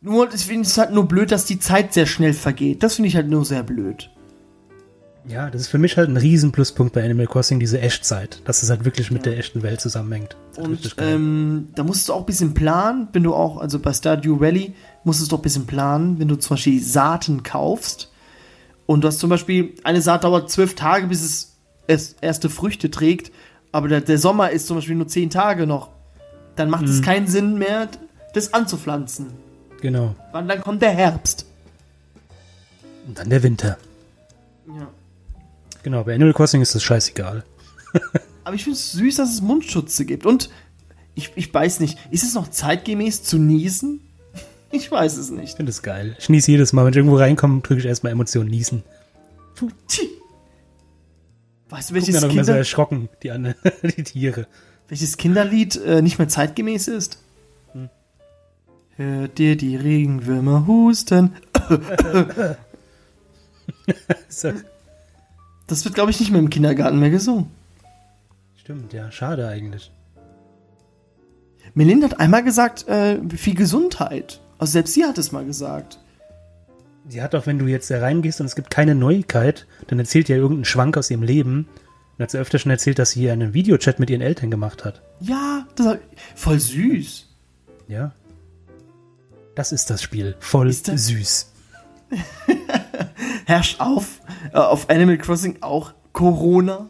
Nur, 0.00 0.32
ich 0.34 0.44
finde 0.44 0.62
es 0.68 0.78
halt 0.78 0.92
nur 0.92 1.06
blöd, 1.08 1.30
dass 1.32 1.44
die 1.46 1.58
Zeit 1.58 1.92
sehr 1.92 2.06
schnell 2.06 2.32
vergeht. 2.32 2.82
Das 2.82 2.94
finde 2.96 3.08
ich 3.08 3.16
halt 3.16 3.28
nur 3.28 3.44
sehr 3.44 3.62
blöd. 3.62 4.10
Ja, 5.28 5.50
das 5.50 5.62
ist 5.62 5.68
für 5.68 5.78
mich 5.78 5.96
halt 5.96 6.08
ein 6.08 6.16
riesen 6.16 6.52
Pluspunkt 6.52 6.92
bei 6.92 7.02
Animal 7.04 7.26
Crossing, 7.26 7.58
diese 7.58 7.80
Echtzeit. 7.80 8.40
Dass 8.44 8.62
es 8.62 8.70
halt 8.70 8.84
wirklich 8.84 9.10
mit 9.10 9.26
der 9.26 9.36
echten 9.38 9.62
Welt 9.62 9.80
zusammenhängt. 9.80 10.36
Und 10.56 10.94
ähm, 10.98 11.68
da 11.74 11.82
musst 11.82 12.08
du 12.08 12.12
auch 12.12 12.20
ein 12.20 12.26
bisschen 12.26 12.54
planen, 12.54 13.08
wenn 13.12 13.24
du 13.24 13.34
auch, 13.34 13.58
also 13.58 13.78
bei 13.80 13.92
Stardew 13.92 14.38
Valley 14.40 14.74
musstest 15.04 15.32
du 15.32 15.36
auch 15.36 15.40
ein 15.40 15.42
bisschen 15.42 15.66
planen, 15.66 16.18
wenn 16.20 16.28
du 16.28 16.36
zum 16.36 16.56
Beispiel 16.56 16.80
Saaten 16.82 17.42
kaufst. 17.42 18.12
Und 18.86 19.02
du 19.02 19.08
hast 19.08 19.18
zum 19.18 19.30
Beispiel, 19.30 19.74
eine 19.82 20.00
Saat 20.00 20.22
dauert 20.22 20.48
zwölf 20.50 20.76
Tage, 20.76 21.08
bis 21.08 21.22
es 21.24 21.52
erst 21.88 22.16
erste 22.22 22.48
Früchte 22.48 22.88
trägt, 22.90 23.32
aber 23.72 23.88
der, 23.88 24.00
der 24.00 24.18
Sommer 24.18 24.50
ist 24.50 24.68
zum 24.68 24.76
Beispiel 24.76 24.94
nur 24.94 25.08
zehn 25.08 25.28
Tage 25.28 25.66
noch. 25.66 25.90
Dann 26.54 26.70
macht 26.70 26.82
Mhm. 26.84 26.90
es 26.90 27.02
keinen 27.02 27.26
Sinn 27.26 27.58
mehr, 27.58 27.88
das 28.32 28.54
anzupflanzen. 28.54 29.26
genau. 29.80 30.14
Weil 30.32 30.46
dann 30.46 30.60
kommt 30.60 30.82
der 30.82 30.90
Herbst. 30.90 31.46
Und 33.08 33.18
dann 33.18 33.28
der 33.28 33.42
Winter. 33.42 33.76
Ja. 34.68 34.88
Genau, 35.86 36.02
bei 36.02 36.16
Animal 36.16 36.34
Crossing 36.34 36.62
ist 36.62 36.74
das 36.74 36.82
scheißegal. 36.82 37.44
Aber 38.42 38.56
ich 38.56 38.64
finde 38.64 38.76
es 38.76 38.90
süß, 38.90 39.18
dass 39.18 39.32
es 39.32 39.40
Mundschutze 39.40 40.04
gibt. 40.04 40.26
Und 40.26 40.50
ich, 41.14 41.30
ich 41.36 41.54
weiß 41.54 41.78
nicht, 41.78 41.96
ist 42.10 42.24
es 42.24 42.34
noch 42.34 42.48
zeitgemäß 42.48 43.22
zu 43.22 43.38
niesen? 43.38 44.00
Ich 44.72 44.90
weiß 44.90 45.16
es 45.16 45.30
nicht. 45.30 45.50
Ich 45.50 45.54
finde 45.54 45.70
es 45.70 45.82
geil. 45.82 46.16
Ich 46.18 46.28
niese 46.28 46.50
jedes 46.50 46.72
Mal, 46.72 46.84
wenn 46.84 46.92
ich 46.92 46.96
irgendwo 46.96 47.18
reinkomme, 47.18 47.60
drücke 47.60 47.78
ich 47.78 47.86
erstmal 47.86 48.10
Emotionen 48.10 48.50
niesen. 48.50 48.82
Tschi. 49.86 50.08
Weißt 51.68 51.90
du, 51.90 51.94
welches, 51.94 52.16
auch 52.16 52.22
immer 52.24 52.32
so 52.32 52.36
Kinder, 52.38 52.56
erschrocken, 52.56 53.08
die, 53.22 53.30
anderen, 53.30 53.54
die 53.96 54.02
Tiere. 54.02 54.48
welches 54.88 55.16
Kinderlied 55.18 55.76
äh, 55.76 56.02
nicht 56.02 56.18
mehr 56.18 56.26
zeitgemäß 56.26 56.88
ist? 56.88 57.22
Hm. 57.74 57.90
Hört 58.96 59.38
dir 59.38 59.56
die 59.56 59.76
Regenwürmer 59.76 60.66
husten? 60.66 61.36
So. 64.28 64.52
Das 65.66 65.84
wird, 65.84 65.94
glaube 65.94 66.10
ich, 66.10 66.20
nicht 66.20 66.30
mehr 66.30 66.40
im 66.40 66.50
Kindergarten 66.50 66.98
mehr 67.00 67.10
gesungen. 67.10 67.50
Stimmt, 68.56 68.92
ja, 68.92 69.10
schade 69.10 69.48
eigentlich. 69.48 69.90
Melinda 71.74 72.08
hat 72.08 72.20
einmal 72.20 72.42
gesagt, 72.44 72.86
äh, 72.88 73.18
viel 73.36 73.54
Gesundheit. 73.54 74.40
Also 74.58 74.72
selbst 74.72 74.94
sie 74.94 75.04
hat 75.04 75.18
es 75.18 75.32
mal 75.32 75.44
gesagt. 75.44 75.98
Sie 77.08 77.22
hat 77.22 77.34
auch, 77.34 77.46
wenn 77.46 77.58
du 77.58 77.66
jetzt 77.66 77.90
da 77.90 78.00
reingehst 78.00 78.40
und 78.40 78.46
es 78.46 78.56
gibt 78.56 78.70
keine 78.70 78.94
Neuigkeit, 78.94 79.66
dann 79.88 79.98
erzählt 79.98 80.28
ja 80.28 80.36
irgendein 80.36 80.64
Schwank 80.64 80.96
aus 80.96 81.10
ihrem 81.10 81.22
Leben. 81.22 81.68
Und 82.18 82.22
hat 82.22 82.30
sie 82.30 82.38
öfter 82.38 82.58
schon 82.58 82.70
erzählt, 82.70 82.98
dass 82.98 83.10
sie 83.10 83.30
einen 83.30 83.52
Videochat 83.52 83.98
mit 84.00 84.08
ihren 84.10 84.22
Eltern 84.22 84.50
gemacht 84.50 84.84
hat. 84.84 85.02
Ja, 85.20 85.66
das 85.76 85.98
voll 86.34 86.58
süß. 86.58 87.26
Ja. 87.88 88.12
Das 89.54 89.70
ist 89.72 89.90
das 89.90 90.02
Spiel. 90.02 90.34
Voll 90.40 90.68
Ist 90.70 90.88
das- 90.88 91.06
süß. 91.06 91.52
Herrscht 93.46 93.80
auf, 93.80 94.20
äh, 94.52 94.56
auf 94.58 94.88
Animal 94.90 95.18
Crossing 95.18 95.58
auch 95.62 95.92
Corona? 96.12 96.88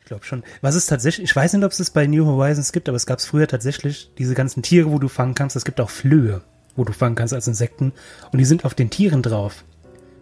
Ich 0.00 0.06
glaube 0.06 0.24
schon. 0.24 0.42
Was 0.60 0.74
ist 0.74 0.86
tatsächlich, 0.86 1.24
ich 1.30 1.36
weiß 1.36 1.52
nicht, 1.52 1.64
ob 1.64 1.70
es 1.72 1.78
das 1.78 1.90
bei 1.90 2.06
New 2.06 2.26
Horizons 2.26 2.72
gibt, 2.72 2.88
aber 2.88 2.96
es 2.96 3.06
gab 3.06 3.18
es 3.20 3.26
früher 3.26 3.46
tatsächlich 3.46 4.10
diese 4.18 4.34
ganzen 4.34 4.62
Tiere, 4.62 4.90
wo 4.90 4.98
du 4.98 5.08
fangen 5.08 5.34
kannst. 5.34 5.54
Es 5.56 5.64
gibt 5.64 5.80
auch 5.80 5.90
Flöhe, 5.90 6.40
wo 6.76 6.84
du 6.84 6.92
fangen 6.92 7.14
kannst 7.14 7.32
als 7.34 7.46
Insekten. 7.46 7.92
Und 8.32 8.38
die 8.38 8.44
sind 8.44 8.64
auf 8.64 8.74
den 8.74 8.90
Tieren 8.90 9.22
drauf. 9.22 9.64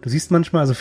Du 0.02 0.10
siehst 0.10 0.30
manchmal, 0.30 0.60
also 0.60 0.74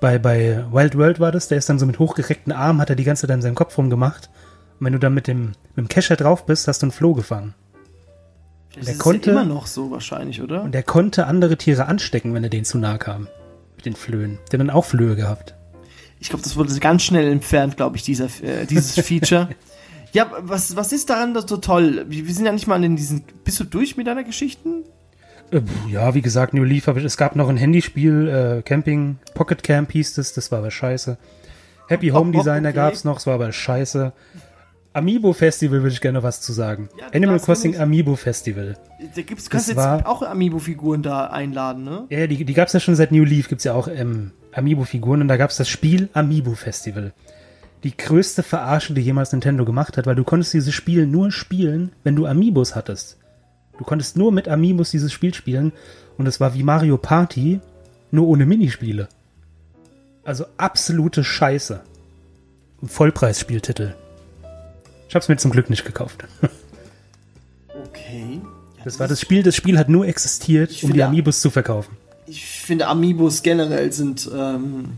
bei, 0.00 0.18
bei 0.18 0.64
Wild 0.72 0.96
World 0.96 1.20
war 1.20 1.30
das, 1.32 1.48
der 1.48 1.58
ist 1.58 1.68
dann 1.68 1.78
so 1.78 1.86
mit 1.86 1.98
hochgereckten 1.98 2.52
Armen, 2.52 2.80
hat 2.80 2.88
er 2.90 2.96
die 2.96 3.04
ganze 3.04 3.22
Zeit 3.26 3.34
an 3.34 3.42
seinem 3.42 3.54
Kopf 3.54 3.76
rumgemacht. 3.76 4.30
Und 4.78 4.86
wenn 4.86 4.92
du 4.94 4.98
dann 4.98 5.12
mit 5.14 5.26
dem, 5.26 5.48
mit 5.74 5.86
dem 5.86 5.88
Kescher 5.88 6.16
drauf 6.16 6.46
bist, 6.46 6.66
hast 6.68 6.82
du 6.82 6.86
einen 6.86 6.92
Floh 6.92 7.14
gefangen. 7.14 7.54
Vielleicht 8.70 8.86
Der 8.88 8.94
ist 8.94 9.00
konnte- 9.00 9.30
ja 9.32 9.42
immer 9.42 9.54
noch 9.54 9.66
so 9.66 9.90
wahrscheinlich, 9.90 10.40
oder? 10.40 10.62
Und 10.62 10.74
er 10.74 10.82
konnte 10.82 11.26
andere 11.26 11.56
Tiere 11.58 11.86
anstecken, 11.86 12.32
wenn 12.32 12.42
er 12.44 12.48
denen 12.50 12.64
zu 12.64 12.78
nahe 12.78 12.96
kam. 12.98 13.28
Mit 13.84 13.86
den 13.86 13.96
Flöhen. 13.96 14.38
Der 14.52 14.58
hat 14.58 14.66
dann 14.66 14.70
auch 14.70 14.84
Flöhe 14.84 15.16
gehabt. 15.16 15.54
Ich 16.20 16.28
glaube, 16.28 16.44
das 16.44 16.54
wurde 16.56 16.72
ganz 16.78 17.02
schnell 17.02 17.30
entfernt, 17.32 17.76
glaube 17.76 17.96
ich, 17.96 18.04
dieser, 18.04 18.26
äh, 18.42 18.64
dieses 18.64 18.94
Feature. 19.06 19.48
ja, 20.12 20.30
was, 20.38 20.76
was 20.76 20.92
ist 20.92 21.10
daran 21.10 21.34
so 21.34 21.56
toll? 21.56 22.04
Wir, 22.08 22.26
wir 22.28 22.34
sind 22.34 22.46
ja 22.46 22.52
nicht 22.52 22.68
mal 22.68 22.82
in 22.84 22.94
diesen. 22.94 23.24
Bist 23.44 23.58
du 23.58 23.64
durch 23.64 23.96
mit 23.96 24.06
deiner 24.06 24.22
Geschichten? 24.22 24.84
Äh, 25.50 25.62
Ja, 25.90 26.14
wie 26.14 26.22
gesagt, 26.22 26.54
New 26.54 26.62
Leaf, 26.62 26.86
es 26.86 27.16
gab 27.16 27.34
noch 27.34 27.48
ein 27.48 27.56
Handyspiel, 27.56 28.28
äh, 28.28 28.62
Camping, 28.62 29.18
Pocket 29.34 29.62
Camp 29.64 29.90
hieß 29.90 30.14
das, 30.14 30.32
das 30.32 30.52
war 30.52 30.60
aber 30.60 30.70
scheiße. 30.70 31.18
Happy 31.88 32.08
Home 32.10 32.30
Designer 32.30 32.68
Okay. 32.68 32.76
gab's 32.76 33.02
noch, 33.04 33.14
das 33.14 33.26
war 33.26 33.34
aber 33.34 33.50
scheiße. 33.50 34.12
Amiibo 34.94 35.32
Festival 35.32 35.82
würde 35.82 35.94
ich 35.94 36.00
gerne 36.00 36.18
noch 36.18 36.22
was 36.22 36.40
zu 36.42 36.52
sagen. 36.52 36.88
Ja, 36.98 37.08
du 37.08 37.16
Animal 37.16 37.40
Crossing 37.40 37.78
Amiibo 37.78 38.14
Festival. 38.16 38.76
Da 39.14 39.22
gibt's, 39.22 39.48
kannst 39.48 39.68
Das 39.68 39.74
jetzt 39.74 39.76
war- 39.76 40.06
auch 40.06 40.22
Amiibo-Figuren 40.22 41.02
da 41.02 41.26
einladen, 41.28 41.84
ne? 41.84 42.04
Ja, 42.10 42.26
die, 42.26 42.44
die 42.44 42.54
gab's 42.54 42.72
ja 42.74 42.80
schon 42.80 42.94
seit 42.94 43.10
New 43.10 43.24
Leaf, 43.24 43.48
gibt's 43.48 43.64
ja 43.64 43.72
auch 43.72 43.88
ähm, 43.88 44.32
Amiibo-Figuren 44.52 45.22
und 45.22 45.28
da 45.28 45.36
gab's 45.38 45.56
das 45.56 45.68
Spiel 45.68 46.08
Amiibo 46.12 46.52
Festival. 46.54 47.12
Die 47.84 47.96
größte 47.96 48.42
Verarsche, 48.42 48.92
die 48.94 49.00
jemals 49.00 49.32
Nintendo 49.32 49.64
gemacht 49.64 49.96
hat, 49.96 50.06
weil 50.06 50.14
du 50.14 50.24
konntest 50.24 50.52
dieses 50.54 50.74
Spiel 50.74 51.06
nur 51.06 51.32
spielen, 51.32 51.92
wenn 52.04 52.14
du 52.14 52.26
Amiibos 52.26 52.76
hattest. 52.76 53.18
Du 53.78 53.84
konntest 53.84 54.16
nur 54.16 54.30
mit 54.30 54.46
Amiibos 54.46 54.90
dieses 54.90 55.12
Spiel 55.12 55.32
spielen 55.34 55.72
und 56.18 56.26
es 56.26 56.38
war 56.38 56.54
wie 56.54 56.62
Mario 56.62 56.98
Party, 56.98 57.60
nur 58.10 58.28
ohne 58.28 58.44
Minispiele. 58.46 59.08
Also 60.22 60.44
absolute 60.58 61.24
Scheiße. 61.24 61.80
Vollpreisspieltitel. 62.84 63.94
Ich 65.12 65.14
hab's 65.14 65.28
mir 65.28 65.36
zum 65.36 65.50
Glück 65.50 65.68
nicht 65.68 65.84
gekauft. 65.84 66.24
Okay. 67.86 68.40
Ja, 68.78 68.84
Das 68.84 68.98
war 68.98 69.08
das 69.08 69.20
Spiel, 69.20 69.42
das 69.42 69.54
Spiel 69.54 69.76
hat 69.78 69.90
nur 69.90 70.06
existiert, 70.06 70.70
um 70.70 70.74
die 70.76 70.86
finde- 70.86 71.04
Amiibos 71.04 71.42
zu 71.42 71.50
verkaufen. 71.50 71.98
Ich 72.26 72.46
finde 72.46 72.86
Amiibos 72.86 73.42
generell 73.42 73.92
sind 73.92 74.26
ähm, 74.34 74.96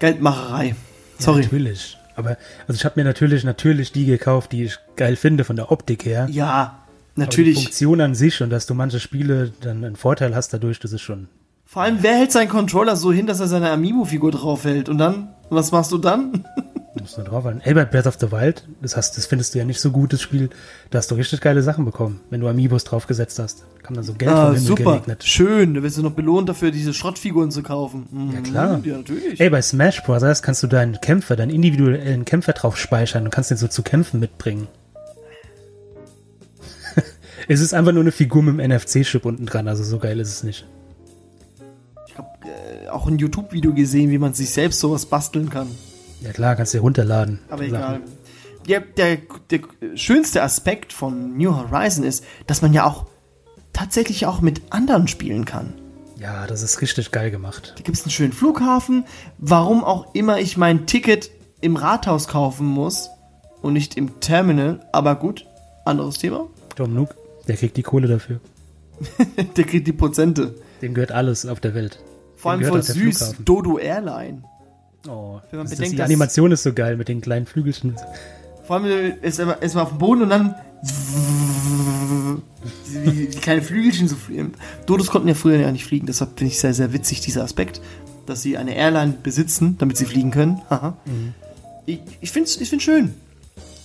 Geldmacherei. 0.00 0.74
Sorry. 1.20 1.42
Ja, 1.42 1.44
natürlich. 1.46 1.96
Aber 2.16 2.30
also 2.66 2.76
ich 2.76 2.84
habe 2.84 2.98
mir 2.98 3.04
natürlich 3.04 3.44
natürlich 3.44 3.92
die 3.92 4.06
gekauft, 4.06 4.50
die 4.50 4.64
ich 4.64 4.76
geil 4.96 5.14
finde 5.14 5.44
von 5.44 5.54
der 5.54 5.70
Optik 5.70 6.04
her. 6.04 6.26
Ja, 6.28 6.48
Aber 6.50 6.74
die 7.14 7.20
natürlich. 7.20 7.62
Funktion 7.62 8.00
an 8.00 8.16
sich 8.16 8.42
und 8.42 8.50
dass 8.50 8.66
du 8.66 8.74
manche 8.74 8.98
Spiele 8.98 9.52
dann 9.60 9.84
einen 9.84 9.94
Vorteil 9.94 10.34
hast 10.34 10.52
dadurch, 10.52 10.80
das 10.80 10.92
ist 10.92 11.02
schon. 11.02 11.28
Vor 11.64 11.82
allem, 11.82 11.98
wer 12.00 12.16
hält 12.16 12.32
seinen 12.32 12.48
Controller 12.48 12.96
so 12.96 13.12
hin, 13.12 13.28
dass 13.28 13.38
er 13.38 13.46
seine 13.46 13.70
Amiibo-Figur 13.70 14.32
draufhält? 14.32 14.88
Und 14.88 14.98
dann? 14.98 15.28
Was 15.48 15.70
machst 15.70 15.92
du 15.92 15.98
dann? 15.98 16.44
Du 16.96 17.02
musst 17.02 17.18
nur 17.18 17.26
drauf 17.26 17.44
halten. 17.44 17.60
Ey, 17.62 17.74
bei 17.74 17.84
Breath 17.84 18.06
of 18.06 18.16
the 18.18 18.32
Wild, 18.32 18.66
das 18.80 18.96
hast, 18.96 19.18
das 19.18 19.26
findest 19.26 19.54
du 19.54 19.58
ja 19.58 19.66
nicht 19.66 19.80
so 19.80 19.90
gut, 19.90 20.14
das 20.14 20.22
Spiel. 20.22 20.48
Da 20.88 20.96
hast 20.96 21.10
du 21.10 21.14
richtig 21.14 21.42
geile 21.42 21.62
Sachen 21.62 21.84
bekommen, 21.84 22.20
wenn 22.30 22.40
du 22.40 22.48
Amiibos 22.48 22.84
draufgesetzt 22.84 23.38
hast. 23.38 23.64
Kam 23.82 23.94
dann 23.96 24.04
so 24.04 24.14
Geld 24.14 24.30
Ah, 24.32 24.46
Himmel 24.46 24.60
super. 24.60 24.84
geregnet. 24.92 25.22
Schön. 25.22 25.74
Da 25.74 25.82
wirst 25.82 25.98
du 25.98 26.02
noch 26.02 26.12
belohnt 26.12 26.48
dafür, 26.48 26.70
diese 26.70 26.94
Schrottfiguren 26.94 27.50
zu 27.50 27.62
kaufen. 27.62 28.06
Mhm. 28.10 28.32
Ja, 28.32 28.40
klar. 28.40 28.80
Ja, 28.82 28.96
natürlich. 28.96 29.38
Ey, 29.38 29.50
bei 29.50 29.60
Smash 29.60 30.02
Bros. 30.04 30.40
kannst 30.40 30.62
du 30.62 30.66
deinen 30.68 30.98
Kämpfer, 31.02 31.36
deinen 31.36 31.50
individuellen 31.50 32.24
Kämpfer 32.24 32.54
drauf 32.54 32.78
speichern 32.78 33.24
und 33.24 33.30
kannst 33.30 33.50
den 33.50 33.58
so 33.58 33.68
zu 33.68 33.82
Kämpfen 33.82 34.18
mitbringen. 34.18 34.66
es 37.48 37.60
ist 37.60 37.74
einfach 37.74 37.92
nur 37.92 38.02
eine 38.02 38.12
Figur 38.12 38.42
mit 38.42 38.58
einem 38.58 38.74
NFC-Chip 38.78 39.26
unten 39.26 39.44
dran, 39.44 39.68
also 39.68 39.84
so 39.84 39.98
geil 39.98 40.18
ist 40.18 40.30
es 40.30 40.42
nicht. 40.44 40.66
Ich 42.08 42.16
habe 42.16 42.28
äh, 42.46 42.88
auch 42.88 43.06
ein 43.06 43.18
YouTube-Video 43.18 43.74
gesehen, 43.74 44.10
wie 44.10 44.18
man 44.18 44.32
sich 44.32 44.48
selbst 44.48 44.80
sowas 44.80 45.04
basteln 45.04 45.50
kann. 45.50 45.68
Ja 46.20 46.32
klar, 46.32 46.56
kannst 46.56 46.72
du 46.74 46.78
dir 46.78 46.82
runterladen. 46.82 47.40
Aber 47.48 47.62
egal. 47.64 48.00
Ja, 48.66 48.80
der, 48.80 49.18
der 49.50 49.60
schönste 49.94 50.42
Aspekt 50.42 50.92
von 50.92 51.36
New 51.36 51.54
Horizon 51.54 52.04
ist, 52.04 52.24
dass 52.46 52.62
man 52.62 52.72
ja 52.72 52.84
auch 52.84 53.06
tatsächlich 53.72 54.26
auch 54.26 54.40
mit 54.40 54.62
anderen 54.70 55.06
spielen 55.06 55.44
kann. 55.44 55.74
Ja, 56.18 56.46
das 56.46 56.62
ist 56.62 56.80
richtig 56.80 57.12
geil 57.12 57.30
gemacht. 57.30 57.74
Da 57.76 57.82
gibt 57.82 57.96
es 57.96 58.04
einen 58.04 58.10
schönen 58.10 58.32
Flughafen. 58.32 59.04
Warum 59.38 59.84
auch 59.84 60.14
immer 60.14 60.40
ich 60.40 60.56
mein 60.56 60.86
Ticket 60.86 61.30
im 61.60 61.76
Rathaus 61.76 62.26
kaufen 62.26 62.66
muss 62.66 63.10
und 63.62 63.74
nicht 63.74 63.96
im 63.96 64.18
Terminal. 64.20 64.80
Aber 64.92 65.14
gut, 65.16 65.46
anderes 65.84 66.18
Thema. 66.18 66.48
Tom 66.74 66.94
Nook, 66.94 67.14
der 67.46 67.56
kriegt 67.56 67.76
die 67.76 67.82
Kohle 67.82 68.08
dafür. 68.08 68.40
Der 69.56 69.64
kriegt 69.64 69.86
die 69.86 69.92
Prozente. 69.92 70.54
Dem 70.80 70.94
gehört 70.94 71.12
alles 71.12 71.44
auf 71.44 71.60
der 71.60 71.74
Welt. 71.74 72.02
Vor 72.36 72.52
allem 72.52 72.64
voll 72.64 72.82
süß. 72.82 73.36
Dodo 73.44 73.78
Airline. 73.78 74.42
Oh, 75.08 75.40
Wenn 75.50 75.58
man 75.60 75.68
bedenkt, 75.68 75.98
die 75.98 76.02
Animation 76.02 76.52
ist 76.52 76.62
so 76.62 76.72
geil 76.72 76.96
mit 76.96 77.08
den 77.08 77.20
kleinen 77.20 77.46
Flügelchen. 77.46 77.96
Vor 78.66 78.76
allem 78.76 79.14
ist 79.22 79.38
er 79.38 79.62
erstmal 79.62 79.84
auf 79.84 79.90
dem 79.90 79.98
Boden 79.98 80.22
und 80.22 80.30
dann 80.30 80.54
wie 82.86 83.26
die 83.26 83.38
kleine 83.38 83.62
Flügelchen 83.62 84.08
so 84.08 84.16
fliegen. 84.16 84.54
Dodos 84.86 85.08
konnten 85.08 85.28
ja 85.28 85.34
früher 85.34 85.58
ja 85.58 85.70
nicht 85.72 85.84
fliegen, 85.84 86.06
deshalb 86.06 86.38
finde 86.38 86.52
ich 86.52 86.60
sehr, 86.60 86.74
sehr 86.74 86.92
witzig 86.92 87.20
dieser 87.20 87.44
Aspekt, 87.44 87.80
dass 88.26 88.42
sie 88.42 88.56
eine 88.56 88.74
Airline 88.74 89.14
besitzen, 89.22 89.76
damit 89.78 89.96
sie 89.96 90.06
fliegen 90.06 90.30
können. 90.30 90.60
Haha. 90.70 90.96
Ich, 91.86 92.00
ich 92.20 92.30
finde 92.30 92.48
es 92.48 92.60
ich 92.60 92.68
find's 92.68 92.84
schön. 92.84 93.14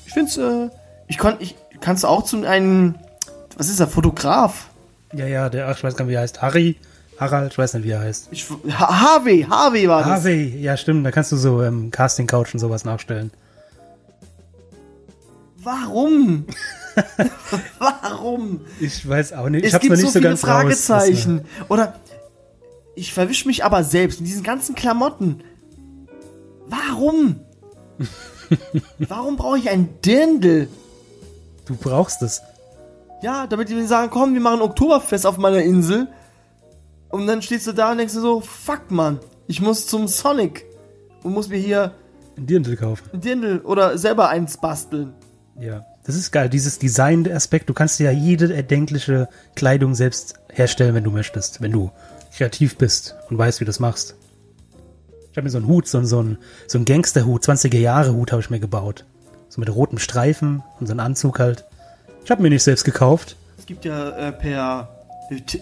Ich 0.05 0.13
finde 0.13 0.29
es, 0.29 0.37
äh, 0.37 0.69
ich 1.07 1.17
kann, 1.17 1.35
ich 1.39 1.55
kannst 1.79 2.05
auch 2.05 2.23
zu 2.23 2.43
einem, 2.43 2.95
was 3.57 3.69
ist 3.69 3.79
er, 3.79 3.87
Fotograf? 3.87 4.69
Ja, 5.13 5.27
ja, 5.27 5.49
der, 5.49 5.67
ach, 5.67 5.77
ich 5.77 5.83
weiß 5.83 5.95
gar 5.95 6.05
nicht, 6.05 6.11
wie 6.11 6.15
er 6.15 6.21
heißt. 6.21 6.41
Harry. 6.41 6.77
Harald, 7.21 7.51
ich 7.53 7.57
weiß 7.57 7.75
nicht, 7.75 7.83
wie 7.85 7.91
er 7.91 7.99
heißt. 8.01 8.29
Ich, 8.31 8.49
Ha- 8.49 9.01
Harvey, 9.13 9.45
Harvey 9.49 9.87
war 9.87 9.99
das. 9.99 10.07
Harvey, 10.09 10.57
ja 10.59 10.75
stimmt, 10.75 11.05
da 11.05 11.11
kannst 11.11 11.31
du 11.31 11.37
so 11.37 11.61
ähm, 11.63 11.89
Casting 11.91 12.27
Couch 12.27 12.53
und 12.53 12.59
sowas 12.59 12.83
nachstellen. 12.83 13.31
Warum? 15.63 16.45
Warum? 17.79 18.61
Ich 18.79 19.07
weiß 19.07 19.33
auch 19.33 19.49
nicht, 19.49 19.61
ich 19.61 19.67
es 19.69 19.73
hab's 19.75 19.83
gibt 19.83 19.91
nicht 19.93 20.01
so 20.01 20.07
so, 20.07 20.13
viele 20.13 20.29
ganz 20.29 20.43
raus. 20.43 20.49
Fragezeichen. 20.49 21.45
Oder 21.69 21.95
ich 22.95 23.13
verwisch 23.13 23.45
mich 23.45 23.63
aber 23.63 23.83
selbst 23.83 24.19
in 24.19 24.25
diesen 24.25 24.43
ganzen 24.43 24.73
Klamotten. 24.75 25.43
Warum? 26.67 27.39
Warum 28.97 29.37
brauche 29.37 29.59
ich 29.59 29.69
ein 29.69 29.89
Dirndl? 30.03 30.67
Du 31.65 31.75
brauchst 31.75 32.21
es. 32.23 32.41
Ja, 33.21 33.45
damit 33.45 33.69
die 33.69 33.75
mir 33.75 33.87
sagen, 33.87 34.09
komm, 34.11 34.33
wir 34.33 34.41
machen 34.41 34.61
Oktoberfest 34.61 35.27
auf 35.27 35.37
meiner 35.37 35.61
Insel. 35.61 36.07
Und 37.11 37.27
dann 37.27 37.41
stehst 37.41 37.67
du 37.67 37.73
da 37.73 37.91
und 37.91 37.97
denkst 37.97 38.13
du 38.13 38.21
so, 38.21 38.41
fuck 38.41 38.89
man, 38.91 39.19
ich 39.47 39.61
muss 39.61 39.87
zum 39.87 40.07
Sonic 40.07 40.65
und 41.23 41.33
muss 41.33 41.49
mir 41.49 41.57
hier 41.57 41.93
Ein 42.37 42.45
Dirndl 42.47 42.75
kaufen. 42.77 43.09
ein 43.13 43.21
Dirndl 43.21 43.59
oder 43.59 43.97
selber 43.97 44.29
eins 44.29 44.57
basteln. 44.57 45.13
Ja. 45.59 45.85
Das 46.03 46.15
ist 46.15 46.31
geil, 46.31 46.49
dieses 46.49 46.79
Design-Aspekt. 46.79 47.69
Du 47.69 47.73
kannst 47.75 47.99
dir 47.99 48.05
ja 48.05 48.17
jede 48.17 48.51
erdenkliche 48.53 49.27
Kleidung 49.55 49.93
selbst 49.93 50.33
herstellen, 50.51 50.95
wenn 50.95 51.03
du 51.03 51.11
möchtest. 51.11 51.61
Wenn 51.61 51.71
du 51.71 51.91
kreativ 52.35 52.77
bist 52.77 53.15
und 53.29 53.37
weißt, 53.37 53.59
wie 53.59 53.65
du 53.65 53.69
das 53.69 53.79
machst. 53.79 54.15
Ich 55.31 55.37
habe 55.37 55.43
mir 55.43 55.51
so 55.51 55.59
einen 55.59 55.67
Hut, 55.67 55.87
so, 55.87 55.99
einen- 55.99 56.07
so 56.07 56.19
einen, 56.19 56.37
so 56.67 56.77
einen 56.79 56.85
Gangsterhut, 56.85 57.43
20er-Jahre-Hut 57.43 58.31
habe 58.31 58.41
ich 58.41 58.49
mir 58.49 58.59
gebaut. 58.59 59.05
So 59.49 59.59
mit 59.59 59.69
rotem 59.73 59.99
Streifen 59.99 60.63
und 60.79 60.87
so 60.87 60.91
einen 60.93 61.01
Anzug 61.01 61.37
halt. 61.39 61.65
Ich 62.25 62.31
habe 62.31 62.41
mir 62.41 62.49
nicht 62.49 62.63
selbst 62.63 62.83
gekauft. 62.83 63.35
Es 63.59 63.65
gibt 63.67 63.85
ja 63.85 64.09
äh, 64.17 64.31
per 64.31 64.89
T 65.45 65.59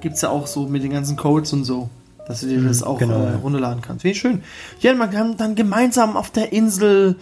Twitter 0.00 0.08
gibt's 0.08 0.20
ja 0.22 0.30
auch 0.30 0.46
so 0.46 0.66
mit 0.66 0.82
den 0.82 0.92
ganzen 0.92 1.16
Codes 1.16 1.52
und 1.52 1.64
so, 1.64 1.88
dass 2.26 2.40
du 2.40 2.48
dir 2.48 2.62
das 2.62 2.82
auch 2.82 2.98
genau, 2.98 3.24
äh, 3.24 3.34
runterladen 3.34 3.82
kannst. 3.82 4.04
Ich 4.04 4.18
schön. 4.18 4.42
Ja, 4.80 4.94
man 4.94 5.10
kann 5.10 5.36
dann 5.36 5.54
gemeinsam 5.54 6.16
auf 6.16 6.30
der 6.30 6.52
Insel 6.52 7.16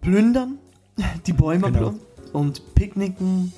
plündern, 0.00 0.58
die 1.26 1.32
Bäume 1.32 1.66
Genau. 1.66 1.78
plündern 1.78 2.00
und 2.32 2.74
picknicken. 2.74 3.52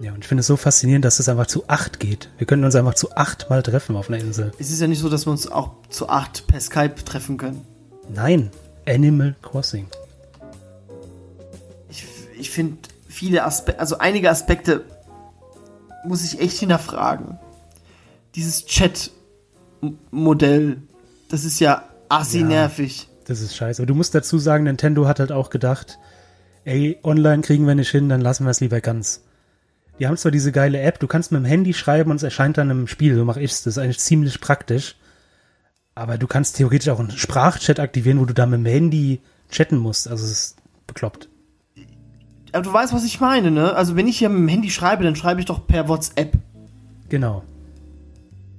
Ja, 0.00 0.12
und 0.12 0.18
ich 0.20 0.26
finde 0.26 0.40
es 0.40 0.48
so 0.48 0.56
faszinierend, 0.56 1.04
dass 1.04 1.20
es 1.20 1.28
einfach 1.28 1.46
zu 1.46 1.68
acht 1.68 2.00
geht. 2.00 2.28
Wir 2.38 2.46
könnten 2.46 2.64
uns 2.64 2.74
einfach 2.74 2.94
zu 2.94 3.14
acht 3.16 3.48
mal 3.50 3.62
treffen 3.62 3.94
auf 3.96 4.08
einer 4.08 4.18
Insel. 4.18 4.52
Es 4.58 4.70
ist 4.70 4.80
ja 4.80 4.88
nicht 4.88 4.98
so, 4.98 5.08
dass 5.08 5.26
wir 5.26 5.30
uns 5.30 5.46
auch 5.50 5.70
zu 5.90 6.08
acht 6.08 6.46
per 6.48 6.60
Skype 6.60 6.96
treffen 7.04 7.36
können. 7.38 7.64
Nein, 8.12 8.50
Animal 8.86 9.36
Crossing. 9.42 9.86
Ich, 11.88 12.04
ich 12.36 12.50
finde 12.50 12.78
viele 13.12 13.44
Aspekte, 13.44 13.80
also 13.80 13.98
einige 13.98 14.30
Aspekte 14.30 14.84
muss 16.04 16.24
ich 16.24 16.40
echt 16.40 16.58
hinterfragen. 16.58 17.38
Dieses 18.34 18.66
Chat-Modell, 18.66 20.78
das 21.28 21.44
ist 21.44 21.60
ja 21.60 21.84
assi 22.08 22.40
Ja. 22.40 22.46
nervig. 22.46 23.08
Das 23.26 23.40
ist 23.40 23.54
scheiße. 23.54 23.82
Aber 23.82 23.86
du 23.86 23.94
musst 23.94 24.14
dazu 24.14 24.38
sagen, 24.38 24.64
Nintendo 24.64 25.06
hat 25.06 25.20
halt 25.20 25.32
auch 25.32 25.50
gedacht, 25.50 25.98
ey, 26.64 26.98
online 27.04 27.42
kriegen 27.42 27.66
wir 27.66 27.74
nicht 27.74 27.90
hin, 27.90 28.08
dann 28.08 28.20
lassen 28.20 28.44
wir 28.44 28.50
es 28.50 28.60
lieber 28.60 28.80
ganz. 28.80 29.22
Die 29.98 30.06
haben 30.08 30.16
zwar 30.16 30.32
diese 30.32 30.52
geile 30.52 30.80
App, 30.80 30.98
du 30.98 31.06
kannst 31.06 31.30
mit 31.30 31.40
dem 31.40 31.44
Handy 31.44 31.74
schreiben 31.74 32.10
und 32.10 32.16
es 32.16 32.22
erscheint 32.22 32.58
dann 32.58 32.70
im 32.70 32.88
Spiel, 32.88 33.14
so 33.14 33.24
mache 33.24 33.40
ich's. 33.40 33.62
Das 33.62 33.76
ist 33.76 33.78
eigentlich 33.78 34.00
ziemlich 34.00 34.40
praktisch. 34.40 34.96
Aber 35.94 36.18
du 36.18 36.26
kannst 36.26 36.56
theoretisch 36.56 36.88
auch 36.88 36.98
einen 36.98 37.10
Sprachchat 37.10 37.78
aktivieren, 37.78 38.18
wo 38.18 38.24
du 38.24 38.34
dann 38.34 38.50
mit 38.50 38.60
dem 38.60 38.66
Handy 38.66 39.20
chatten 39.50 39.76
musst. 39.76 40.08
Also 40.08 40.24
es 40.24 40.30
ist 40.32 40.56
bekloppt. 40.86 41.28
Aber 42.52 42.62
du 42.62 42.72
weißt, 42.72 42.92
was 42.92 43.04
ich 43.04 43.20
meine, 43.20 43.50
ne? 43.50 43.74
Also 43.74 43.96
wenn 43.96 44.06
ich 44.06 44.18
hier 44.18 44.28
mit 44.28 44.38
dem 44.40 44.48
Handy 44.48 44.70
schreibe, 44.70 45.04
dann 45.04 45.16
schreibe 45.16 45.40
ich 45.40 45.46
doch 45.46 45.66
per 45.66 45.88
WhatsApp. 45.88 46.32
Genau. 47.08 47.42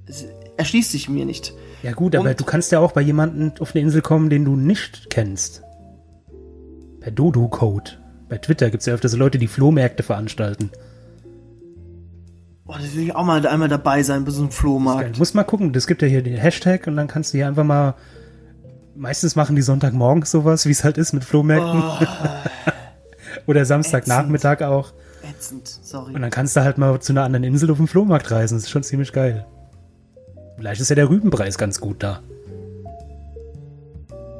Es 0.06 0.24
erschließt 0.56 0.90
sich 0.90 1.08
mir 1.08 1.24
nicht. 1.24 1.54
Ja 1.82 1.92
gut, 1.92 2.14
aber 2.16 2.30
Und- 2.30 2.40
du 2.40 2.44
kannst 2.44 2.72
ja 2.72 2.80
auch 2.80 2.92
bei 2.92 3.00
jemandem 3.00 3.52
auf 3.60 3.74
eine 3.74 3.82
Insel 3.82 4.02
kommen, 4.02 4.30
den 4.30 4.44
du 4.44 4.56
nicht 4.56 5.10
kennst. 5.10 5.62
Per 7.00 7.10
Dodo-Code. 7.12 7.92
Bei 8.28 8.38
Twitter 8.38 8.70
gibt 8.70 8.80
es 8.80 8.86
ja 8.86 8.94
öfter 8.94 9.08
so 9.08 9.16
Leute, 9.16 9.38
die 9.38 9.46
Flohmärkte 9.46 10.02
veranstalten. 10.02 10.70
Boah, 12.64 12.78
das 12.78 12.94
will 12.96 13.04
ich 13.04 13.14
auch 13.14 13.24
mal 13.24 13.46
einmal 13.46 13.68
dabei 13.68 14.02
sein 14.02 14.24
bei 14.24 14.30
so 14.30 14.40
einem 14.40 14.48
Geil. 14.48 14.56
Flohmarkt. 14.58 15.14
Du 15.14 15.18
musst 15.18 15.34
mal 15.34 15.44
gucken, 15.44 15.72
es 15.74 15.86
gibt 15.86 16.00
ja 16.00 16.08
hier 16.08 16.22
den 16.22 16.36
Hashtag 16.38 16.86
und 16.86 16.96
dann 16.96 17.06
kannst 17.06 17.32
du 17.34 17.38
hier 17.38 17.46
einfach 17.46 17.64
mal. 17.64 17.94
Meistens 18.96 19.36
machen 19.36 19.54
die 19.56 19.62
Sonntagmorgens 19.62 20.30
sowas, 20.30 20.64
wie 20.66 20.70
es 20.70 20.82
halt 20.84 20.96
ist 20.98 21.12
mit 21.12 21.24
Flohmärkten. 21.24 21.82
Oder 23.46 23.64
Samstagnachmittag 23.64 24.62
auch. 24.62 24.92
Ätzend, 25.28 25.66
sorry. 25.68 26.14
Und 26.14 26.22
dann 26.22 26.30
kannst 26.30 26.54
du 26.56 26.62
halt 26.62 26.78
mal 26.78 26.98
zu 27.00 27.12
einer 27.12 27.24
anderen 27.24 27.44
Insel 27.44 27.70
auf 27.70 27.76
dem 27.78 27.88
Flohmarkt 27.88 28.30
reisen. 28.30 28.56
Das 28.56 28.64
ist 28.64 28.70
schon 28.70 28.82
ziemlich 28.82 29.12
geil. 29.12 29.46
Vielleicht 30.56 30.80
ist 30.80 30.88
ja 30.90 30.96
der 30.96 31.08
Rübenpreis 31.08 31.58
ganz 31.58 31.80
gut 31.80 32.02
da. 32.02 32.20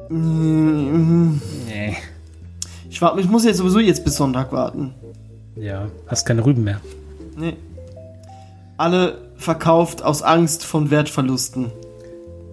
Mm, 0.08 1.40
Nee. 1.66 1.96
Ich, 2.90 3.02
warte, 3.02 3.20
ich 3.20 3.28
muss 3.28 3.44
jetzt 3.44 3.56
sowieso 3.56 3.80
jetzt 3.80 4.04
bis 4.04 4.16
Sonntag 4.16 4.52
warten. 4.52 4.94
Ja, 5.56 5.88
hast 6.06 6.26
keine 6.26 6.44
Rüben 6.44 6.62
mehr. 6.64 6.80
Nee. 7.36 7.56
Alle 8.76 9.18
verkauft 9.36 10.02
aus 10.02 10.22
Angst 10.22 10.64
von 10.64 10.90
Wertverlusten. 10.90 11.72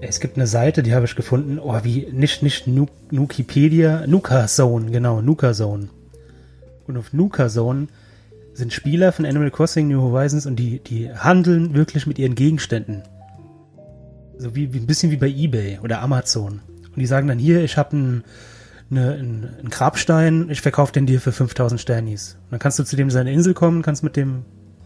Es 0.01 0.19
gibt 0.19 0.37
eine 0.37 0.47
Seite, 0.47 0.81
die 0.81 0.95
habe 0.95 1.05
ich 1.05 1.15
gefunden. 1.15 1.59
Oh, 1.59 1.77
wie, 1.83 2.07
nicht, 2.11 2.41
nicht 2.41 2.65
Nu- 2.65 2.87
Nukipedia, 3.11 4.07
Nuka 4.07 4.47
Zone, 4.47 4.89
genau, 4.89 5.21
Nuka 5.21 5.53
Zone. 5.53 5.89
Und 6.91 6.97
auf 6.97 7.13
Nuka 7.13 7.47
Zone 7.47 7.87
sind 8.53 8.73
Spieler 8.73 9.13
von 9.13 9.25
Animal 9.25 9.49
Crossing 9.49 9.87
New 9.87 10.01
Horizons 10.01 10.45
und 10.45 10.57
die, 10.57 10.79
die 10.79 11.09
handeln 11.09 11.73
wirklich 11.73 12.05
mit 12.05 12.19
ihren 12.19 12.35
Gegenständen. 12.35 13.03
So 14.37 14.55
wie, 14.55 14.73
wie 14.73 14.79
ein 14.79 14.87
bisschen 14.87 15.09
wie 15.09 15.17
bei 15.17 15.29
Ebay 15.29 15.79
oder 15.81 16.01
Amazon. 16.01 16.59
Und 16.83 16.97
die 16.97 17.05
sagen 17.05 17.29
dann 17.29 17.39
hier, 17.39 17.63
ich 17.63 17.77
habe 17.77 17.95
einen 17.95 18.23
eine, 18.89 19.13
einen 19.13 19.49
einen 19.57 19.69
Grabstein, 19.69 20.49
ich 20.49 20.59
verkaufe 20.59 20.91
den 20.91 21.05
dir 21.05 21.21
für 21.21 21.31
5000 21.31 21.79
Sternis. 21.79 22.37
Und 22.43 22.51
dann 22.51 22.59
kannst 22.59 22.77
du 22.77 22.83
zu 22.83 22.97
dem 22.97 23.09
seine 23.09 23.31
Insel 23.31 23.53
kommen, 23.53 23.83
kannst 23.83 24.03
mit 24.03 24.17
dem 24.17 24.43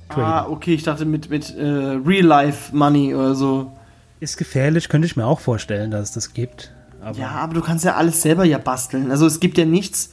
traden. 0.10 0.24
Ah, 0.24 0.48
okay, 0.48 0.76
ich 0.76 0.84
dachte 0.84 1.06
mit, 1.06 1.32
mit 1.32 1.56
äh, 1.58 1.64
Real-Life-Money 1.64 3.16
oder 3.16 3.34
so. 3.34 3.72
Ist 4.20 4.38
gefährlich, 4.38 4.90
könnte 4.90 5.08
ich 5.08 5.16
mir 5.16 5.26
auch 5.26 5.40
vorstellen, 5.40 5.90
dass 5.90 6.10
es 6.10 6.12
das 6.12 6.34
gibt. 6.34 6.72
Aber 7.02 7.18
Ja, 7.18 7.30
aber 7.32 7.56
du 7.56 7.62
kannst 7.62 7.84
ja 7.84 7.96
alles 7.96 8.22
selber 8.22 8.46
ja 8.46 8.60
basteln. 8.60 9.10
Also 9.10 9.26
es 9.26 9.40
gibt 9.40 9.58
ja 9.58 9.66
nichts 9.66 10.12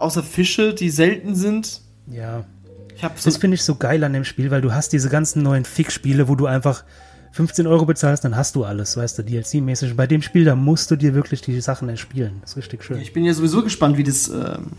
außer 0.00 0.22
Fische, 0.22 0.74
die 0.74 0.90
selten 0.90 1.34
sind. 1.34 1.82
ja. 2.10 2.44
Ich 2.96 3.02
so 3.22 3.30
Das 3.30 3.38
finde 3.38 3.54
ich 3.54 3.62
so 3.62 3.76
geil 3.76 4.04
an 4.04 4.12
dem 4.12 4.24
Spiel, 4.24 4.50
weil 4.50 4.60
du 4.60 4.74
hast 4.74 4.92
diese 4.92 5.08
ganzen 5.08 5.42
neuen 5.42 5.64
Fix-Spiele, 5.64 6.28
wo 6.28 6.34
du 6.34 6.44
einfach 6.44 6.84
15 7.32 7.66
Euro 7.66 7.86
bezahlst, 7.86 8.24
dann 8.24 8.36
hast 8.36 8.56
du 8.56 8.64
alles, 8.64 8.96
weißt 8.96 9.18
du, 9.18 9.22
DLC-mäßig. 9.22 9.94
Bei 9.94 10.06
dem 10.06 10.20
Spiel, 10.20 10.44
da 10.44 10.54
musst 10.54 10.90
du 10.90 10.96
dir 10.96 11.14
wirklich 11.14 11.40
die 11.40 11.58
Sachen 11.62 11.88
erspielen. 11.88 12.38
Das 12.42 12.50
ist 12.50 12.56
richtig 12.58 12.84
schön. 12.84 13.00
Ich 13.00 13.14
bin 13.14 13.24
ja 13.24 13.32
sowieso 13.32 13.62
gespannt, 13.62 13.96
wie 13.96 14.04
das 14.04 14.28
ähm, 14.28 14.72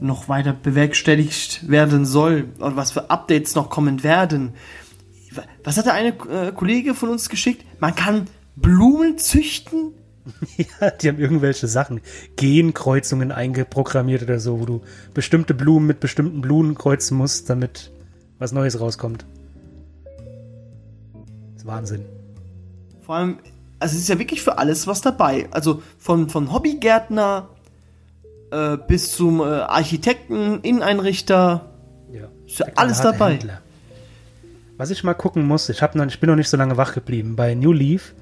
noch 0.00 0.28
weiter 0.28 0.54
bewerkstelligt 0.54 1.68
werden 1.68 2.04
soll 2.06 2.48
und 2.58 2.76
was 2.76 2.92
für 2.92 3.10
Updates 3.10 3.54
noch 3.54 3.70
kommen 3.70 4.02
werden. 4.02 4.54
Was 5.62 5.76
hat 5.76 5.86
der 5.86 5.94
eine 5.94 6.14
äh, 6.30 6.52
Kollege 6.52 6.94
von 6.94 7.10
uns 7.10 7.28
geschickt? 7.28 7.64
Man 7.78 7.94
kann 7.94 8.26
Blumen 8.56 9.18
züchten? 9.18 9.92
Ja, 10.56 10.90
die 10.90 11.08
haben 11.08 11.18
irgendwelche 11.18 11.66
Sachen, 11.66 12.00
Genkreuzungen 12.36 13.32
eingeprogrammiert 13.32 14.22
oder 14.22 14.38
so, 14.38 14.60
wo 14.60 14.66
du 14.66 14.82
bestimmte 15.12 15.54
Blumen 15.54 15.86
mit 15.86 16.00
bestimmten 16.00 16.40
Blumen 16.40 16.74
kreuzen 16.74 17.16
musst, 17.16 17.50
damit 17.50 17.90
was 18.38 18.52
Neues 18.52 18.80
rauskommt. 18.80 19.26
Das 21.52 21.62
ist 21.62 21.66
Wahnsinn. 21.66 22.04
Vor 23.02 23.16
allem, 23.16 23.38
also 23.78 23.96
es 23.96 24.02
ist 24.02 24.08
ja 24.08 24.18
wirklich 24.18 24.42
für 24.42 24.58
alles 24.58 24.86
was 24.86 25.00
dabei. 25.00 25.48
Also 25.50 25.82
von, 25.98 26.30
von 26.30 26.52
Hobbygärtner 26.52 27.48
äh, 28.50 28.76
bis 28.76 29.12
zum 29.12 29.40
äh, 29.40 29.44
Architekten, 29.44 30.60
Inneneinrichter. 30.62 31.72
Ja. 32.12 32.28
Ist 32.46 32.58
ja 32.58 32.66
alles 32.76 33.00
dabei. 33.00 33.32
Händler. 33.34 33.60
Was 34.76 34.90
ich 34.90 35.04
mal 35.04 35.14
gucken 35.14 35.46
muss, 35.46 35.68
ich, 35.68 35.82
hab 35.82 35.94
noch, 35.94 36.06
ich 36.06 36.18
bin 36.18 36.28
noch 36.28 36.36
nicht 36.36 36.48
so 36.48 36.56
lange 36.56 36.76
wach 36.76 36.94
geblieben. 36.94 37.36
Bei 37.36 37.54
New 37.54 37.72
Leaf 37.72 38.14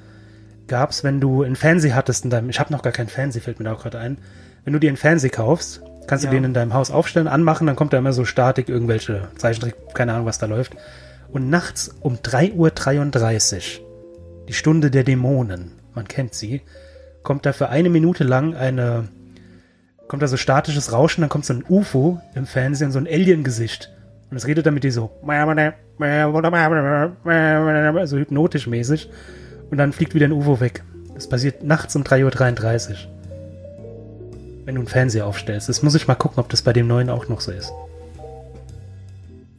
gab's, 0.68 1.04
wenn 1.04 1.20
du 1.20 1.42
einen 1.42 1.56
Fernseher 1.56 1.94
hattest 1.94 2.24
in 2.24 2.30
deinem, 2.30 2.50
ich 2.50 2.60
habe 2.60 2.72
noch 2.72 2.82
gar 2.82 2.92
keinen 2.92 3.08
Fernseher, 3.08 3.42
fällt 3.42 3.58
mir 3.58 3.64
da 3.64 3.72
auch 3.72 3.82
gerade 3.82 3.98
ein. 3.98 4.18
Wenn 4.64 4.72
du 4.72 4.78
dir 4.78 4.88
einen 4.88 4.96
Fernseher 4.96 5.30
kaufst, 5.30 5.82
kannst 6.06 6.24
Ja. 6.24 6.30
du 6.30 6.36
den 6.36 6.44
in 6.44 6.54
deinem 6.54 6.74
Haus 6.74 6.90
aufstellen, 6.90 7.28
anmachen, 7.28 7.66
dann 7.66 7.76
kommt 7.76 7.92
da 7.92 7.98
immer 7.98 8.12
so 8.12 8.24
Statik, 8.24 8.68
irgendwelche 8.68 9.28
Zeichentrick, 9.36 9.74
keine 9.94 10.12
Ahnung, 10.14 10.26
was 10.26 10.38
da 10.38 10.46
läuft. 10.46 10.74
Und 11.30 11.48
nachts 11.50 11.94
um 12.00 12.16
3.33 12.16 13.80
Uhr, 13.80 14.44
die 14.48 14.52
Stunde 14.52 14.90
der 14.90 15.04
Dämonen, 15.04 15.72
man 15.94 16.06
kennt 16.08 16.34
sie, 16.34 16.62
kommt 17.22 17.46
da 17.46 17.52
für 17.52 17.68
eine 17.68 17.90
Minute 17.90 18.24
lang 18.24 18.54
eine, 18.54 19.08
kommt 20.08 20.22
da 20.22 20.26
so 20.28 20.36
statisches 20.36 20.92
Rauschen, 20.92 21.22
dann 21.22 21.30
kommt 21.30 21.44
so 21.44 21.54
ein 21.54 21.64
UFO 21.68 22.20
im 22.34 22.46
Fernsehen, 22.46 22.90
so 22.92 22.98
ein 22.98 23.06
Alien-Gesicht. 23.06 23.90
Und 24.30 24.36
es 24.36 24.46
redet 24.46 24.66
dann 24.66 24.74
mit 24.74 24.84
dir 24.84 24.92
so, 24.92 25.10
so 28.06 28.16
hypnotisch 28.16 28.66
mäßig. 28.66 29.10
Und 29.72 29.78
dann 29.78 29.94
fliegt 29.94 30.14
wieder 30.14 30.26
ein 30.26 30.32
UFO 30.32 30.60
weg. 30.60 30.84
Das 31.14 31.30
passiert 31.30 31.64
nachts 31.64 31.96
um 31.96 32.02
3.33 32.02 32.90
Uhr. 32.90 32.96
Wenn 34.66 34.74
du 34.74 34.82
einen 34.82 34.86
Fernseher 34.86 35.26
aufstellst. 35.26 35.66
Das 35.70 35.82
muss 35.82 35.94
ich 35.94 36.06
mal 36.06 36.14
gucken, 36.14 36.40
ob 36.40 36.50
das 36.50 36.60
bei 36.60 36.74
dem 36.74 36.86
neuen 36.86 37.08
auch 37.08 37.26
noch 37.28 37.40
so 37.40 37.52
ist. 37.52 37.72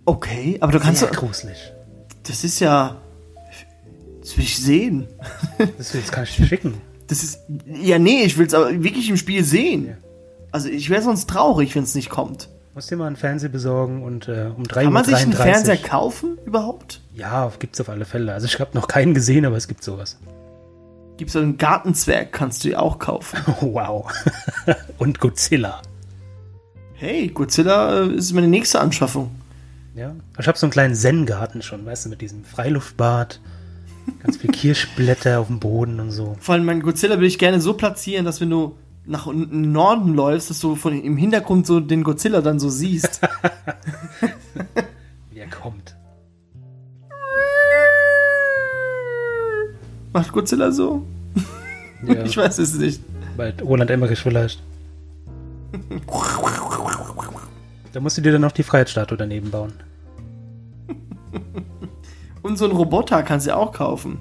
Okay, 0.06 0.58
aber 0.60 0.72
du 0.72 0.80
kannst 0.80 1.00
Sehr 1.00 1.10
gruselig. 1.10 1.74
das 2.28 2.44
ist 2.44 2.60
ja, 2.60 3.02
das 4.22 4.38
will 4.38 4.44
ich 4.44 4.56
sehen. 4.56 5.08
Das, 5.80 5.94
das 5.94 6.12
kann 6.12 6.26
ich 6.26 6.36
dir 6.36 6.46
schicken. 6.46 6.76
Das 7.08 7.24
ist, 7.24 7.40
ja 7.66 7.98
nee, 7.98 8.22
ich 8.24 8.38
will 8.38 8.46
es 8.46 8.54
aber 8.54 8.84
wirklich 8.84 9.10
im 9.10 9.18
Spiel 9.18 9.44
sehen. 9.44 9.88
Ja. 9.88 9.94
Also 10.52 10.70
ich 10.70 10.92
wäre 10.92 11.02
sonst 11.02 11.28
traurig, 11.28 11.74
wenn 11.74 11.86
es 11.86 11.96
nicht 11.96 12.12
kommt. 12.12 12.50
Musst 12.76 12.90
dir 12.90 12.98
mal 12.98 13.06
einen 13.06 13.16
Fernseher 13.16 13.50
besorgen 13.50 14.04
und 14.04 14.28
äh, 14.28 14.50
um 14.56 14.64
3 14.64 14.86
Kann 14.86 14.94
man 14.94 15.06
sich 15.06 15.16
einen 15.16 15.34
3:33 15.34 15.36
Fernseher 15.36 15.78
kaufen 15.78 16.40
überhaupt? 16.44 17.02
Ja, 17.14 17.52
gibt's 17.60 17.80
auf 17.80 17.90
alle 17.90 18.06
Fälle. 18.06 18.34
Also 18.34 18.48
ich 18.48 18.60
habe 18.60 18.72
noch 18.74 18.88
keinen 18.88 19.14
gesehen, 19.14 19.46
aber 19.46 19.58
es 19.58 19.68
gibt 19.68 19.84
sowas. 19.84 20.18
Gibt 21.18 21.30
es 21.30 21.36
einen 21.36 21.58
Gartenzwerg, 21.58 22.32
kannst 22.32 22.64
du 22.64 22.70
dir 22.70 22.82
auch 22.82 22.98
kaufen. 22.98 23.38
Wow. 23.62 24.12
und 24.98 25.20
Godzilla. 25.20 25.84
Hey, 26.96 27.28
Godzilla 27.28 28.06
äh, 28.06 28.16
ist 28.16 28.34
meine 28.34 28.48
nächste 28.48 28.80
Anschaffung. 28.80 29.30
Ja. 29.94 30.16
Ich 30.40 30.48
habe 30.48 30.58
so 30.58 30.66
einen 30.66 30.72
kleinen 30.72 30.96
Zen-Garten 30.96 31.62
schon, 31.62 31.86
weißt 31.86 32.06
du, 32.06 32.10
mit 32.10 32.22
diesem 32.22 32.44
Freiluftbad. 32.44 33.40
Ganz 34.24 34.38
viel 34.38 34.52
Kirschblätter 34.52 35.40
auf 35.40 35.48
dem 35.48 35.60
Boden 35.60 36.00
und 36.00 36.10
so. 36.10 36.36
Vor 36.40 36.56
allem, 36.56 36.66
mein 36.66 36.82
Godzilla 36.82 37.20
will 37.20 37.28
ich 37.28 37.38
gerne 37.38 37.62
so 37.62 37.74
platzieren, 37.74 38.26
dass 38.26 38.42
wenn 38.42 38.50
du 38.50 38.76
nach 39.06 39.26
unten 39.26 39.72
Norden 39.72 40.14
läufst, 40.14 40.50
dass 40.50 40.60
du 40.60 40.76
von 40.76 41.02
im 41.02 41.18
Hintergrund 41.18 41.68
so 41.68 41.80
den 41.80 42.04
Godzilla 42.04 42.42
dann 42.42 42.60
so 42.60 42.70
siehst. 42.70 43.22
Wie 45.32 45.40
er 45.40 45.50
kommt. 45.50 45.96
Macht 50.14 50.32
Godzilla 50.32 50.72
so? 50.72 51.06
Ja, 52.06 52.16
Ich 52.26 52.38
weiß 52.38 52.60
es 52.60 52.76
nicht. 52.76 53.02
bei 53.36 53.54
Roland 53.62 53.90
Emmerich 53.90 54.20
vielleicht. 54.20 54.62
Da 57.92 58.00
musst 58.00 58.18
du 58.18 58.22
dir 58.22 58.32
dann 58.34 58.42
noch 58.42 58.52
die 58.52 58.64
Freiheitsstatue 58.64 59.18
daneben 59.18 59.50
bauen. 59.52 59.74
Und 62.44 62.58
so 62.58 62.66
einen 62.66 62.76
Roboter 62.76 63.24
kannst 63.24 63.48
du 63.48 63.56
auch 63.56 63.72
kaufen. 63.74 64.20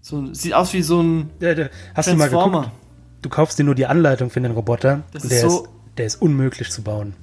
So, 0.00 0.32
sieht 0.34 0.54
aus 0.54 0.72
wie 0.72 0.82
so 0.82 1.00
ein 1.02 1.30
Ja, 1.40 1.54
Hast 1.94 2.08
du 2.10 2.14
mal 2.16 2.28
Transformer. 2.28 2.60
geguckt? 2.62 2.76
Du 3.24 3.30
kaufst 3.30 3.58
dir 3.58 3.64
nur 3.64 3.74
die 3.74 3.86
Anleitung 3.86 4.28
für 4.28 4.42
den 4.42 4.52
Roboter. 4.52 5.02
Das 5.12 5.24
und 5.24 5.32
ist 5.32 5.40
der, 5.42 5.48
so- 5.50 5.62
ist, 5.64 5.70
der 5.96 6.04
ist 6.04 6.20
unmöglich 6.20 6.70
zu 6.70 6.82
bauen. 6.82 7.14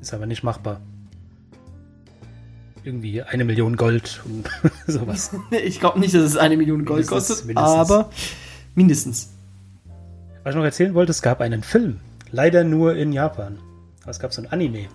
Ist 0.00 0.12
aber 0.12 0.26
nicht 0.26 0.42
machbar. 0.42 0.80
Irgendwie 2.82 3.22
eine 3.22 3.44
Million 3.44 3.76
Gold 3.76 4.20
und 4.24 4.50
sowas. 4.92 5.30
Ich 5.52 5.78
glaube 5.78 6.00
nicht, 6.00 6.12
dass 6.12 6.22
es 6.22 6.36
eine 6.36 6.56
Million 6.56 6.84
Gold 6.84 7.08
Mindestens, 7.08 7.28
kostet, 7.28 7.46
mindestens. 7.46 7.72
aber 7.78 8.10
mindestens. 8.74 9.28
Was 10.42 10.50
ich 10.54 10.56
noch 10.56 10.64
erzählen 10.64 10.92
wollte, 10.92 11.12
es 11.12 11.22
gab 11.22 11.40
einen 11.40 11.62
Film. 11.62 12.00
Leider 12.32 12.64
nur 12.64 12.96
in 12.96 13.12
Japan. 13.12 13.60
Aber 14.02 14.10
es 14.10 14.18
gab 14.18 14.34
so 14.34 14.42
ein 14.42 14.48
Anime. 14.48 14.88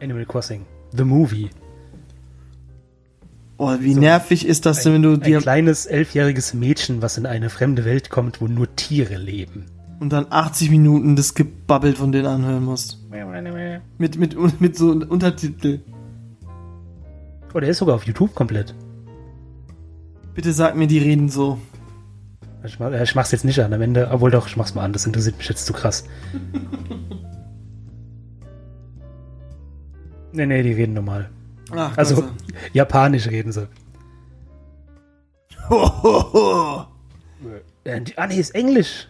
Animal 0.00 0.24
Crossing. 0.24 0.64
The 0.92 1.02
Movie. 1.04 1.50
Oh, 3.56 3.72
wie 3.80 3.94
nervig 3.94 4.46
ist 4.46 4.66
das 4.66 4.82
denn, 4.82 4.94
wenn 4.94 5.02
du 5.02 5.12
Ein 5.12 5.20
dir 5.20 5.38
kleines 5.38 5.86
elfjähriges 5.86 6.54
Mädchen, 6.54 7.02
was 7.02 7.18
in 7.18 7.26
eine 7.26 7.50
fremde 7.50 7.84
Welt 7.84 8.10
kommt, 8.10 8.40
wo 8.40 8.48
nur 8.48 8.74
Tiere 8.74 9.16
leben. 9.16 9.66
und 10.00 10.12
dann 10.12 10.26
80 10.28 10.70
Minuten 10.70 11.14
das 11.16 11.34
Gebabbel 11.34 11.94
von 11.94 12.10
denen 12.12 12.26
anhören 12.26 12.64
musst. 12.64 12.98
Mit, 13.98 14.18
mit, 14.18 14.60
mit 14.60 14.76
so 14.76 14.90
Untertitel. 14.90 15.80
Oh, 17.54 17.60
der 17.60 17.68
ist 17.70 17.78
sogar 17.78 17.94
auf 17.94 18.04
YouTube 18.04 18.34
komplett. 18.34 18.74
Bitte 20.34 20.52
sag 20.52 20.74
mir, 20.76 20.88
die 20.88 20.98
reden 20.98 21.28
so. 21.28 21.58
Ich, 22.64 22.78
mach, 22.80 22.90
ich 22.92 23.14
mach's 23.14 23.30
jetzt 23.30 23.44
nicht 23.44 23.60
an 23.60 23.72
am 23.72 23.80
Ende, 23.80 24.08
obwohl 24.10 24.32
doch, 24.32 24.48
ich 24.48 24.56
mach's 24.56 24.74
mal 24.74 24.82
an. 24.82 24.92
Das 24.92 25.06
interessiert 25.06 25.38
mich 25.38 25.48
jetzt 25.48 25.64
zu 25.64 25.72
krass. 25.72 26.04
nee, 30.32 30.46
nee, 30.46 30.62
die 30.62 30.72
reden 30.72 30.94
normal. 30.94 31.30
Ach, 31.76 31.96
Also, 31.96 32.16
klasse. 32.16 32.32
japanisch 32.72 33.28
reden 33.28 33.52
sie. 33.52 33.68
Ho, 35.70 36.02
ho, 36.02 36.32
ho. 36.32 36.84
Äh, 37.84 38.00
ah, 38.16 38.26
nee, 38.26 38.36
ist 38.38 38.54
Englisch. 38.54 39.08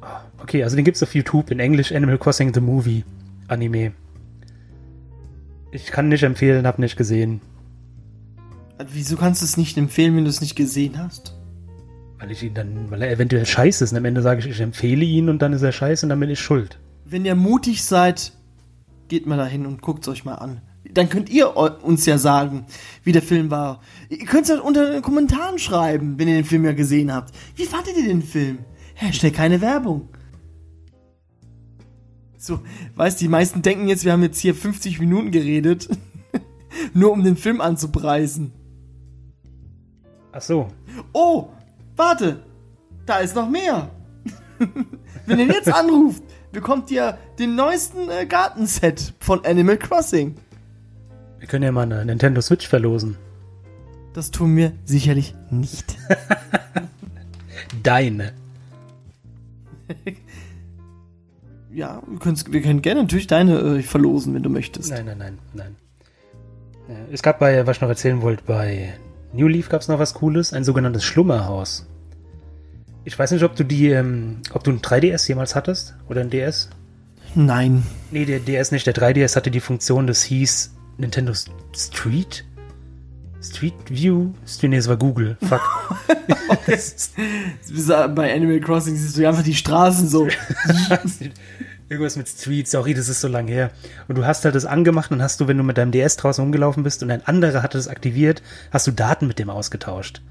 Ah, 0.00 0.22
Okay, 0.42 0.62
also 0.64 0.76
den 0.76 0.84
gibt's 0.84 1.02
auf 1.02 1.14
YouTube 1.14 1.50
in 1.50 1.60
Englisch 1.60 1.92
Animal 1.92 2.18
Crossing 2.18 2.52
the 2.52 2.60
Movie 2.60 3.04
Anime. 3.48 3.92
Ich 5.70 5.86
kann 5.86 6.08
nicht 6.08 6.22
empfehlen, 6.22 6.66
hab 6.66 6.78
nicht 6.78 6.96
gesehen, 6.96 7.40
Wieso 8.92 9.16
kannst 9.16 9.42
du 9.42 9.44
es 9.46 9.56
nicht 9.56 9.76
empfehlen, 9.78 10.16
wenn 10.16 10.24
du 10.24 10.30
es 10.30 10.40
nicht 10.40 10.56
gesehen 10.56 10.98
hast? 10.98 11.38
weil 12.18 12.30
ich 12.30 12.42
ihn 12.44 12.54
dann, 12.54 12.88
weil 12.88 13.02
er 13.02 13.10
eventuell 13.10 13.44
scheiße 13.44 13.82
ist. 13.82 13.90
Und 13.90 13.98
am 13.98 14.04
Ende 14.04 14.22
sage 14.22 14.38
ich, 14.40 14.46
ich 14.46 14.60
empfehle 14.60 15.04
ihn 15.04 15.28
und 15.28 15.42
dann 15.42 15.52
ist 15.52 15.62
er 15.62 15.72
scheiße 15.72 16.06
und 16.06 16.10
dann 16.10 16.20
bin 16.20 16.30
ich 16.30 16.38
schuld. 16.38 16.78
Wenn 17.04 17.24
ihr 17.24 17.34
mutig 17.34 17.82
seid, 17.84 18.32
geht 19.12 19.26
mal 19.26 19.36
dahin 19.36 19.66
und 19.66 19.82
guckt 19.82 20.04
es 20.04 20.08
euch 20.08 20.24
mal 20.24 20.36
an. 20.36 20.62
Dann 20.90 21.10
könnt 21.10 21.28
ihr 21.28 21.54
uns 21.54 22.06
ja 22.06 22.16
sagen, 22.16 22.64
wie 23.04 23.12
der 23.12 23.20
Film 23.20 23.50
war. 23.50 23.82
Ihr 24.08 24.24
könnt 24.24 24.44
es 24.44 24.50
halt 24.50 24.62
unter 24.62 24.90
den 24.90 25.02
Kommentaren 25.02 25.58
schreiben, 25.58 26.18
wenn 26.18 26.28
ihr 26.28 26.36
den 26.36 26.46
Film 26.46 26.64
ja 26.64 26.72
gesehen 26.72 27.12
habt. 27.12 27.34
Wie 27.54 27.66
fandet 27.66 27.94
ihr 27.98 28.08
den 28.08 28.22
Film? 28.22 28.60
Hashtag 28.94 29.34
keine 29.34 29.60
Werbung. 29.60 30.08
So, 32.38 32.60
weißt 32.94 33.20
die 33.20 33.28
meisten 33.28 33.60
denken 33.60 33.86
jetzt, 33.86 34.06
wir 34.06 34.12
haben 34.12 34.22
jetzt 34.22 34.40
hier 34.40 34.54
50 34.54 34.98
Minuten 34.98 35.30
geredet, 35.30 35.90
nur 36.94 37.12
um 37.12 37.22
den 37.22 37.36
Film 37.36 37.60
anzupreisen. 37.60 38.54
Ach 40.32 40.40
so, 40.40 40.68
Oh, 41.12 41.50
warte, 41.96 42.46
da 43.04 43.18
ist 43.18 43.36
noch 43.36 43.50
mehr. 43.50 43.90
Wenn 45.26 45.38
ihr 45.38 45.48
jetzt 45.48 45.70
anruft, 45.70 46.22
bekommt 46.52 46.90
ihr 46.90 47.18
den 47.38 47.54
neuesten 47.56 48.10
äh, 48.10 48.26
Gartenset 48.26 49.14
von 49.20 49.44
Animal 49.44 49.76
Crossing. 49.78 50.36
wir 51.38 51.48
können 51.48 51.64
ja 51.64 51.72
mal 51.72 51.82
eine 51.82 52.04
Nintendo 52.04 52.40
Switch 52.40 52.68
verlosen. 52.68 53.16
Das 54.14 54.30
tun 54.30 54.54
wir 54.56 54.72
sicherlich 54.84 55.34
nicht. 55.50 55.96
Deine. 57.82 58.32
Ja, 61.74 62.02
wir, 62.06 62.20
wir 62.52 62.60
können 62.60 62.82
gerne 62.82 63.00
natürlich 63.00 63.28
deine 63.28 63.58
äh, 63.58 63.82
verlosen, 63.82 64.34
wenn 64.34 64.42
du 64.42 64.50
möchtest. 64.50 64.90
Nein, 64.90 65.06
nein, 65.06 65.16
nein, 65.16 65.38
nein. 65.54 65.76
Ja, 66.86 66.94
Es 67.10 67.22
gab 67.22 67.38
bei, 67.38 67.66
was 67.66 67.78
ich 67.78 67.80
noch 67.80 67.88
erzählen 67.88 68.20
wollte, 68.20 68.44
bei 68.44 68.92
New 69.32 69.48
Leaf 69.48 69.70
gab 69.70 69.80
es 69.80 69.88
noch 69.88 69.98
was 69.98 70.12
Cooles, 70.12 70.52
ein 70.52 70.64
sogenanntes 70.64 71.02
Schlummerhaus. 71.02 71.86
Ich 73.04 73.18
weiß 73.18 73.32
nicht, 73.32 73.42
ob 73.42 73.56
du 73.56 73.64
die, 73.64 73.90
ähm, 73.90 74.38
ob 74.52 74.62
du 74.64 74.70
ein 74.70 74.80
3DS 74.80 75.28
jemals 75.28 75.54
hattest 75.54 75.94
oder 76.08 76.20
ein 76.20 76.30
DS. 76.30 76.70
Nein. 77.34 77.82
Nee, 78.10 78.24
der 78.24 78.40
DS 78.40 78.70
nicht. 78.70 78.86
Der 78.86 78.94
3DS 78.94 79.36
hatte 79.36 79.50
die 79.50 79.60
Funktion, 79.60 80.06
das 80.06 80.22
hieß 80.22 80.74
Nintendo 80.98 81.32
Street? 81.74 82.44
Street 83.42 83.74
View? 83.88 84.32
Street, 84.46 84.70
nee, 84.70 84.76
das 84.76 84.88
war 84.88 84.96
Google. 84.96 85.36
Fuck. 85.42 85.62
Das 86.66 87.10
Bei 88.14 88.34
Animal 88.34 88.60
Crossing 88.60 88.94
siehst 88.94 89.16
du 89.16 89.26
einfach 89.26 89.42
die 89.42 89.54
Straßen 89.54 90.06
so. 90.06 90.28
Irgendwas 91.88 92.16
mit 92.16 92.28
Street, 92.28 92.68
sorry, 92.68 92.94
das 92.94 93.08
ist 93.08 93.20
so 93.20 93.28
lang 93.28 93.48
her. 93.48 93.70
Und 94.06 94.16
du 94.16 94.26
hast 94.26 94.44
halt 94.44 94.54
das 94.54 94.64
angemacht 94.64 95.10
und 95.10 95.22
hast 95.22 95.40
du, 95.40 95.48
wenn 95.48 95.56
du 95.56 95.64
mit 95.64 95.78
deinem 95.78 95.92
DS 95.92 96.16
draußen 96.16 96.42
rumgelaufen 96.42 96.82
bist 96.82 97.02
und 97.02 97.10
ein 97.10 97.26
anderer 97.26 97.62
hatte 97.62 97.78
das 97.78 97.88
aktiviert, 97.88 98.42
hast 98.70 98.86
du 98.86 98.92
Daten 98.92 99.26
mit 99.26 99.38
dem 99.38 99.50
ausgetauscht. 99.50 100.22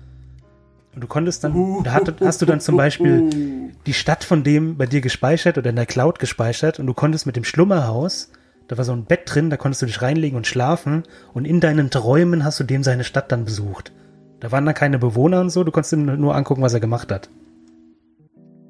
Und 0.93 1.01
du 1.01 1.07
konntest 1.07 1.43
dann, 1.43 1.83
da 1.83 1.93
hat, 1.93 2.19
hast 2.21 2.41
du 2.41 2.45
dann 2.45 2.59
zum 2.59 2.75
Beispiel 2.75 3.71
die 3.85 3.93
Stadt 3.93 4.23
von 4.23 4.43
dem 4.43 4.77
bei 4.77 4.85
dir 4.85 5.01
gespeichert 5.01 5.57
oder 5.57 5.69
in 5.69 5.75
der 5.77 5.85
Cloud 5.85 6.19
gespeichert 6.19 6.79
und 6.79 6.87
du 6.87 6.93
konntest 6.93 7.25
mit 7.25 7.35
dem 7.35 7.45
Schlummerhaus, 7.45 8.29
da 8.67 8.77
war 8.77 8.83
so 8.83 8.91
ein 8.91 9.05
Bett 9.05 9.21
drin, 9.25 9.49
da 9.49 9.57
konntest 9.57 9.81
du 9.81 9.85
dich 9.85 10.01
reinlegen 10.01 10.35
und 10.35 10.47
schlafen 10.47 11.03
und 11.33 11.45
in 11.45 11.59
deinen 11.59 11.89
Träumen 11.91 12.43
hast 12.43 12.59
du 12.59 12.63
dem 12.63 12.83
seine 12.83 13.03
Stadt 13.03 13.31
dann 13.31 13.45
besucht. 13.45 13.93
Da 14.41 14.51
waren 14.51 14.65
dann 14.65 14.75
keine 14.75 14.99
Bewohner 14.99 15.39
und 15.39 15.49
so, 15.49 15.63
du 15.63 15.71
konntest 15.71 15.93
ihm 15.93 16.05
nur 16.05 16.35
angucken, 16.35 16.61
was 16.61 16.73
er 16.73 16.79
gemacht 16.79 17.11
hat. 17.11 17.29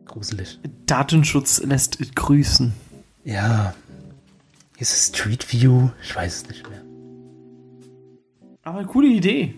Gruselig. 0.05 0.59
Datenschutz 0.85 1.63
lässt 1.63 2.15
grüßen. 2.15 2.73
Ja. 3.23 3.73
Ist 4.77 4.93
es 4.93 5.07
Street 5.07 5.51
View? 5.51 5.89
Ich 6.03 6.15
weiß 6.15 6.35
es 6.35 6.47
nicht 6.47 6.69
mehr. 6.69 6.81
Aber 8.63 8.79
eine 8.79 8.87
coole 8.87 9.07
Idee. 9.07 9.55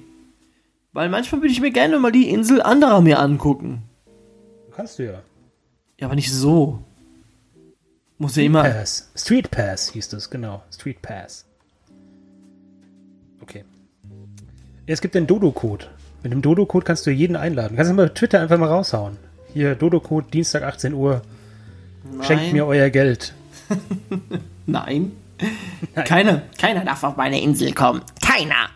Weil 0.93 1.09
manchmal 1.09 1.41
würde 1.41 1.51
ich 1.51 1.59
mir 1.59 1.71
gerne 1.71 1.97
mal 1.97 2.11
die 2.11 2.29
Insel 2.29 2.61
anderer 2.61 3.01
mir 3.01 3.19
angucken. 3.19 3.83
Kannst 4.75 4.99
du 4.99 5.05
ja. 5.05 5.21
Ja, 5.99 6.07
aber 6.07 6.15
nicht 6.15 6.31
so. 6.31 6.83
Muss 8.19 8.35
ja 8.35 8.43
immer. 8.43 8.63
Pass. 8.63 9.11
Street 9.15 9.49
Pass 9.51 9.89
hieß 9.89 10.09
das, 10.09 10.29
genau. 10.29 10.63
Street 10.71 11.01
Pass. 11.01 11.45
Okay. 13.41 13.65
Es 14.85 15.01
gibt 15.01 15.15
den 15.15 15.27
Dodo-Code. 15.27 15.87
Mit 16.21 16.31
dem 16.31 16.41
Dodo-Code 16.41 16.85
kannst 16.85 17.05
du 17.05 17.11
jeden 17.11 17.35
einladen. 17.35 17.75
Kannst 17.75 17.91
du 17.91 17.95
mal 17.95 18.09
Twitter 18.09 18.39
einfach 18.39 18.57
mal 18.57 18.69
raushauen. 18.69 19.17
Hier, 19.53 19.75
Dodo-Code, 19.75 20.27
Dienstag 20.31 20.63
18 20.63 20.93
Uhr. 20.93 21.21
Schenkt 22.21 22.53
mir 22.53 22.65
euer 22.65 22.89
Geld. 22.89 23.33
Nein. 24.65 25.11
Keiner, 25.95 26.43
keiner 26.59 26.85
darf 26.85 27.03
auf 27.03 27.17
meine 27.17 27.41
Insel 27.41 27.73
kommen. 27.73 28.01
Keiner. 28.21 28.69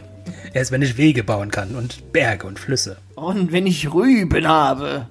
Erst 0.52 0.72
wenn 0.72 0.82
ich 0.82 0.96
Wege 0.96 1.22
bauen 1.22 1.50
kann 1.50 1.76
und 1.76 2.12
Berge 2.12 2.46
und 2.46 2.58
Flüsse. 2.58 2.96
Und 3.14 3.52
wenn 3.52 3.66
ich 3.66 3.92
Rüben 3.92 4.48
habe. 4.48 5.06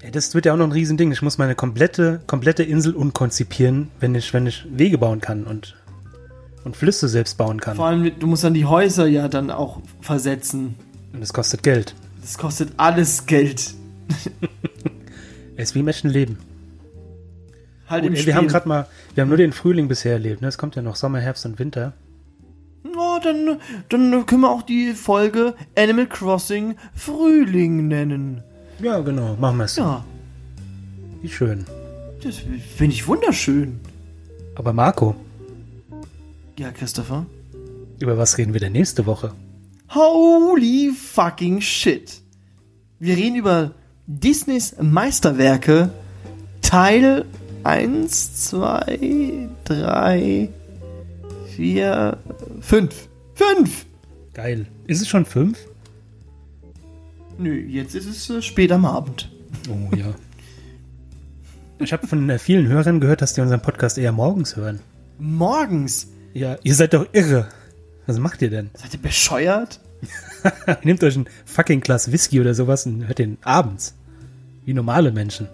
Ey, 0.00 0.10
Das 0.10 0.34
wird 0.34 0.46
ja 0.46 0.54
auch 0.54 0.56
noch 0.56 0.66
ein 0.66 0.72
Riesending. 0.72 1.12
Ich 1.12 1.22
muss 1.22 1.36
meine 1.38 1.54
komplette, 1.54 2.20
komplette 2.26 2.62
Insel 2.62 2.94
unkonzipieren, 2.94 3.90
wenn 4.00 4.14
ich, 4.14 4.32
wenn 4.32 4.46
ich 4.46 4.66
Wege 4.70 4.98
bauen 4.98 5.20
kann 5.20 5.44
und, 5.44 5.76
und 6.64 6.76
Flüsse 6.76 7.08
selbst 7.08 7.36
bauen 7.36 7.60
kann. 7.60 7.76
Vor 7.76 7.86
allem, 7.86 8.18
du 8.18 8.26
musst 8.26 8.44
dann 8.44 8.54
die 8.54 8.64
Häuser 8.64 9.06
ja 9.06 9.28
dann 9.28 9.50
auch 9.50 9.80
versetzen. 10.00 10.74
Und 11.12 11.20
das 11.20 11.32
kostet 11.32 11.62
Geld. 11.62 11.94
Das 12.22 12.38
kostet 12.38 12.70
alles 12.76 13.26
Geld. 13.26 13.74
Es 15.58 15.70
ist 15.70 15.74
wie 15.74 15.80
im 15.80 15.88
echten 15.88 16.10
Leben. 16.10 16.36
Halt 17.88 18.04
Gut, 18.04 18.26
wir 18.26 18.34
haben 18.34 18.46
gerade 18.48 18.68
mal, 18.68 18.86
wir 19.14 19.22
haben 19.22 19.28
nur 19.28 19.38
den 19.38 19.54
Frühling 19.54 19.88
bisher 19.88 20.12
erlebt. 20.12 20.42
Ne? 20.42 20.48
Es 20.48 20.58
kommt 20.58 20.76
ja 20.76 20.82
noch 20.82 20.96
Sommer, 20.96 21.18
Herbst 21.20 21.46
und 21.46 21.58
Winter. 21.58 21.94
Dann, 23.22 23.58
dann 23.88 24.26
können 24.26 24.40
wir 24.42 24.50
auch 24.50 24.62
die 24.62 24.92
Folge 24.92 25.54
Animal 25.76 26.06
Crossing 26.06 26.76
Frühling 26.94 27.88
nennen. 27.88 28.42
Ja, 28.80 29.00
genau. 29.00 29.36
Machen 29.36 29.58
wir 29.58 29.64
es. 29.64 29.76
Ja, 29.76 30.04
Wie 31.22 31.28
schön. 31.28 31.64
das 32.22 32.36
finde 32.76 32.94
ich 32.94 33.06
wunderschön. 33.06 33.80
Aber 34.54 34.72
Marco, 34.72 35.14
Ja, 36.58 36.70
Christopher. 36.70 37.26
über 38.00 38.16
was 38.18 38.36
reden 38.38 38.52
wir 38.52 38.60
denn 38.60 38.72
nächste 38.72 39.06
Woche? 39.06 39.32
Holy 39.94 40.90
fucking 40.92 41.60
shit. 41.60 42.20
Wir 42.98 43.16
reden 43.16 43.36
über 43.36 43.72
Disneys 44.06 44.74
Meisterwerke 44.80 45.90
Teil 46.62 47.24
1, 47.64 48.48
2, 48.50 49.48
3, 49.64 50.48
4, 51.56 52.18
5. 52.60 53.08
5! 53.34 53.86
Geil. 54.34 54.66
Ist 54.86 55.00
es 55.00 55.08
schon 55.08 55.24
fünf? 55.24 55.58
Nö, 57.38 57.54
jetzt 57.54 57.94
ist 57.94 58.06
es 58.06 58.28
äh, 58.28 58.42
spät 58.42 58.70
am 58.70 58.84
Abend. 58.84 59.30
Oh 59.70 59.96
ja. 59.96 60.14
Ich 61.78 61.94
habe 61.94 62.06
von 62.06 62.28
äh, 62.28 62.38
vielen 62.38 62.68
Hörern 62.68 63.00
gehört, 63.00 63.22
dass 63.22 63.32
die 63.32 63.40
unseren 63.40 63.62
Podcast 63.62 63.96
eher 63.96 64.12
morgens 64.12 64.56
hören. 64.56 64.80
Morgens. 65.18 66.08
Ja, 66.34 66.58
ihr 66.62 66.74
seid 66.74 66.92
doch 66.92 67.06
irre. 67.12 67.48
Was 68.06 68.18
macht 68.18 68.42
ihr 68.42 68.50
denn? 68.50 68.68
Seid 68.74 68.92
ihr 68.92 69.00
bescheuert? 69.00 69.80
Nehmt 70.82 71.02
euch 71.02 71.16
ein 71.16 71.30
fucking 71.46 71.80
Glas 71.80 72.12
Whisky 72.12 72.38
oder 72.38 72.52
sowas 72.52 72.84
und 72.84 73.06
hört 73.06 73.18
den 73.18 73.38
abends. 73.42 73.94
Wie 74.66 74.74
normale 74.74 75.12
Menschen. 75.12 75.48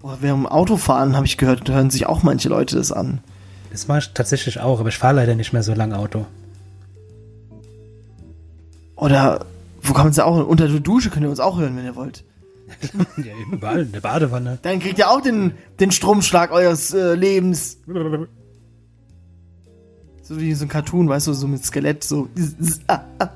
Boah, 0.00 0.16
während 0.22 0.44
dem 0.44 0.46
Autofahren 0.46 1.16
habe 1.16 1.26
ich 1.26 1.36
gehört, 1.36 1.68
hören 1.68 1.90
sich 1.90 2.06
auch 2.06 2.22
manche 2.22 2.48
Leute 2.48 2.76
das 2.76 2.92
an. 2.92 3.20
Das 3.70 3.88
mache 3.88 3.98
ich 3.98 4.12
tatsächlich 4.14 4.60
auch, 4.60 4.80
aber 4.80 4.88
ich 4.88 4.98
fahre 4.98 5.16
leider 5.16 5.34
nicht 5.34 5.52
mehr 5.52 5.62
so 5.62 5.74
lang 5.74 5.92
Auto. 5.92 6.26
Oder, 8.96 9.46
wo 9.82 9.92
man 9.92 10.08
es 10.08 10.18
auch? 10.18 10.46
Unter 10.46 10.68
der 10.68 10.80
Dusche 10.80 11.10
könnt 11.10 11.24
ihr 11.24 11.30
uns 11.30 11.40
auch 11.40 11.58
hören, 11.58 11.76
wenn 11.76 11.84
ihr 11.84 11.96
wollt. 11.96 12.24
Ja, 13.16 13.32
überall, 13.50 13.82
in 13.82 13.92
der 13.92 14.00
Badewanne. 14.00 14.58
Dann 14.62 14.78
kriegt 14.78 14.98
ihr 14.98 15.10
auch 15.10 15.22
den, 15.22 15.52
den 15.80 15.90
Stromschlag 15.90 16.52
eures 16.52 16.92
äh, 16.92 17.14
Lebens. 17.14 17.78
So 20.22 20.38
wie 20.38 20.52
so 20.52 20.66
ein 20.66 20.68
Cartoon, 20.68 21.08
weißt 21.08 21.28
du, 21.28 21.32
so 21.32 21.48
mit 21.48 21.64
Skelett, 21.64 22.04
so. 22.04 22.28
Habe 22.88 23.30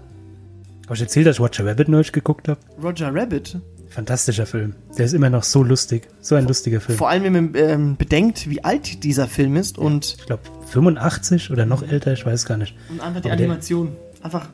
ich 0.93 1.01
erzählt, 1.01 1.26
dass 1.26 1.37
ich 1.37 1.41
Roger 1.41 1.64
Rabbit 1.64 1.89
neulich 1.89 2.12
geguckt 2.12 2.49
habe? 2.49 2.61
Roger 2.83 3.14
Rabbit. 3.14 3.59
Fantastischer 3.95 4.47
Film. 4.47 4.74
Der 4.97 5.05
ist 5.05 5.12
immer 5.12 5.28
noch 5.30 5.43
so 5.43 5.62
lustig. 5.62 6.09
So 6.20 6.34
ein 6.34 6.47
lustiger 6.47 6.80
Film. 6.80 6.97
Vor 6.99 7.09
allem, 7.11 7.22
wenn 7.24 7.32
man 7.32 7.55
ähm, 7.57 7.97
bedenkt, 7.97 8.49
wie 8.49 8.64
alt 8.64 9.05
dieser 9.05 9.28
Film 9.28 9.57
ist 9.57 9.76
und, 9.78 10.16
Ich 10.18 10.26
glaube 10.26 10.43
85 10.68 11.51
oder 11.51 11.66
noch 11.66 11.82
älter, 11.82 12.12
ich 12.12 12.24
weiß 12.24 12.47
gar 12.47 12.57
nicht. 12.57 12.74
und 12.88 13.01
einfach 13.01 13.20
die 13.20 13.28
Aber 13.28 13.36
der- 13.36 13.47
Animation. 13.47 13.93
Einfach 14.22 14.49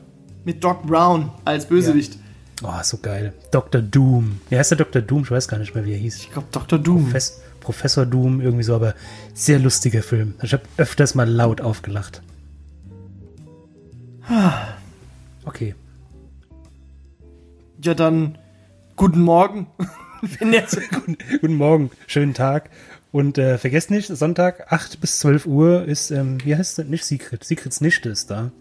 mit 0.45 0.65
Doc 0.65 0.85
Brown 0.87 1.31
als 1.45 1.67
Bösewicht. 1.67 2.19
Oh, 2.65 2.73
so 2.83 2.97
geil. 2.99 3.33
Dr. 3.53 3.81
Doom. 3.81 4.41
Wie 4.49 4.59
heißt 4.59 4.73
der 4.73 4.79
Dr. 4.79 5.03
Doom? 5.03 5.23
Ich 5.23 5.31
weiß 5.31 5.47
gar 5.47 5.59
nicht 5.59 5.75
mehr, 5.75 5.85
wie 5.85 5.93
er 5.93 5.99
hieß. 5.99 6.17
Ich 6.17 6.31
glaube, 6.33 6.49
Dr. 6.51 6.79
Doom. 6.79 7.05
Profes 7.05 7.41
Professor 7.61 8.07
Doom, 8.07 8.41
irgendwie 8.41 8.65
so, 8.65 8.75
aber 8.75 8.95
sehr 9.35 9.59
lustiger 9.59 10.03
Film. 10.03 10.35
Ich 10.43 10.53
habe 10.55 10.63
öfters 10.79 11.15
mal 11.15 11.29
laut 11.29 11.61
aufgelacht. 11.61 12.23
Okay. 15.45 15.75
Ja, 17.83 17.95
dann, 17.95 18.39
guten 18.99 19.23
Morgen. 19.23 19.67
wenn 20.39 20.53
jetzt, 20.53 20.79
Guten 21.41 21.55
Morgen, 21.55 21.91
schönen 22.07 22.35
Tag. 22.35 22.69
Und 23.11 23.39
äh, 23.39 23.57
vergesst 23.57 23.91
nicht, 23.91 24.09
Sonntag 24.09 24.71
8 24.71 25.01
bis 25.01 25.21
12 25.21 25.47
Uhr 25.47 25.85
ist, 25.85 26.11
ähm, 26.11 26.39
wie 26.45 26.55
heißt 26.55 26.79
das? 26.79 26.87
Nicht 26.87 27.05
Secret. 27.05 27.43
Secrets 27.43 27.81
Nichte 27.81 28.11
ist 28.11 28.31
da. 28.31 28.53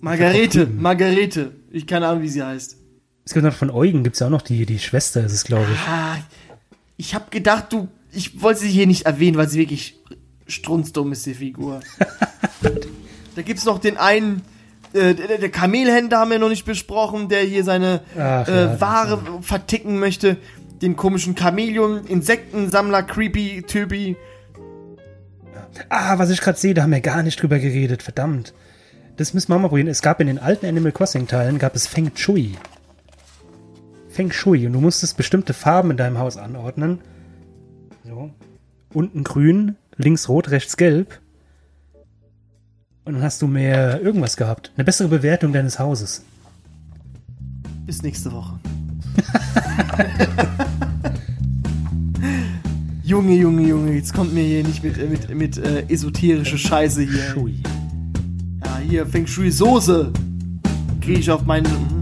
Margarete, 0.00 0.66
Margarete. 0.66 1.52
Ich 1.72 1.86
keine 1.86 2.06
Ahnung, 2.06 2.22
wie 2.22 2.28
sie 2.28 2.42
heißt. 2.42 2.76
Es 3.24 3.34
gibt 3.34 3.44
noch 3.44 3.54
von 3.54 3.70
Eugen, 3.70 4.04
gibt 4.04 4.14
es 4.14 4.20
ja 4.20 4.28
auch 4.28 4.30
noch 4.30 4.42
die, 4.42 4.64
die 4.64 4.78
Schwester, 4.78 5.24
ist 5.24 5.32
es, 5.32 5.44
glaube 5.44 5.66
ich. 5.72 5.80
Ah, 5.80 6.18
ich 6.96 7.14
habe 7.14 7.26
gedacht, 7.30 7.72
du, 7.72 7.88
ich 8.12 8.40
wollte 8.40 8.60
sie 8.60 8.70
hier 8.70 8.86
nicht 8.86 9.06
erwähnen, 9.06 9.36
weil 9.36 9.48
sie 9.48 9.58
wirklich 9.58 9.98
strunzdumm 10.46 11.12
ist, 11.12 11.26
die 11.26 11.34
Figur. 11.34 11.80
da 13.34 13.42
gibt's 13.42 13.64
noch 13.64 13.80
den 13.80 13.96
einen, 13.96 14.42
äh, 14.92 15.14
der, 15.14 15.38
der 15.38 15.48
Kamelhändler 15.50 16.18
haben 16.18 16.30
wir 16.30 16.38
noch 16.38 16.48
nicht 16.48 16.64
besprochen, 16.64 17.28
der 17.28 17.42
hier 17.42 17.64
seine 17.64 18.00
Ach, 18.18 18.48
äh, 18.48 18.64
ja, 18.64 18.80
Ware 18.80 19.20
verticken 19.42 19.98
möchte. 19.98 20.36
Den 20.82 20.96
komischen 20.96 21.36
Chamäleon, 21.36 22.06
Insektensammler, 22.06 23.02
creepy 23.02 23.64
Typi. 23.66 24.16
Ah, 25.88 26.18
was 26.18 26.30
ich 26.30 26.40
gerade 26.40 26.58
sehe, 26.58 26.74
da 26.74 26.82
haben 26.82 26.92
wir 26.92 27.00
gar 27.00 27.22
nicht 27.22 27.42
drüber 27.42 27.58
geredet, 27.58 28.02
verdammt. 28.02 28.54
Das 29.16 29.34
müssen 29.34 29.50
wir 29.50 29.58
mal 29.58 29.68
probieren. 29.68 29.88
Es 29.88 30.02
gab 30.02 30.20
in 30.20 30.28
den 30.28 30.38
alten 30.38 30.66
Animal 30.66 30.92
Crossing 30.92 31.26
Teilen, 31.26 31.58
gab 31.58 31.74
es 31.74 31.86
Feng 31.86 32.12
Shui. 32.14 32.56
Feng 34.08 34.30
Shui. 34.30 34.66
Und 34.66 34.72
du 34.72 34.80
musstest 34.80 35.16
bestimmte 35.16 35.54
Farben 35.54 35.90
in 35.90 35.96
deinem 35.96 36.18
Haus 36.18 36.36
anordnen. 36.36 37.00
So. 38.04 38.30
Unten 38.94 39.24
grün, 39.24 39.76
links 39.96 40.28
rot, 40.28 40.50
rechts 40.50 40.76
gelb. 40.76 41.20
Und 43.08 43.14
dann 43.14 43.22
hast 43.22 43.40
du 43.40 43.46
mehr 43.46 44.02
irgendwas 44.02 44.36
gehabt. 44.36 44.70
Eine 44.76 44.84
bessere 44.84 45.08
Bewertung 45.08 45.54
deines 45.54 45.78
Hauses. 45.78 46.22
Bis 47.86 48.02
nächste 48.02 48.30
Woche. 48.30 48.60
Junge, 53.02 53.34
Junge, 53.34 53.62
Junge, 53.62 53.94
jetzt 53.94 54.12
kommt 54.12 54.34
mir 54.34 54.44
hier 54.44 54.62
nicht 54.62 54.84
mit, 54.84 54.98
äh, 54.98 55.06
mit, 55.06 55.34
mit 55.34 55.56
äh, 55.56 55.86
esoterische 55.88 56.58
Scheiße 56.58 57.00
hier. 57.00 57.22
Shui. 57.32 57.62
Ja, 58.62 58.78
hier 58.86 59.06
Feng 59.06 59.26
Shui 59.26 59.50
Soße. 59.50 60.12
Kriege 61.00 61.20
ich 61.20 61.30
auf 61.30 61.46
meinen 61.46 61.97